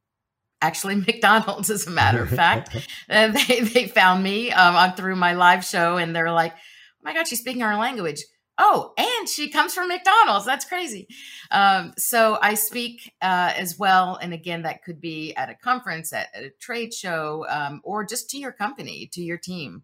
actually 0.60 0.94
mcdonald's 1.06 1.70
as 1.70 1.86
a 1.86 1.90
matter 1.90 2.22
of 2.22 2.30
fact. 2.30 2.76
They, 3.08 3.60
they 3.60 3.88
found 3.88 4.22
me 4.22 4.52
um, 4.52 4.94
through 4.94 5.16
my 5.16 5.34
live 5.34 5.64
show 5.64 5.96
and 5.96 6.14
they're 6.14 6.32
like 6.32 6.52
oh 6.52 7.02
my 7.02 7.14
god 7.14 7.26
she's 7.26 7.40
speaking 7.40 7.62
our 7.62 7.76
language 7.76 8.22
oh, 8.58 8.92
and 8.96 9.28
she 9.28 9.50
comes 9.50 9.74
from 9.74 9.88
McDonald's. 9.88 10.46
That's 10.46 10.64
crazy. 10.64 11.08
Um, 11.50 11.94
so 11.96 12.38
I 12.40 12.54
speak 12.54 13.12
uh, 13.22 13.52
as 13.56 13.78
well. 13.78 14.16
And 14.20 14.32
again, 14.32 14.62
that 14.62 14.84
could 14.84 15.00
be 15.00 15.34
at 15.34 15.50
a 15.50 15.54
conference, 15.54 16.12
at, 16.12 16.28
at 16.34 16.44
a 16.44 16.50
trade 16.50 16.92
show, 16.92 17.46
um, 17.48 17.80
or 17.84 18.04
just 18.04 18.30
to 18.30 18.38
your 18.38 18.52
company, 18.52 19.08
to 19.12 19.22
your 19.22 19.38
team. 19.38 19.82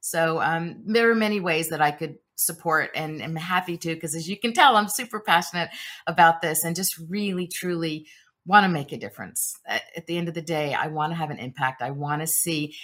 So 0.00 0.40
um, 0.40 0.82
there 0.86 1.10
are 1.10 1.14
many 1.14 1.40
ways 1.40 1.68
that 1.70 1.80
I 1.80 1.90
could 1.90 2.18
support 2.36 2.90
and 2.94 3.22
am 3.22 3.34
happy 3.34 3.76
to, 3.78 3.94
because 3.94 4.14
as 4.14 4.28
you 4.28 4.36
can 4.36 4.52
tell, 4.52 4.76
I'm 4.76 4.88
super 4.88 5.20
passionate 5.20 5.70
about 6.06 6.42
this 6.42 6.64
and 6.64 6.76
just 6.76 6.98
really, 7.08 7.46
truly 7.46 8.06
want 8.44 8.64
to 8.64 8.68
make 8.68 8.92
a 8.92 8.98
difference. 8.98 9.58
At, 9.66 9.82
at 9.96 10.06
the 10.06 10.16
end 10.16 10.28
of 10.28 10.34
the 10.34 10.42
day, 10.42 10.74
I 10.74 10.86
want 10.86 11.10
to 11.12 11.16
have 11.16 11.30
an 11.30 11.38
impact. 11.38 11.82
I 11.82 11.90
want 11.90 12.22
to 12.22 12.26
see 12.26 12.76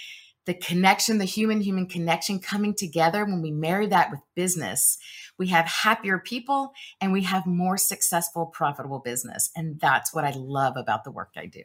the 0.45 0.53
connection, 0.53 1.17
the 1.17 1.25
human 1.25 1.61
human 1.61 1.87
connection 1.87 2.39
coming 2.39 2.73
together 2.73 3.25
when 3.25 3.41
we 3.41 3.51
marry 3.51 3.87
that 3.87 4.11
with 4.11 4.19
business 4.35 4.97
we 5.37 5.47
have 5.47 5.65
happier 5.65 6.19
people 6.19 6.73
and 7.01 7.11
we 7.11 7.23
have 7.23 7.45
more 7.45 7.77
successful, 7.77 8.45
profitable 8.45 8.99
business. 8.99 9.49
And 9.55 9.79
that's 9.79 10.13
what 10.13 10.23
I 10.23 10.33
love 10.35 10.77
about 10.77 11.03
the 11.03 11.11
work 11.11 11.33
I 11.35 11.47
do. 11.47 11.63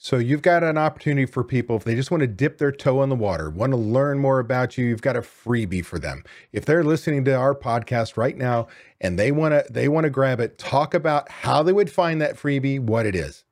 So 0.00 0.18
you've 0.18 0.42
got 0.42 0.62
an 0.62 0.78
opportunity 0.78 1.26
for 1.26 1.42
people 1.42 1.74
if 1.74 1.82
they 1.82 1.96
just 1.96 2.12
want 2.12 2.20
to 2.20 2.28
dip 2.28 2.58
their 2.58 2.70
toe 2.70 3.02
in 3.02 3.08
the 3.08 3.16
water, 3.16 3.50
want 3.50 3.72
to 3.72 3.76
learn 3.76 4.20
more 4.20 4.38
about 4.38 4.78
you, 4.78 4.84
you've 4.84 5.02
got 5.02 5.16
a 5.16 5.22
freebie 5.22 5.84
for 5.84 5.98
them. 5.98 6.22
If 6.52 6.64
they're 6.64 6.84
listening 6.84 7.24
to 7.24 7.34
our 7.34 7.52
podcast 7.52 8.16
right 8.16 8.36
now 8.36 8.68
and 9.00 9.18
they 9.18 9.32
want 9.32 9.54
to 9.54 9.72
they 9.72 9.88
want 9.88 10.04
to 10.04 10.10
grab 10.10 10.38
it, 10.38 10.56
talk 10.56 10.94
about 10.94 11.28
how 11.28 11.64
they 11.64 11.72
would 11.72 11.90
find 11.90 12.20
that 12.20 12.36
freebie, 12.36 12.78
what 12.78 13.06
it 13.06 13.16
is. 13.16 13.44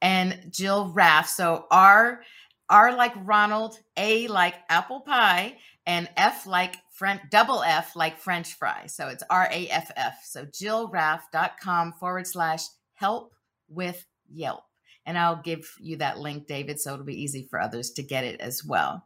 And 0.00 0.50
Jill 0.50 0.90
Raff. 0.94 1.28
So 1.28 1.66
R, 1.70 2.22
R 2.70 2.96
like 2.96 3.12
Ronald, 3.16 3.78
A 3.98 4.28
like 4.28 4.54
apple 4.70 5.00
pie, 5.00 5.58
and 5.86 6.08
F 6.16 6.46
like 6.46 6.76
French, 6.92 7.22
double 7.30 7.62
F 7.62 7.96
like 7.96 8.18
French 8.18 8.54
fry. 8.54 8.86
So 8.86 9.08
it's 9.08 9.22
R 9.28 9.48
A 9.50 9.68
F 9.68 9.90
F. 9.96 10.20
So 10.24 10.44
jillraff.com 10.44 11.94
forward 11.94 12.26
slash 12.26 12.62
help 12.94 13.32
with 13.68 14.04
Yelp. 14.28 14.62
And 15.04 15.18
I'll 15.18 15.40
give 15.42 15.68
you 15.80 15.96
that 15.96 16.18
link, 16.18 16.46
David, 16.46 16.80
so 16.80 16.94
it'll 16.94 17.04
be 17.04 17.20
easy 17.20 17.46
for 17.50 17.60
others 17.60 17.90
to 17.92 18.02
get 18.02 18.24
it 18.24 18.40
as 18.40 18.64
well. 18.64 19.04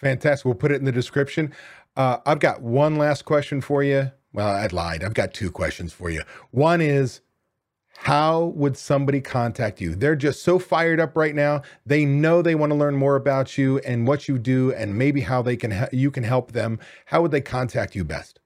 Fantastic. 0.00 0.44
We'll 0.44 0.54
put 0.54 0.72
it 0.72 0.76
in 0.76 0.84
the 0.84 0.92
description. 0.92 1.52
Uh, 1.96 2.18
I've 2.26 2.40
got 2.40 2.62
one 2.62 2.96
last 2.96 3.24
question 3.24 3.60
for 3.60 3.82
you. 3.82 4.10
Well, 4.32 4.48
I 4.48 4.66
lied. 4.66 5.02
I've 5.02 5.14
got 5.14 5.32
two 5.32 5.50
questions 5.50 5.92
for 5.92 6.10
you. 6.10 6.22
One 6.50 6.80
is 6.80 7.20
how 7.96 8.52
would 8.54 8.76
somebody 8.76 9.20
contact 9.20 9.80
you? 9.80 9.94
They're 9.94 10.16
just 10.16 10.42
so 10.42 10.58
fired 10.58 11.00
up 11.00 11.16
right 11.16 11.34
now. 11.34 11.62
They 11.84 12.04
know 12.04 12.42
they 12.42 12.54
want 12.54 12.70
to 12.70 12.78
learn 12.78 12.96
more 12.96 13.16
about 13.16 13.56
you 13.58 13.78
and 13.78 14.06
what 14.06 14.28
you 14.28 14.38
do 14.38 14.72
and 14.72 14.96
maybe 14.96 15.22
how 15.22 15.42
they 15.42 15.56
can 15.56 15.88
you 15.92 16.10
can 16.10 16.24
help 16.24 16.52
them. 16.52 16.78
How 17.06 17.22
would 17.22 17.30
they 17.30 17.40
contact 17.40 17.94
you 17.94 18.04
best? 18.04 18.40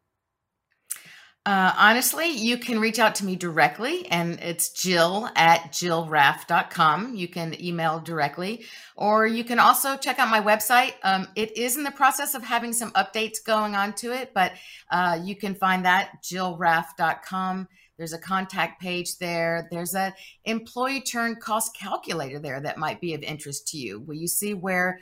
Uh, 1.47 1.73
honestly, 1.79 2.29
you 2.29 2.59
can 2.59 2.79
reach 2.79 2.99
out 2.99 3.15
to 3.15 3.25
me 3.25 3.35
directly, 3.35 4.07
and 4.11 4.39
it's 4.41 4.69
Jill 4.69 5.29
at 5.35 5.73
jillraff.com. 5.73 7.15
You 7.15 7.29
can 7.29 7.61
email 7.61 7.99
directly, 7.99 8.67
or 8.95 9.27
you 9.27 9.43
can 9.43 9.59
also 9.59 9.97
check 9.97 10.19
out 10.19 10.29
my 10.29 10.43
website. 10.43 10.93
Um, 11.03 11.29
it 11.35 11.57
is 11.57 11.79
in 11.79 11.83
the 11.83 11.91
process 11.93 12.35
of 12.35 12.45
having 12.45 12.75
some 12.75 12.91
updates 12.93 13.43
going 13.45 13.75
on 13.75 13.95
to 13.95 14.13
it, 14.13 14.33
but 14.35 14.53
uh, 14.91 15.19
you 15.25 15.35
can 15.35 15.55
find 15.55 15.87
that 15.87 16.23
jillraff.com. 16.23 17.69
There's 18.01 18.15
a 18.15 18.19
contact 18.19 18.81
page 18.81 19.19
there. 19.19 19.69
There's 19.71 19.95
a 19.95 20.15
employee 20.47 21.03
turn 21.03 21.37
cost 21.37 21.77
calculator 21.77 22.39
there 22.39 22.59
that 22.59 22.79
might 22.79 22.99
be 22.99 23.13
of 23.13 23.23
interest 23.23 23.69
to 23.69 23.77
you. 23.77 24.01
Where 24.01 24.17
you 24.17 24.27
see 24.27 24.55
where 24.55 25.01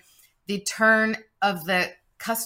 the 0.48 0.58
turn 0.58 1.16
of 1.40 1.64
the 1.64 1.92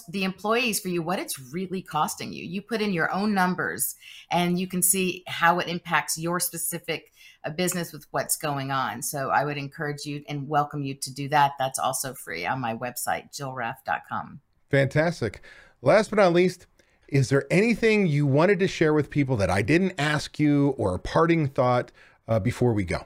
the 0.09 0.23
employees 0.23 0.79
for 0.79 0.89
you 0.89 1.01
what 1.01 1.17
it's 1.17 1.39
really 1.51 1.81
costing 1.81 2.31
you? 2.31 2.45
You 2.45 2.61
put 2.61 2.83
in 2.83 2.93
your 2.93 3.11
own 3.11 3.33
numbers 3.33 3.95
and 4.29 4.59
you 4.59 4.67
can 4.67 4.83
see 4.83 5.23
how 5.25 5.57
it 5.57 5.67
impacts 5.67 6.19
your 6.19 6.39
specific 6.39 7.11
uh, 7.43 7.49
business 7.49 7.91
with 7.91 8.05
what's 8.11 8.37
going 8.37 8.69
on. 8.69 9.01
So 9.01 9.31
i 9.31 9.43
would 9.43 9.57
encourage 9.57 10.05
you 10.05 10.23
and 10.29 10.47
welcome 10.47 10.83
you 10.83 10.93
to 10.93 11.11
do 11.11 11.27
that. 11.29 11.53
That's 11.57 11.79
also 11.79 12.13
free 12.13 12.45
on 12.45 12.61
my 12.61 12.75
website 12.75 13.35
jillraff.com 13.35 14.41
fantastic. 14.69 15.41
Last 15.83 16.09
but 16.09 16.17
not 16.17 16.33
least 16.33 16.65
is 17.13 17.29
there 17.29 17.45
anything 17.51 18.07
you 18.07 18.25
wanted 18.25 18.57
to 18.57 18.67
share 18.67 18.91
with 18.91 19.11
people 19.11 19.37
that 19.37 19.49
I 19.49 19.61
didn't 19.61 19.93
ask 19.99 20.39
you 20.39 20.69
or 20.77 20.95
a 20.95 20.99
parting 20.99 21.47
thought 21.47 21.91
uh, 22.27 22.39
before 22.39 22.73
we 22.73 22.83
go? 22.83 23.05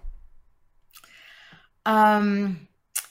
Um, 1.86 2.70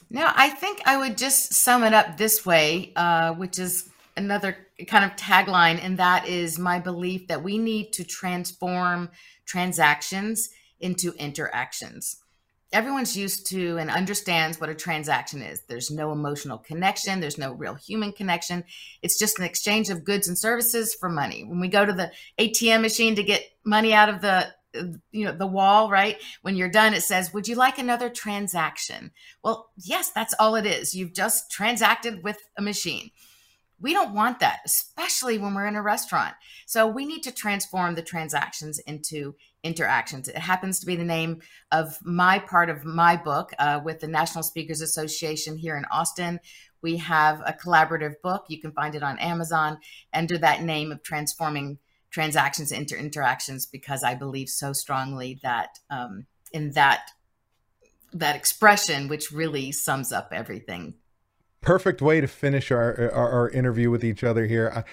no, 0.09 0.27
I 0.35 0.49
think 0.49 0.81
I 0.87 0.97
would 0.97 1.15
just 1.15 1.53
sum 1.53 1.83
it 1.83 1.93
up 1.93 2.17
this 2.17 2.47
way, 2.47 2.93
uh, 2.95 3.33
which 3.33 3.59
is 3.59 3.89
another 4.15 4.57
kind 4.87 5.05
of 5.05 5.15
tagline, 5.15 5.79
and 5.83 5.99
that 5.99 6.27
is 6.27 6.57
my 6.57 6.79
belief 6.79 7.27
that 7.27 7.43
we 7.43 7.59
need 7.59 7.93
to 7.93 8.03
transform 8.03 9.09
transactions 9.45 10.49
into 10.79 11.13
interactions 11.13 12.23
everyone's 12.73 13.15
used 13.15 13.47
to 13.47 13.77
and 13.77 13.89
understands 13.89 14.59
what 14.59 14.69
a 14.69 14.75
transaction 14.75 15.41
is. 15.41 15.61
There's 15.67 15.91
no 15.91 16.11
emotional 16.11 16.57
connection, 16.57 17.19
there's 17.19 17.37
no 17.37 17.53
real 17.53 17.75
human 17.75 18.11
connection. 18.11 18.63
It's 19.01 19.17
just 19.17 19.39
an 19.39 19.45
exchange 19.45 19.89
of 19.89 20.03
goods 20.03 20.27
and 20.27 20.37
services 20.37 20.93
for 20.93 21.09
money. 21.09 21.43
When 21.43 21.59
we 21.59 21.67
go 21.67 21.85
to 21.85 21.93
the 21.93 22.11
ATM 22.39 22.81
machine 22.81 23.15
to 23.15 23.23
get 23.23 23.43
money 23.63 23.93
out 23.93 24.09
of 24.09 24.21
the 24.21 24.47
you 25.11 25.25
know 25.25 25.31
the 25.31 25.47
wall 25.47 25.89
right 25.89 26.21
when 26.43 26.55
you're 26.55 26.69
done 26.69 26.93
it 26.93 27.01
says 27.01 27.33
would 27.33 27.47
you 27.47 27.55
like 27.55 27.79
another 27.79 28.09
transaction 28.09 29.09
well 29.43 29.71
yes 29.75 30.11
that's 30.11 30.35
all 30.39 30.55
it 30.55 30.67
is 30.67 30.93
you've 30.93 31.13
just 31.13 31.49
transacted 31.49 32.21
with 32.23 32.37
a 32.59 32.61
machine 32.61 33.09
we 33.79 33.93
don't 33.93 34.13
want 34.13 34.39
that, 34.39 34.59
especially 34.65 35.37
when 35.37 35.53
we're 35.53 35.67
in 35.67 35.75
a 35.75 35.81
restaurant. 35.81 36.35
So 36.65 36.87
we 36.87 37.05
need 37.05 37.21
to 37.23 37.31
transform 37.31 37.95
the 37.95 38.01
transactions 38.01 38.79
into 38.79 39.35
interactions. 39.67 40.27
It 40.27 40.37
happens 40.37 40.79
to 40.79 40.85
be 40.85 40.95
the 40.95 41.03
name 41.03 41.41
of 41.71 41.97
my 42.03 42.39
part 42.39 42.69
of 42.69 42.83
my 42.85 43.15
book 43.15 43.51
uh, 43.59 43.81
with 43.83 43.99
the 43.99 44.07
National 44.07 44.43
Speakers 44.43 44.81
Association 44.81 45.57
here 45.57 45.77
in 45.77 45.85
Austin. 45.91 46.39
We 46.81 46.97
have 46.97 47.41
a 47.45 47.53
collaborative 47.53 48.15
book. 48.23 48.45
You 48.47 48.59
can 48.59 48.71
find 48.71 48.95
it 48.95 49.03
on 49.03 49.19
Amazon 49.19 49.77
under 50.13 50.37
that 50.39 50.63
name 50.63 50.91
of 50.91 51.03
Transforming 51.03 51.77
Transactions 52.09 52.71
into 52.71 52.97
Interactions 52.97 53.65
because 53.65 54.03
I 54.03 54.15
believe 54.15 54.49
so 54.49 54.73
strongly 54.73 55.39
that 55.43 55.77
um, 55.89 56.25
in 56.51 56.71
that 56.71 57.09
that 58.13 58.37
expression, 58.37 59.09
which 59.09 59.31
really 59.31 59.71
sums 59.71 60.13
up 60.13 60.29
everything 60.31 60.95
perfect 61.61 62.01
way 62.01 62.21
to 62.21 62.27
finish 62.27 62.71
our, 62.71 63.11
our, 63.13 63.29
our 63.31 63.49
interview 63.49 63.89
with 63.89 64.03
each 64.03 64.23
other 64.23 64.45
here. 64.45 64.71
Uh, 64.73 64.83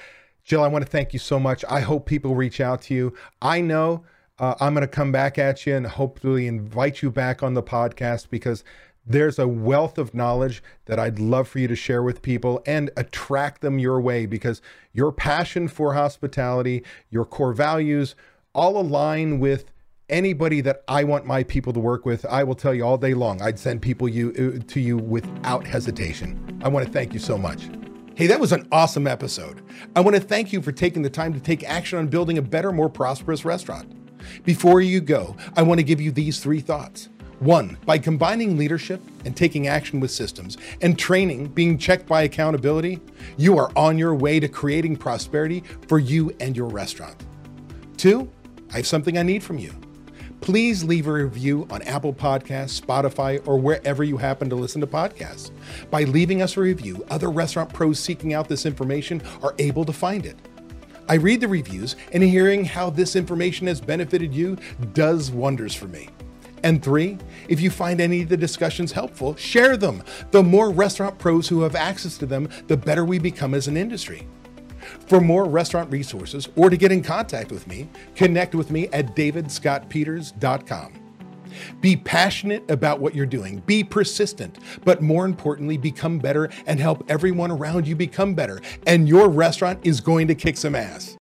Jill, 0.45 0.63
I 0.63 0.67
want 0.67 0.85
to 0.85 0.91
thank 0.91 1.13
you 1.13 1.19
so 1.19 1.39
much. 1.39 1.65
I 1.71 1.81
hope 1.81 2.05
people 2.05 2.35
reach 2.35 2.61
out 2.61 2.83
to 2.83 2.95
you. 2.95 3.15
I 3.41 3.61
know 3.61 4.05
uh, 4.39 4.55
I'm 4.61 4.75
going 4.75 4.83
to 4.83 4.89
come 4.89 5.13
back 5.13 5.39
at 5.39 5.67
you 5.67 5.75
and 5.75 5.87
hopefully 5.87 6.47
invite 6.47 7.03
you 7.03 7.11
back 7.11 7.43
on 7.43 7.55
the 7.55 7.63
podcast 7.63 8.31
because 8.31 8.65
there's 9.07 9.39
a 9.39 9.47
wealth 9.47 9.99
of 9.99 10.15
knowledge 10.15 10.63
that 10.87 10.99
I'd 10.99 11.19
love 11.19 11.47
for 11.47 11.59
you 11.59 11.69
to 11.69 11.77
share 11.77 12.03
with 12.03 12.23
people 12.23 12.63
and 12.67 12.91
attract 12.97 13.61
them 13.61 13.79
your 13.79 14.01
way 14.01 14.27
because 14.27 14.63
your 14.93 15.13
passion 15.13 15.69
for 15.69 15.95
hospitality, 15.95 16.83
your 17.11 17.25
core 17.25 17.53
values 17.53 18.17
all 18.55 18.79
align 18.79 19.41
with 19.41 19.71
anybody 20.09 20.61
that 20.63 20.83
I 20.89 21.05
want 21.05 21.27
my 21.27 21.43
people 21.43 21.73
to 21.73 21.81
work 21.81 22.07
with, 22.07 22.25
I 22.27 22.45
will 22.45 22.55
tell 22.55 22.75
you 22.75 22.85
all 22.85 22.99
day 22.99 23.15
long, 23.15 23.41
I'd 23.43 23.59
send 23.59 23.83
people 23.83 24.09
you 24.09 24.31
uh, 24.31 24.65
to 24.69 24.81
you 24.81 24.97
without 24.97 25.67
hesitation. 25.67 26.61
I 26.63 26.69
want 26.69 26.87
to 26.87 26.93
thank 26.93 27.13
you 27.13 27.19
so 27.19 27.39
much. 27.39 27.69
Hey, 28.15 28.27
that 28.29 28.39
was 28.39 28.53
an 28.53 28.69
awesome 28.71 29.07
episode. 29.07 29.61
I 29.97 30.01
want 30.01 30.15
to 30.15 30.23
thank 30.23 30.53
you 30.53 30.63
for 30.63 30.73
taking 30.73 31.03
the 31.03 31.11
time 31.11 31.33
to 31.35 31.41
take 31.41 31.65
action 31.65 31.99
on 31.99 32.07
building 32.07 32.39
a 32.39 32.43
better, 32.43 32.71
more 32.71 32.89
prosperous 32.89 33.45
restaurant. 33.45 34.04
Before 34.45 34.81
you 34.81 35.01
go, 35.01 35.37
I 35.57 35.63
want 35.63 35.79
to 35.79 35.85
give 35.85 36.01
you 36.01 36.11
these 36.11 36.41
three 36.41 36.61
thoughts. 36.61 37.09
One, 37.41 37.77
by 37.85 37.99
combining 37.99 38.57
leadership 38.57 39.03
and 39.25 39.37
taking 39.37 39.67
action 39.67 40.01
with 40.01 40.11
systems 40.11 40.57
and 40.81 40.99
training 40.99 41.49
being 41.49 41.77
checked 41.79 42.07
by 42.07 42.23
accountability, 42.23 43.01
you 43.37 43.59
are 43.59 43.71
on 43.77 43.99
your 43.99 44.15
way 44.15 44.41
to 44.41 44.49
creating 44.49 44.97
prosperity 44.97 45.63
for 45.89 45.99
you 45.99 46.35
and 46.41 46.57
your 46.57 46.69
restaurant. 46.69 47.25
Two, 47.97 48.31
I 48.73 48.79
have 48.79 48.87
something 48.87 49.19
I 49.19 49.23
need 49.23 49.43
from 49.43 49.59
you 49.59 49.75
please 50.45 50.85
leave 50.85 51.07
a 51.07 51.13
review 51.13 51.67
on 51.71 51.81
Apple 51.85 52.13
Podcasts, 52.13 52.79
Spotify, 52.79 53.41
or 53.49 53.57
wherever 53.57 54.05
you 54.05 54.19
happen 54.19 54.51
to 54.51 54.55
listen 54.55 54.79
to 54.79 54.87
podcasts. 54.87 55.51
By 55.91 56.03
leaving 56.05 56.43
us 56.43 56.59
a 56.59 56.61
review, 56.61 57.03
other 57.09 57.31
restaurant 57.31 57.73
pros 57.73 57.99
seeking 57.99 58.35
out 58.35 58.47
this 58.47 58.67
information 58.67 59.23
are 59.43 59.55
able 59.59 59.87
to 59.87 59.93
find 59.95 60.27
it. 60.27 60.37
I 61.09 61.15
read 61.15 61.41
the 61.41 61.49
reviews, 61.49 61.97
and 62.13 62.23
hearing 62.23 62.65
how 62.65 62.91
this 62.91 63.17
information 63.17 63.67
has 63.67 63.81
benefited 63.81 64.35
you 64.35 64.57
does 64.93 65.31
wonders 65.31 65.75
for 65.75 65.87
me. 65.87 66.09
And 66.63 66.83
three, 66.83 67.19
if 67.49 67.61
you 67.61 67.71
find 67.71 68.01
any 68.01 68.23
of 68.23 68.31
the 68.31 68.39
discussions 68.39 68.91
helpful, 68.91 69.37
share 69.37 69.77
them. 69.77 70.03
The 70.31 70.43
more 70.43 70.71
restaurant 70.71 71.19
pros 71.19 71.47
who 71.47 71.61
have 71.61 71.77
access 71.77 72.17
to 72.19 72.27
them, 72.27 72.49
the 72.69 72.77
better 72.77 73.05
we 73.05 73.19
become 73.19 73.53
as 73.53 73.69
an 73.69 73.77
industry. 73.77 74.27
For 75.07 75.21
more 75.21 75.45
restaurant 75.45 75.93
resources 75.93 76.49
or 76.57 76.71
to 76.71 76.77
get 76.79 76.91
in 76.91 77.03
contact 77.03 77.53
with 77.53 77.67
me, 77.67 77.89
connect 78.15 78.55
with 78.55 78.71
me 78.71 78.89
at 78.89 79.15
davidscottpeters.com. 79.15 81.04
Be 81.81 81.97
passionate 81.97 82.69
about 82.71 83.01
what 83.01 83.15
you're 83.15 83.27
doing, 83.27 83.59
be 83.67 83.85
persistent, 83.85 84.59
but 84.85 85.03
more 85.03 85.27
importantly, 85.27 85.77
become 85.77 86.19
better 86.19 86.51
and 86.67 86.81
help 86.81 87.05
everyone 87.09 87.51
around 87.51 87.87
you 87.87 87.95
become 87.97 88.35
better. 88.35 88.61
And 88.87 89.09
your 89.09 89.29
restaurant 89.29 89.81
is 89.83 90.01
going 90.01 90.29
to 90.29 90.35
kick 90.35 90.57
some 90.57 90.75
ass. 90.75 91.13